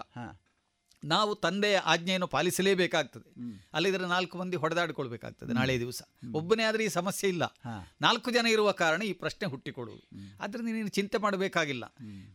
[1.04, 3.30] ನಾವು ತಂದೆಯ ಆಜ್ಞೆಯನ್ನು ಪಾಲಿಸಲೇಬೇಕಾಗ್ತದೆ.
[3.74, 6.02] ಅಲ್ಲಿದ್ರೆ ನಾಲ್ಕು ಮಂದಿ ಹೊಡೆದಾಡಿಕೊಳ್ಬೇಕಾಗ್ತದೆ ನಾಳೆ ದಿವಸ.
[6.34, 7.44] ಒಬ್ಬನೇ ಆದರೆ ಈ ಸಮಸ್ಯೆ ಇಲ್ಲ.
[8.02, 10.06] ನಾಲ್ಕು ಜನ ಇರುವ ಕಾರಣ ಈ ಪ್ರಶ್ನೆ ಹುಟ್ಟಿಕೊಳ್ಳುವುದು.
[10.44, 11.84] ಆದ್ದರಿಂದ ನೀನು ಚಿಂತೆ ಮಾಡಬೇಕಾಗಿಲ್ಲ.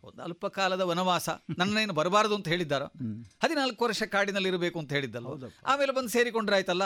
[0.02, 1.28] ಒಂದು ಅಲ್ಪ ಕಾಲದ ವನವಾಸ
[1.58, 2.86] ನನ್ನೇನು ಬರಬಾರದು ಅಂತ ಹೇಳಿದ್ದಾರೋ?
[3.44, 5.26] ಹದಿನಾಲ್ಕು ವರ್ಷ ಕಾಡಿನಲ್ಲಿ ಇರಬೇಕು ಅಂತ ಹೇಳಿದ್ದಲ್ಲ
[5.66, 6.82] ಆಮೇಲೆ ಬಂದು ಸೇರಿಕೊಂಡ್ರಾಯ್ತಲ್ಲ?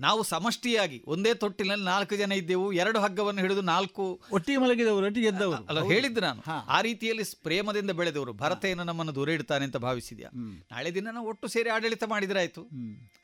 [0.00, 5.64] ನಾವು ಸಮಷ್ಟಿಯಾಗಿ ಒಂದೇ ತೊಟ್ಟಿನಲ್ಲಿ ನಾಲ್ಕು ಜನ ಇದ್ದೆವು ಎರಡು ಹಗ್ಗವನ್ನು ಹಿಡಿದು ನಾಲ್ಕು ಒಟ್ಟಿ ಮಲಗಿದವರು ಒಟ್ಟಿಗೆ ಗೆದ್ದವರು
[5.68, 6.40] ಅಲ್ಲ ಹೇಳಿದ್ದು ನಾನು.
[6.68, 8.32] ಆ ರೀತಿಯಲ್ಲಿ ಪ್ರೇಮದಿಂದ ಬೆಳೆದವರು.
[8.32, 10.30] ಭರತೆಯನ್ನು ನಮ್ಮನ್ನು ದೂರ ಇಡ್ತಾನೆ ಅಂತ ಭಾವಿಸಿದ್ಯಾ?
[10.72, 12.62] ನಾಳೆ ದಿನ ನಾವು ಒಟ್ಟು ಸೇರಿ ಆಡಳಿತ ಮಾಡಿದ್ರಾಯ್ತು.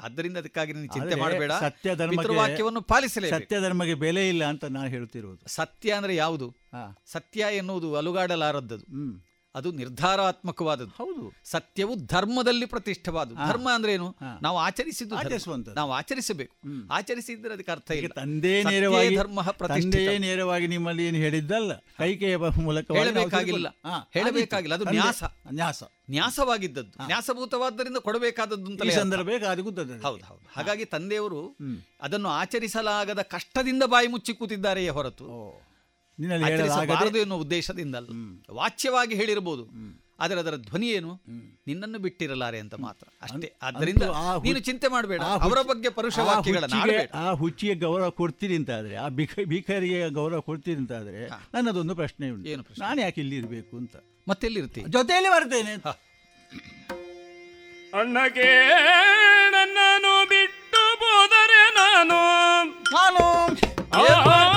[0.00, 1.52] ಆದ್ದರಿಂದ ಅದಕ್ಕಾಗಿ ನೀನು ಚಿಂತೆ ಮಾಡಬೇಡ.
[1.60, 2.26] ಸತ್ಯ ಧರ್ಮಕ್ಕೆ-
[2.80, 6.54] ಪಾಲಿಸಲೇ ಸತ್ಯ ಧರ್ಮಕ್ಕೆ ಬೆಲೆ ಇಲ್ಲ ಅಂತ ನಾನು ಹೇಳುತ್ತಿರುವುದು ಸತ್ಯ ಅಂದ್ರೆ ಯಾವುದು?
[7.06, 8.84] ಸತ್ಯ ಎನ್ನುವುದು ಅಲುಗಾಡಲಾರದ್ದದು.
[9.56, 10.90] ಅದು ನಿರ್ಧಾರಾತ್ಮಕವಾದದ್ದು.
[10.90, 11.32] ಹೌದು.
[11.44, 13.36] ಸತ್ಯವು ಧರ್ಮದಲ್ಲಿ ಪ್ರತಿಷ್ಠವಾದದ್ದು.
[13.48, 14.16] ಧರ್ಮ ಅಂದ್ರೆ ಏನು?
[14.42, 15.14] ನಾವು ಆಚರಿಸಿದ್ದು.
[15.74, 16.56] ನಾವು ಆಚರಿಸಬೇಕು.
[16.90, 18.08] ಆಚರಿಸಿದ್ರೆ ಅದಕ್ಕೆ ಅರ್ಥ ಇಲ್ಲ.
[18.08, 20.20] ತಂದೇ ನೇರವಾಗಿ ಧರ್ಮ ಪ್ರತಿಷ್ಠಿತ.
[20.20, 21.74] ನೇರವಾಗಿ ನಿಮ್ಮಲ್ಲಿ ಏನು ಹೇಳಿದ್ದಲ್ಲ?
[21.74, 23.68] ಕೈಕೆಯ ಮೂಲಕ ಹೇಳಬೇಕಾಗಿಲ್ಲ.
[24.12, 24.74] ಹೇಳಬೇಕಾಗಿಲ್ಲ.
[24.74, 25.24] ಅದು ನ್ಯಾಸ.
[25.52, 25.82] ನ್ಯಾಸ.
[26.10, 27.06] ನ್ಯಾಸವಾಗಿದ್ದದ್ದು.
[27.06, 28.82] ನ್ಯಾಸಭೂತವಾದ್ದರಿಂದ ಕೊಡಬೇಕಾದದ್ದು ಅಂತ.
[29.00, 29.28] ಸಂದರ್ಭ
[30.06, 30.50] ಹೌದು ಹೌದು.
[30.56, 31.56] ಹಾಗಾಗಿ ತಂದೆಯವರು
[32.02, 35.65] ಅದನ್ನು ಆಚರಿಸಲಾಗದ ಕಷ್ಟದಿಂದ ಬಾಯಿ ಮುಚ್ಚಿ ಕೂತಿದ್ದಾರೆಯೇ ಹೊರತು.
[36.44, 38.08] ಆಚರಿಸಬಾರದು ಎನ್ನುವ ಉದ್ದೇಶದಿಂದಲ್ಲ.
[38.50, 39.68] ವಾಚ್ಯವಾಗಿ ಹೇಳಿರಬಹುದು
[40.20, 41.20] ಆದರೆ ಅದರ ಧ್ವನಿ ಏನು?
[41.66, 43.06] ನಿನ್ನನ್ನು ಬಿಟ್ಟಿರಲಾರೆ ಅಂತ ಮಾತ್ರ.
[43.22, 43.56] ಅಷ್ಟೇ.
[43.62, 45.20] ಆದ್ದರಿಂದ ಆ ನೀನು ಚಿಂತೆ ಮಾಡಬೇಡ.
[45.20, 50.40] ಅವರ ಬಗ್ಗೆ ಪರುಷ ಆ ಹುಚ್ಚಿಗೆ- ಆ ಹುಚ್ಚಿಗೆ ಗೌರವ ಕೊಡ್ತೀರಿ ಅಂತ ಆದ್ರೆ ಆ ಬಿಕ ಭಿಕರಿಗೆ ಗೌರವ
[50.40, 52.48] ಕೊಡ್ತೀರಿ ಅಂತ ಆದ್ರೆ ನನ್ನದೊಂದು ಪ್ರಶ್ನೆ ಉಂಟು.
[52.48, 52.86] ಏನು ಪ್ರಶ್ನೆ?
[52.86, 53.96] ನಾನು ಯಾಕೆ ಇಲ್ಲಿ ಇರಬೇಕು ಅಂತ.
[53.96, 54.84] ಮತ್ತೆ ಮತ್ತೆಲ್ಲಿರ್ತಿ?
[54.88, 55.72] ಜೊತೆಯಲ್ಲಿ ಬರ್ತೇನೆ
[58.00, 58.68] ಅಣ್ಣಗೆ
[59.50, 62.64] ನನ್ನನ್ನು ಬಿಟ್ಟು ಹೋದರೆ ನಾನು?
[64.04, 64.55] ನಾನು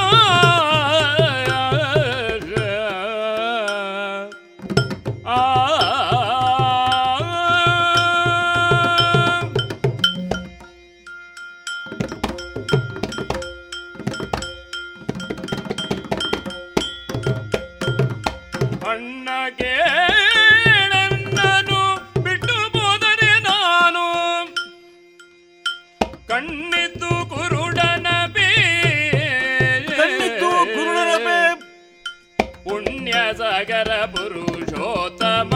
[33.41, 35.51] गल पुरुषोत्तम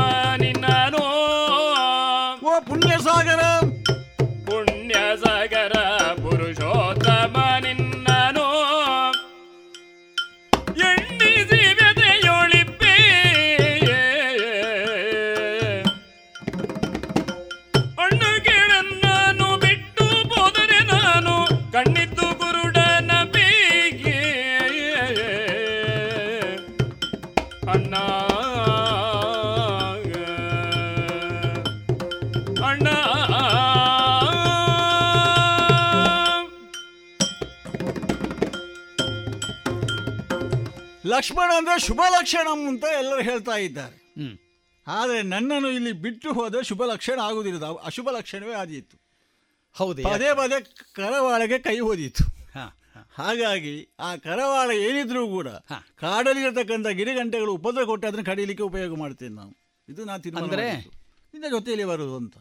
[41.23, 43.97] ಲಕ್ಷ್ಮಣ ಅಂದ್ರೆ ಶುಭ ಲಕ್ಷಣ ಅಂತ ಎಲ್ಲರೂ ಹೇಳ್ತಾ ಇದ್ದಾರೆ.
[44.87, 48.95] ಆದರೆ ನನ್ನನ್ನು ಇಲ್ಲಿ ಬಿಟ್ಟು ಹೋದ ಶುಭ ಲಕ್ಷಣ ಆಗುವುದಿಲ್ಲ ಅದು ಅಶುಭ ಲಕ್ಷಣವೇ ಆದೀತು.
[49.75, 50.57] ಹೌದು ಪದೇ ಪದೇ
[50.93, 52.25] ಕರವಾಳಗೆ ಕೈ ಹೋದೀತು.
[53.13, 55.47] ಹಾಗಾಗಿ ಆ ಕರವಾಳ ಏನಿದ್ರೂ ಕೂಡ
[56.01, 59.53] ಕಾಡಲ್ಲಿರತಕ್ಕಂಥ ಗಿರಿಗಂಟೆಗಳು ಉಪದ್ರ ಕೊಟ್ಟು ಅದನ್ನು ಕಡಿಲಿಕ್ಕೆ ಉಪಯೋಗ ಮಾಡ್ತೇನೆ ನಾನು
[59.89, 60.67] ಇದು ನಾನು ತಿಂದರೆ.
[61.33, 62.35] ನಿನ್ನ ಜೊತೆಯಲ್ಲಿ ಬರುವುದು ಅಂತ.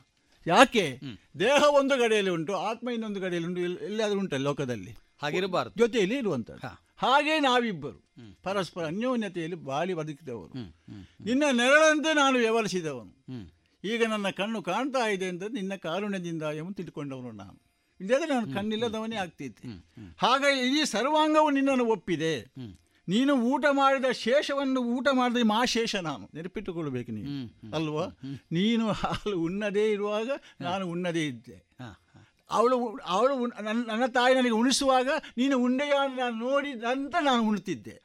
[0.47, 0.85] ಯಾಕೆ?
[1.39, 4.93] ದೇಹ ಒಂದು ಕಡೆಯಲ್ಲಿ ಉಂಟು ಆತ್ಮ ಇನ್ನೊಂದು ಕಡೆಯಲ್ಲಿ ಉಂಟು ಎಲ್ಲಾದರೂ ಉಂಟು ಲೋಕದಲ್ಲಿ.
[5.23, 5.75] ಹಾಗಿರಬಾರ್ದು.
[5.79, 8.13] ಜೊತೆಯಲ್ಲಿ ಇರುವಂಥದ್ದು ಹಾಗೆ ನಾವಿಬ್ಬರು.
[8.43, 10.53] ಪರಸ್ಪರ ಅನ್ಯೋನ್ಯತೆಯಲ್ಲಿ ಬಾಳಿ ಬದುಕಿದವರು.
[11.25, 13.25] ನಿನ್ನ ನೆರಳಂತೆ ನಾನು ವ್ಯವಹರಿಸಿದವನು.
[13.85, 17.63] ಈಗ ನನ್ನ ಕಣ್ಣು ಕಾಣ್ತಾ ಇದೆ ಅಂತ ನಿನ್ನ ಕಾರುಣ್ಯದಿಂದ ಎಂಬ ತಿಳ್ಕೊಂಡವನು ನಾನು.
[18.01, 19.69] ಇದೆಲ್ಲ ನಾನು ಕಣ್ಣಿಲ್ಲದವನೇ ಆಗ್ತಿದ್ದೆ.
[20.19, 22.41] ಹಾಗಾಗಿ ಈ ಸರ್ವಾಂಗವು ನಿನ್ನನ್ನು ಒಪ್ಪಿದೆ.
[23.09, 26.31] ನೀನು ಊಟ ಮಾಡಿದ ಶೇಷವನ್ನು ಊಟ ಮಾಡಿದ ಮಹಾಶೇಷ ನಾನು.
[26.35, 27.29] ನೆನಪಿಟ್ಟುಕೊಳ್ಬೇಕು ನೀನು.
[27.75, 28.07] ಅಲ್ವಾ?
[28.53, 30.31] ನೀನು ಹಾಲು ಉಣ್ಣದೇ ಇರುವಾಗ
[30.61, 31.67] ನಾನು ಉಣ್ಣದೇ ಇದ್ದೆ.
[32.51, 38.03] ಅವಳು ಅವಳು ನನ್ನ ನನ್ನ ತಾಯಿ ನನಗೆ ಉಣಿಸುವಾಗ ನೀನು ಉಂಡೆಯ ನಾನು ನೋಡಿದಂತ ನಂತರ ನಾನು ಉಣ್ತಿದ್ದೆ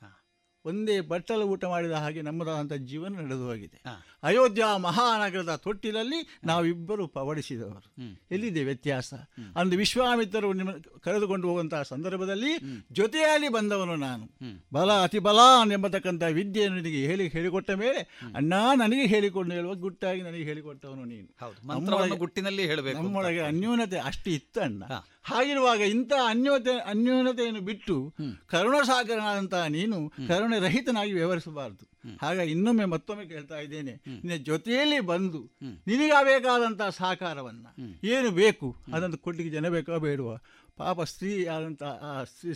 [0.65, 3.81] ಒಂದೇ ಬಟ್ಟಲು ಊಟ ಮಾಡಿದ ಹಾಗೆ ನಮ್ಮದಾದಂಥ ಜೀವನ ನಡೆದು ಹೋಗಿದೆ.
[4.23, 7.93] ಅಯೋಧ್ಯ ಮಹಾನಗರದ ತೊಟ್ಟಿಲಲ್ಲಿ ನಾವಿಬ್ಬರು ಪವಡಿಸಿದವರು.
[8.31, 9.13] ಎಲ್ಲಿದೆ ವ್ಯತ್ಯಾಸ?
[9.55, 10.71] ಅಂದು ವಿಶ್ವಾಮಿತ್ರರು ನಿಮ್ಮ
[11.01, 12.57] ಕರೆದುಕೊಂಡು ಹೋಗುವಂತಹ ಸಂದರ್ಭದಲ್ಲಿ
[12.91, 14.25] ಜೊತೆಯಲ್ಲಿ ಬಂದವನು ನಾನು.
[14.73, 15.35] ಬಲ ಅತಿ ಬಲ
[15.71, 21.35] ಎಂಬತಕ್ಕಂಥ ವಿದ್ಯೆಯನ್ನು ನಿನಗೆ ಹೇಳಿ ಹೇಳಿಕೊಟ್ಟ ಮೇಲೆ ಅಣ್ಣ ನನಗೆ ಹೇಳಿಕೊಂಡು ಹೇಳುವ ಗುಟ್ಟಾಗಿ ನನಗೆ ಹೇಳಿಕೊಟ್ಟವನು ನೀನು.
[21.47, 24.83] ಮಂತ್ರವನ್ನು ನಮ್ಮೊಳಗೆ- ಗುಟ್ಟಿನಲ್ಲಿ ಹೇಳಬೇಕು ನಮ್ಮೊಳಗೆ ಅನ್ಯೂನತೆ ಅಷ್ಟು ಇತ್ತು ಅಣ್ಣ.
[25.23, 28.13] ಹಾಗಿರುವಾಗ ಇಂಥ ಅನ್ಯೋತೆ ಅನ್ಯೂನತೆಯನ್ನು ಬಿಟ್ಟು
[28.45, 31.97] ಕರುಣಸಾಗರನಾದಂತಹ ನೀನು ಕರುಣೆ ರಹಿತನಾಗಿ ವ್ಯವಹರಿಸಬಾರದು.
[32.21, 33.91] ಹಾಗಾಗಿ ಇನ್ನೊಮ್ಮೆ ಮತ್ತೊಮ್ಮೆ ಕೇಳ್ತಾ ಇದ್ದೇನೆ.
[34.07, 35.41] ನಿನ್ನ ಜೊತೆಯಲ್ಲಿ ಬಂದು
[35.87, 37.71] ನಿನಗಾಗಬೇಕಾದಂತಹ ಸಹಕಾರವನ್ನು
[38.07, 40.31] ಏನು ಬೇಕು ಅದನ್ನು ಕೊಡ್ಲಿಕ್ಕೆ ಜನ ಬೇಕೋ ಬೇಡುವ?
[40.77, 42.11] ಪಾಪ ಸ್ತ್ರೀ ಆದಂಥ ಆ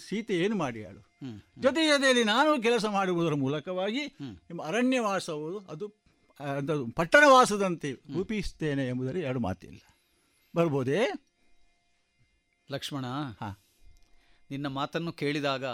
[0.07, 1.01] ಸೀತೆ ಏನು ಮಾಡಿಯಾಳು?
[1.59, 5.87] ಜೊತೆ ಜೊತೆಯಲ್ಲಿ ನಾನು ಕೆಲಸ ಮಾಡುವುದರ ಮೂಲಕವಾಗಿ ನಿಮ್ಮ ಅರಣ್ಯವಾಸವು ಅದು
[6.39, 9.81] ಅಂಥದ್ದು ಪಟ್ಟಣವಾಸದಂತೆ ರೂಪಿಸ್ತೇನೆ ಎಂಬುದರಲ್ಲಿ ಎರಡು ಮಾತಿಲ್ಲ.
[10.53, 11.01] ಬರ್ಬೋದೇ?
[12.71, 13.05] ಲಕ್ಷ್ಮಣ
[14.49, 15.65] ನಿನ್ನ ಮಾತನ್ನು ಕೇಳಿದಾಗ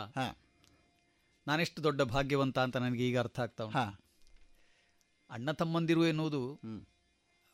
[1.48, 3.70] ನಾನೆಷ್ಟು ದೊಡ್ಡ ಭಾಗ್ಯವಂತ ಅಂತ ನನಗೆ ಈಗ ಅರ್ಥ ಆಗ್ತಾವ.
[5.30, 6.60] ಅಣ್ಣ ತಮ್ಮಂದಿರು ಎನ್ನುವುದು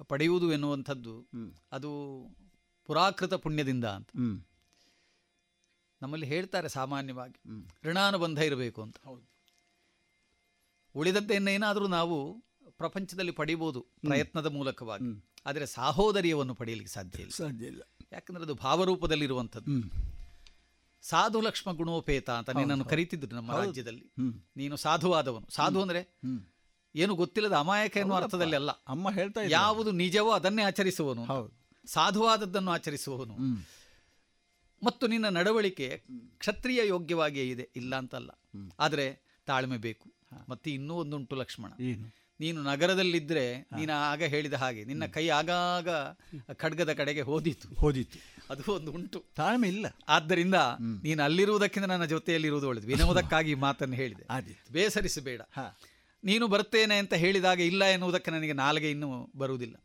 [0.08, 1.28] ಪಡೆಯುವುದು ಎನ್ನುವಂಥದ್ದು
[1.72, 2.22] ಅದು
[2.86, 4.10] ಪುರಾಕೃತ ಪುಣ್ಯದಿಂದ ಅಂತ.
[6.02, 7.42] ನಮ್ಮಲ್ಲಿ ಹೇಳ್ತಾರೆ ಸಾಮಾನ್ಯವಾಗಿ.
[7.84, 8.96] ಋಣಾನುಬಂಧ ಇರಬೇಕು ಅಂತ.
[9.06, 9.30] ಹೌದು.
[10.96, 15.04] ಉಳಿದದ್ದೇನೇನಾದರೂ ನಾವು ಪ್ರಪಂಚದಲ್ಲಿ ಪಡಿಬೋದು ಪ್ರಯತ್ನದ ಮೂಲಕವಾಗಿ.
[15.46, 17.32] ಆದರೆ ಸಾಹೋದರ್ಯವನ್ನು ಪಡೆಯಲಿಕ್ಕೆ ಸಾಧ್ಯ ಇಲ್ಲ.
[17.32, 17.82] ಸಾಧ್ಯ ಇಲ್ಲ.
[18.12, 19.72] ಯಾಕಂದ್ರೆ ಅದು ಭಾವರೂಪದಲ್ಲಿರುವಂಥದ್ದು.
[21.02, 22.84] ಸಾಧು ಲಕ್ಷ್ಮ ಗುಣೋಪೇತ ಅಂತ ನಿನ್ನನ್ನು.
[22.86, 24.06] ಕರೀತಿದ್ರು ನಮ್ಮ ರಾಜ್ಯದಲ್ಲಿ.
[24.06, 24.42] ಹ್ಮ್.
[24.58, 25.48] ನೀನು ಸಾಧುವಾದವನು.
[25.50, 26.20] ಸಾಧು ಅಂದ್ರೆ
[26.96, 28.18] ಏನು ಗೊತ್ತಿಲ್ಲದ ಅಮಾಯಕ ಎನ್ನುವ.
[28.18, 29.42] ಅರ್ಥದಲ್ಲಿ ಅಲ್ಲ ಅಮ್ಮ ಹೇಳ್ತಾ.
[29.50, 31.24] ಯಾವುದು ನಿಜವೋ ಅದನ್ನೇ ಆಚರಿಸುವನು.
[31.86, 33.36] ಸಾಧುವಾದದ್ದನ್ನು ಆಚರಿಸುವವನು
[34.84, 36.04] ಮತ್ತು ನಿನ್ನ ನಡವಳಿಕೆ
[36.38, 38.32] ಕ್ಷತ್ರಿಯ ಯೋಗ್ಯವಾಗಿಯೇ ಇದೆ ಇಲ್ಲ ಅಂತಲ್ಲ.
[38.80, 40.14] ಆದರೆ ತಾಳ್ಮೆ ಬೇಕು.
[40.50, 41.72] ಮತ್ತೆ ಇನ್ನೂ ಒಂದುಂಟು ಲಕ್ಷ್ಮಣ.
[42.40, 45.90] ನೀನು ನಗರದಲ್ಲಿದ್ದರೆ ನೀನು ಆಗ ಹೇಳಿದ ಹಾಗೆ ನಿನ್ನ ಕೈ ಆಗಾಗ
[46.54, 49.86] ಖಡ್ಗದ ಕಡೆಗೆ ಹೋದಿತ್ತು ಹೋದಿತ್ತು ಅದು ಒಂದು ಉಂಟು ತಾಳ್ಮೆ ಇಲ್ಲ.
[50.08, 50.56] ಆದ್ದರಿಂದ
[51.04, 52.88] ನೀನು ಅಲ್ಲಿರುವುದಕ್ಕಿಂತ ನನ್ನ ಜೊತೆಯಲ್ಲಿರುವುದು ಒಳ್ಳೆದು.
[52.88, 54.24] ವಿನೋದಕ್ಕಾಗಿ ಮಾತನ್ನು ಹೇಳಿದೆ.
[54.74, 55.42] ಬೇಸರಿಸಬೇಡ.
[56.24, 59.76] ನೀನು ಬರ್ತೇನೆ ಅಂತ ಹೇಳಿದಾಗ ಇಲ್ಲ ಎನ್ನುವುದಕ್ಕೆ ನನಗೆ ನಾಲ್ಗೆ ಇನ್ನೂ ಬರುವುದಿಲ್ಲ.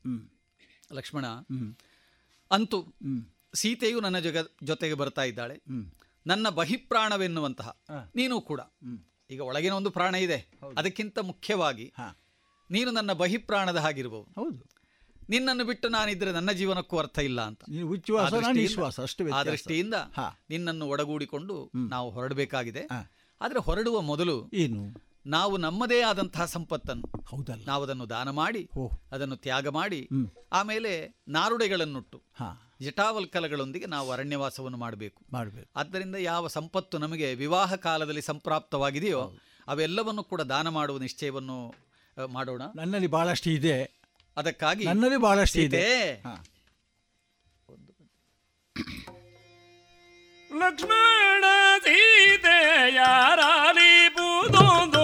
[0.93, 1.27] ಲಕ್ಷ್ಮಣ
[2.51, 2.94] ಅಂತೂ
[3.55, 5.62] ಸೀತೆಯು ನನ್ನ ಜೊಗ ಜೊತೆಗೆ ಬರ್ತಾ ಇದ್ದಾಳೆ.
[6.27, 7.81] ನನ್ನ ಬಹಿಪ್ರಾಣವೆನ್ನುವಂತಹ
[8.16, 8.60] ನೀನು ಕೂಡ.
[9.31, 10.39] ಈಗ ಒಳಗಿನ ಒಂದು ಪ್ರಾಣ ಇದೆ.
[10.78, 11.93] ಅದಕ್ಕಿಂತ ಮುಖ್ಯವಾಗಿ
[12.70, 14.65] ನೀನು ನನ್ನ ಬಹಿಪ್ರಾಣದ ಹಾಗಿರಬಹುದು ಹೌದು.
[15.31, 17.62] ನಿನ್ನನ್ನು ಬಿಟ್ಟು ನಾನಿದ್ರೆ ನನ್ನ ಜೀವನಕ್ಕೂ ಅರ್ಥ ಇಲ್ಲ ಅಂತ.
[19.35, 19.94] ಆ ದೃಷ್ಟಿಯಿಂದ-.
[20.51, 22.81] ನಿನ್ನನ್ನು ಒಡಗೂಡಿಕೊಂಡು ನಾವು ಹೊರಡಬೇಕಾಗಿದೆ.
[23.40, 25.07] ಆದರೆ ಹೊರಡುವ ಮೊದಲು ಏನು?
[25.28, 27.62] ನಾವು ನಮ್ಮದೇ ಆದಂತಹ ಸಂಪತ್ತನ್ನು ಹೌದಲ್ಲ.
[27.66, 28.62] ನಾವು ಅದನ್ನು ದಾನ ಮಾಡಿ
[29.12, 30.00] ಅದನ್ನು ತ್ಯಾಗ ಮಾಡಿ
[30.52, 30.92] ಆಮೇಲೆ
[31.28, 32.18] ನಾರುಡೆಗಳನ್ನುಟ್ಟು
[32.80, 35.20] ಜಟಾವಲ್ಕಲಗಳೊಂದಿಗೆ ನಾವು ಅರಣ್ಯವಾಸವನ್ನು ಮಾಡಬೇಕು.
[35.32, 35.70] ಮಾಡಬೇಕು.
[35.76, 39.22] ಆದ್ದರಿಂದ ಯಾವ ಸಂಪತ್ತು ನಮಗೆ ವಿವಾಹ ಕಾಲದಲ್ಲಿ ಸಂಪ್ರಾಪ್ತವಾಗಿದೆಯೋ
[39.68, 41.59] ಅವೆಲ್ಲವನ್ನು ಕೂಡ ದಾನ ಮಾಡುವ ನಿಶ್ಚಯವನ್ನು
[42.26, 42.62] ಮಾಡೋಣ.
[42.76, 43.76] ನನ್ನಲ್ಲಿ ಬಹಳಷ್ಟು ಇದೆ.
[44.36, 45.86] ಅದಕ್ಕಾಗಿ ನನ್ನಲ್ಲಿ ಬಹಳಷ್ಟು ಇದೆ.
[50.60, 51.44] ಲಕ್ಷ್ಮಣ
[51.84, 52.56] ಸೀತೆ
[52.94, 54.97] ಯಾರಾಲಿ ಬೂದೋದು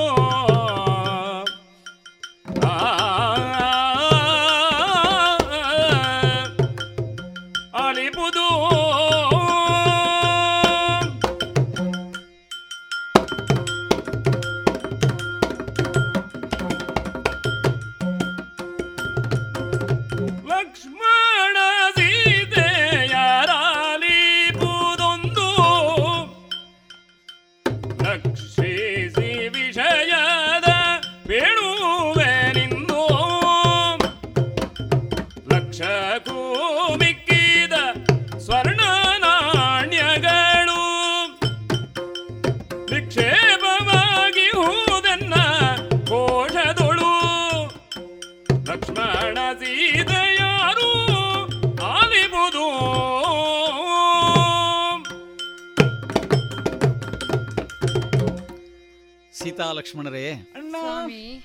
[59.84, 60.34] ಲಕ್ಷ್ಮಣರೇ
[60.68, 61.44] ಸ್ವಾಮಿ.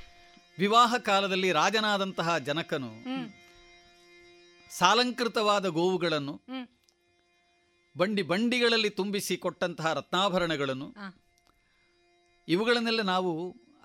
[0.60, 2.91] ವಿವಾಹ ಕಾಲದಲ್ಲಿ ರಾಜನಾದಂತಹ ಜನಕನು
[4.70, 6.36] ಸಾಲಂಕೃತವಾದ ಗೋವುಗಳನ್ನು
[7.98, 10.88] ಬಂಡಿ ಬಂಡಿಗಳಲ್ಲಿ ತುಂಬಿಸಿ ಕೊಟ್ಟಂತಹ ರತ್ನಾಭರಣಗಳನ್ನು
[12.48, 13.32] ಇವುಗಳನ್ನೆಲ್ಲ ನಾವು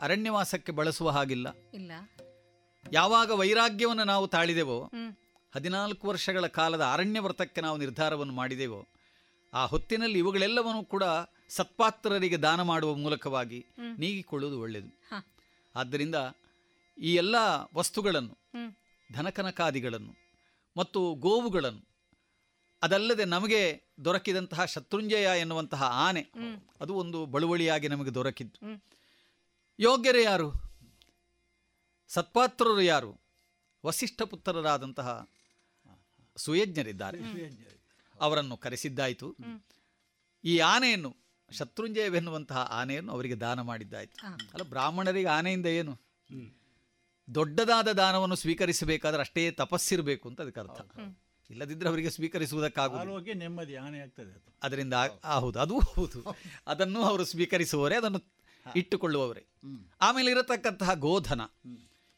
[0.01, 1.47] ಅರಣ್ಯವಾಸಕ್ಕೆ ಬಳಸುವ ಹಾಗಿಲ್ಲ.
[1.75, 1.93] ಇಲ್ಲ.
[2.93, 4.79] ಯಾವಾಗ ವೈರಾಗ್ಯವನ್ನು ನಾವು ತಾಳಿದೆವೋ.
[5.55, 8.81] ಹದಿನಾಲ್ಕು ವರ್ಷಗಳ ಕಾಲದ ಅರಣ್ಯ ವ್ರತಕ್ಕೆ ನಾವು ನಿರ್ಧಾರವನ್ನು ಮಾಡಿದೆವೋ
[9.55, 11.03] ಆ ಹೊತ್ತಿನಲ್ಲಿ ಇವುಗಳೆಲ್ಲವನ್ನೂ ಕೂಡ
[11.49, 13.67] ಸತ್ಪಾತ್ರರಿಗೆ ದಾನ ಮಾಡುವ ಮೂಲಕವಾಗಿ
[13.99, 15.23] ನೀಗಿಕೊಳ್ಳುವುದು ಒಳ್ಳೆಯದು.
[15.77, 16.15] ಆದ್ದರಿಂದ
[16.99, 17.37] ಈ ಎಲ್ಲ
[17.75, 18.39] ವಸ್ತುಗಳನ್ನು
[19.13, 20.15] ಧನಕನಕಾದಿಗಳನ್ನು
[20.77, 21.89] ಮತ್ತು ಗೋವುಗಳನ್ನು
[22.83, 26.27] ಅದಲ್ಲದೆ ನಮಗೆ ದೊರಕಿದಂತಹ ಶತ್ರುಂಜಯ ಎನ್ನುವಂತಹ ಆನೆ
[26.81, 28.85] ಅದು ಒಂದು ಬಳುವಳಿಯಾಗಿ ನಮಗೆ ದೊರಕಿದ್ದು.
[29.81, 30.53] ಯೋಗ್ಯರು ಯಾರು?
[32.09, 33.21] ಸತ್ಪಾತ್ರರು ಯಾರು?
[33.87, 35.29] ವಸಿಷ್ಠ ಪುತ್ರರಾದಂತಹ
[36.37, 37.19] ಸುಯಜ್ಞರಿದ್ದಾರೆ.
[38.21, 39.37] ಅವರನ್ನು ಕರೆಸಿದ್ದಾಯಿತು.
[40.45, 41.24] ಈ ಆನೆಯನ್ನು
[41.57, 44.27] ಶತ್ರುಂಜಯವೆನ್ನುವಂತಹ ಆನೆಯನ್ನು ಅವರಿಗೆ ದಾನ ಮಾಡಿದ್ದಾಯಿತು.
[44.27, 46.01] ಅಲ್ಲ ಬ್ರಾಹ್ಮಣರಿಗೆ ಆನೆಯಿಂದ ಏನು?
[47.35, 50.81] ದೊಡ್ಡದಾದ ದಾನವನ್ನು ಸ್ವೀಕರಿಸಬೇಕಾದ್ರೆ ಅಷ್ಟೇ ತಪಸ್ಸಿರಬೇಕು ಅಂತ ಅದಕ್ಕೆ ಅರ್ಥ.
[51.51, 55.59] ಇಲ್ಲದಿದ್ದರೆ ಅವರಿಗೆ ಸ್ವೀಕರಿಸುವುದಕ್ಕಾಗುವುದು ಆರೋಗ್ಯ ನೆಮ್ಮದಿ ಆನೆ ಆಗ್ತದೆ ಅದರಿಂದ ಹೌದು.
[55.61, 56.37] ಅದು ಹೌದು.
[56.67, 58.21] ಅದನ್ನು ಅವರು ಸ್ವೀಕರಿಸುವವರೇ ಅದನ್ನು
[58.77, 59.47] ಇಟ್ಟುಕೊಳ್ಳುವವರೇ.
[60.01, 61.41] ಆಮೇಲೆ ಇರತಕ್ಕಂತಹ ಗೋಧನ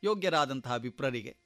[0.05, 1.37] ಯೋಗ್ಯರಾದಂತಹ ವಿಪ್ರರಿಗೆ.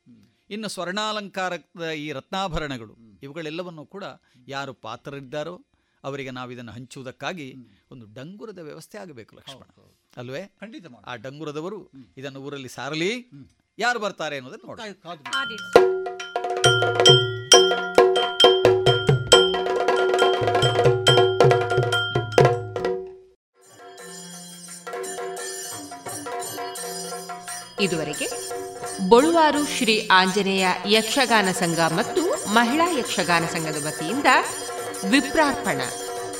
[0.50, 4.04] ಇನ್ನು ಸ್ವರ್ಣಾಲಂಕಾರದ ಈ ರತ್ನಾಭರಣಗಳು ಇವುಗಳೆಲ್ಲವನ್ನು ಕೂಡ
[4.48, 5.66] ಯಾರು ಪಾತ್ರರಿದ್ದಾರೋ
[6.04, 7.54] ಅವರಿಗೆ ನಾವು ಇದನ್ನು ಹಂಚುವುದಕ್ಕಾಗಿ
[7.90, 9.62] ಒಂದು ಡಂಗುರದ ವ್ಯವಸ್ಥೆ ಆಗಬೇಕು ಲಕ್ಷ್ಮಣ.
[10.16, 10.42] ಅಲ್ವೇ?
[10.60, 13.30] ಖಂಡಿತ ಆ ಡಂಗುರದವರು ಇದನ್ನು ಊರಲ್ಲಿ ಸಾರಲಿ.
[13.78, 15.56] ಯಾರು ಬರ್ತಾರೆ ಅನ್ನೋದನ್ನು ನೋಡಿ
[27.84, 28.26] ಇದುವರೆಗೆ
[29.08, 34.26] ಬಳುವಾರು ಶ್ರೀ ಆಂಜನೇಯ ಯಕ್ಷಗಾನ ಸಂಘ ಮತ್ತು ಮಹಿಳಾ ಯಕ್ಷಗಾನ ಸಂಘದ ವತಿಯಿಂದ
[35.08, 35.80] ವಿಪ್ರಾರ್ಪಣ,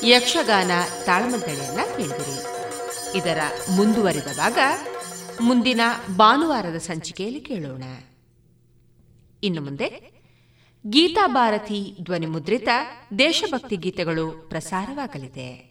[0.03, 0.71] ಯಕ್ಷಗಾನ
[1.05, 2.61] ತಾಳಮದ್ದಳೆಯನ್ನ ಕೇಳಿದಿರಿ.
[3.17, 3.39] ಇದರ
[3.75, 4.57] ಮುಂದುವರಿದ ಭಾಗ
[5.41, 5.81] ಮುಂದಿನ
[6.17, 7.83] ಭಾನುವಾರದ ಸಂಚಿಕೆಯಲ್ಲಿ ಕೇಳೋಣ.
[9.43, 10.11] ಇನ್ನು ಮುಂದೆ,
[10.89, 12.67] ಗೀತಾ ಭಾರತಿ ಧ್ವನಿ ಮುದ್ರಿತ
[13.19, 15.70] ದೇಶಭಕ್ತಿ ಗೀತೆಗಳು ಪ್ರಸಾರವಾಗಲಿದೆ.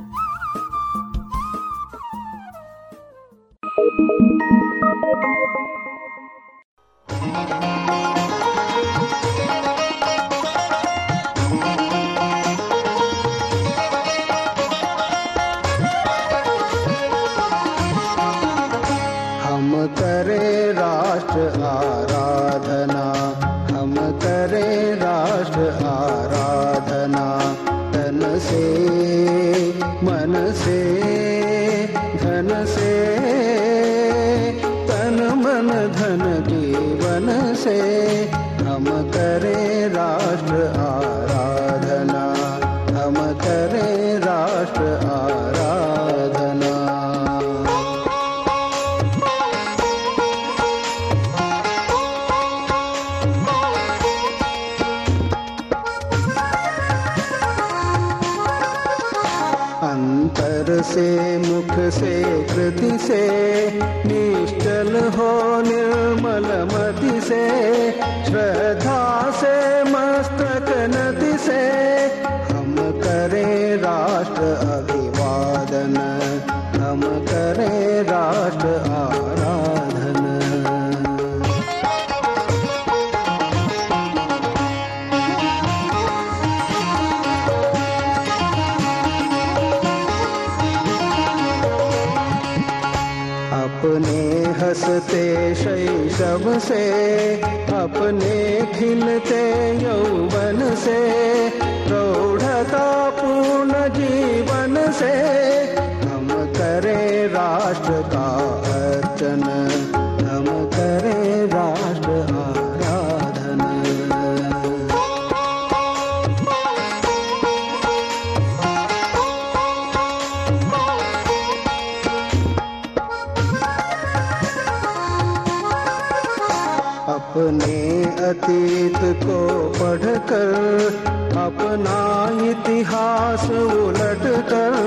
[132.49, 134.79] इतिहास उलट कर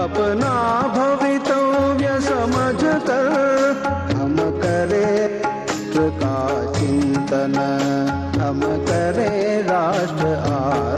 [0.00, 0.54] अपना
[0.96, 5.04] भवितव्य समझ कर। हम करे
[5.96, 6.38] राष्ट्र का
[6.72, 7.54] चिंतन
[8.40, 10.95] हम करे राष्ट्र आ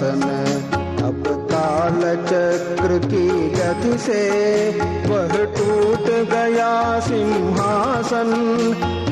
[0.00, 0.22] आसन
[1.04, 4.22] अब काल चक्र की गति से
[5.08, 8.32] वह टूट गया सिंहासन।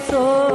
[0.00, 0.49] so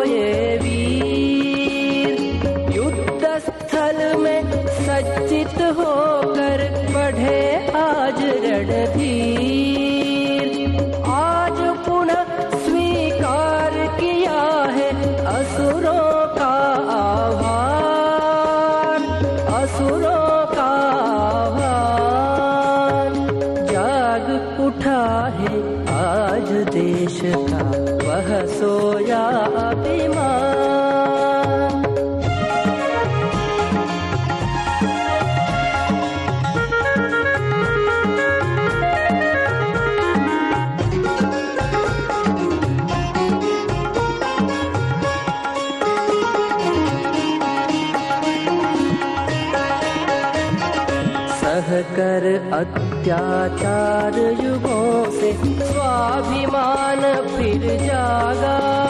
[53.06, 57.02] अत्याचार युगों से स्वाभिमान
[57.38, 58.85] फिर जागा।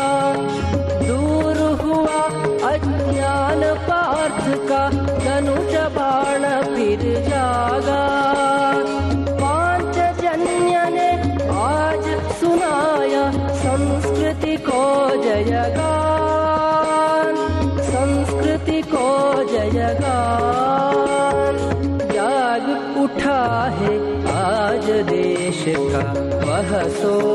[27.05, 27.34] sol.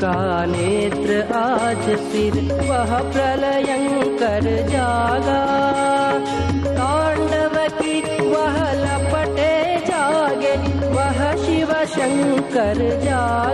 [0.00, 2.36] का नेत्र आज सिर
[2.68, 5.40] वह प्रलयंकर जागा।
[6.78, 8.00] तांडव की
[8.30, 9.52] वह लपटे
[9.86, 10.54] जागे
[10.88, 13.49] वह शिव शंकर जाग।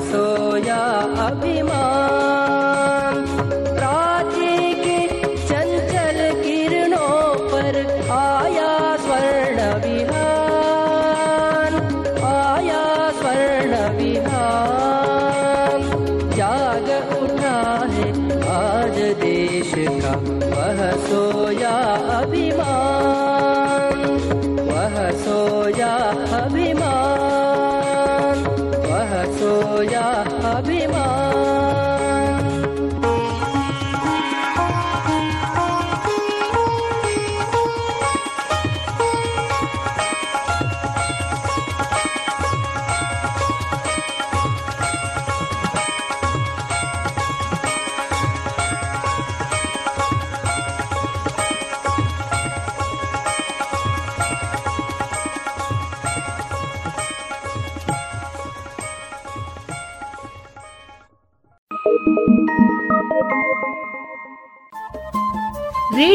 [0.00, 0.80] ोया
[1.26, 1.81] अभिमा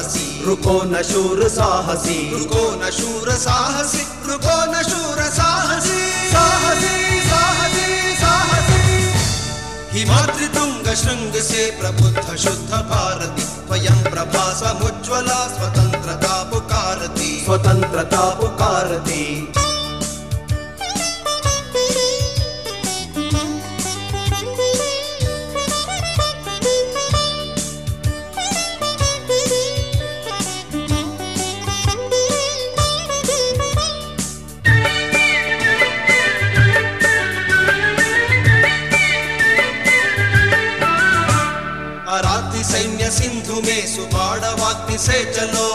[0.00, 8.16] साहसी। रुको न शूर साहसी। रुको न शूर साहसी। रुको न शूर साहसी। साहसी साहसी
[8.16, 9.12] साहसी।
[9.98, 19.52] हिमाद्रितुंग श्रृंग से प्रबुद्ध शुद्ध भारती। स्वयं प्रभा समुज्ज्वला स्वतंत्रता पुकारती। स्वतंत्रता पुकारती।
[45.00, 45.68] से चलो।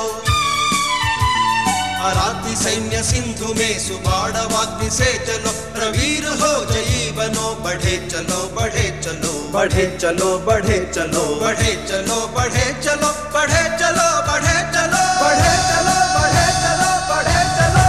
[2.06, 9.52] अराती सैन्य सिंधु में सुबाड़वाग्नि से चलो। प्रवीर हो जयी बनो बढ़े चलो बढ़े चलो।
[9.54, 16.48] बढ़े चलो बढ़े चलो। बढ़े चलो बढ़े चलो बढ़े चलो बढ़े चलो। बढ़े चलो बढ़े
[16.64, 17.86] चलो बढ़े चलो।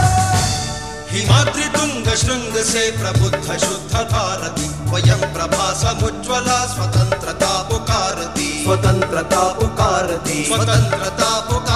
[1.10, 8.15] हिमाद्रि तुंग शृंग से प्रबुद्ध शुद्ध भारती। स्वयं प्रभा समुज्ज्वला स्वतंत्रता पुकारती
[8.66, 11.75] स्वतंत्रता पुकारती। स्वतंत्रता पुकारती।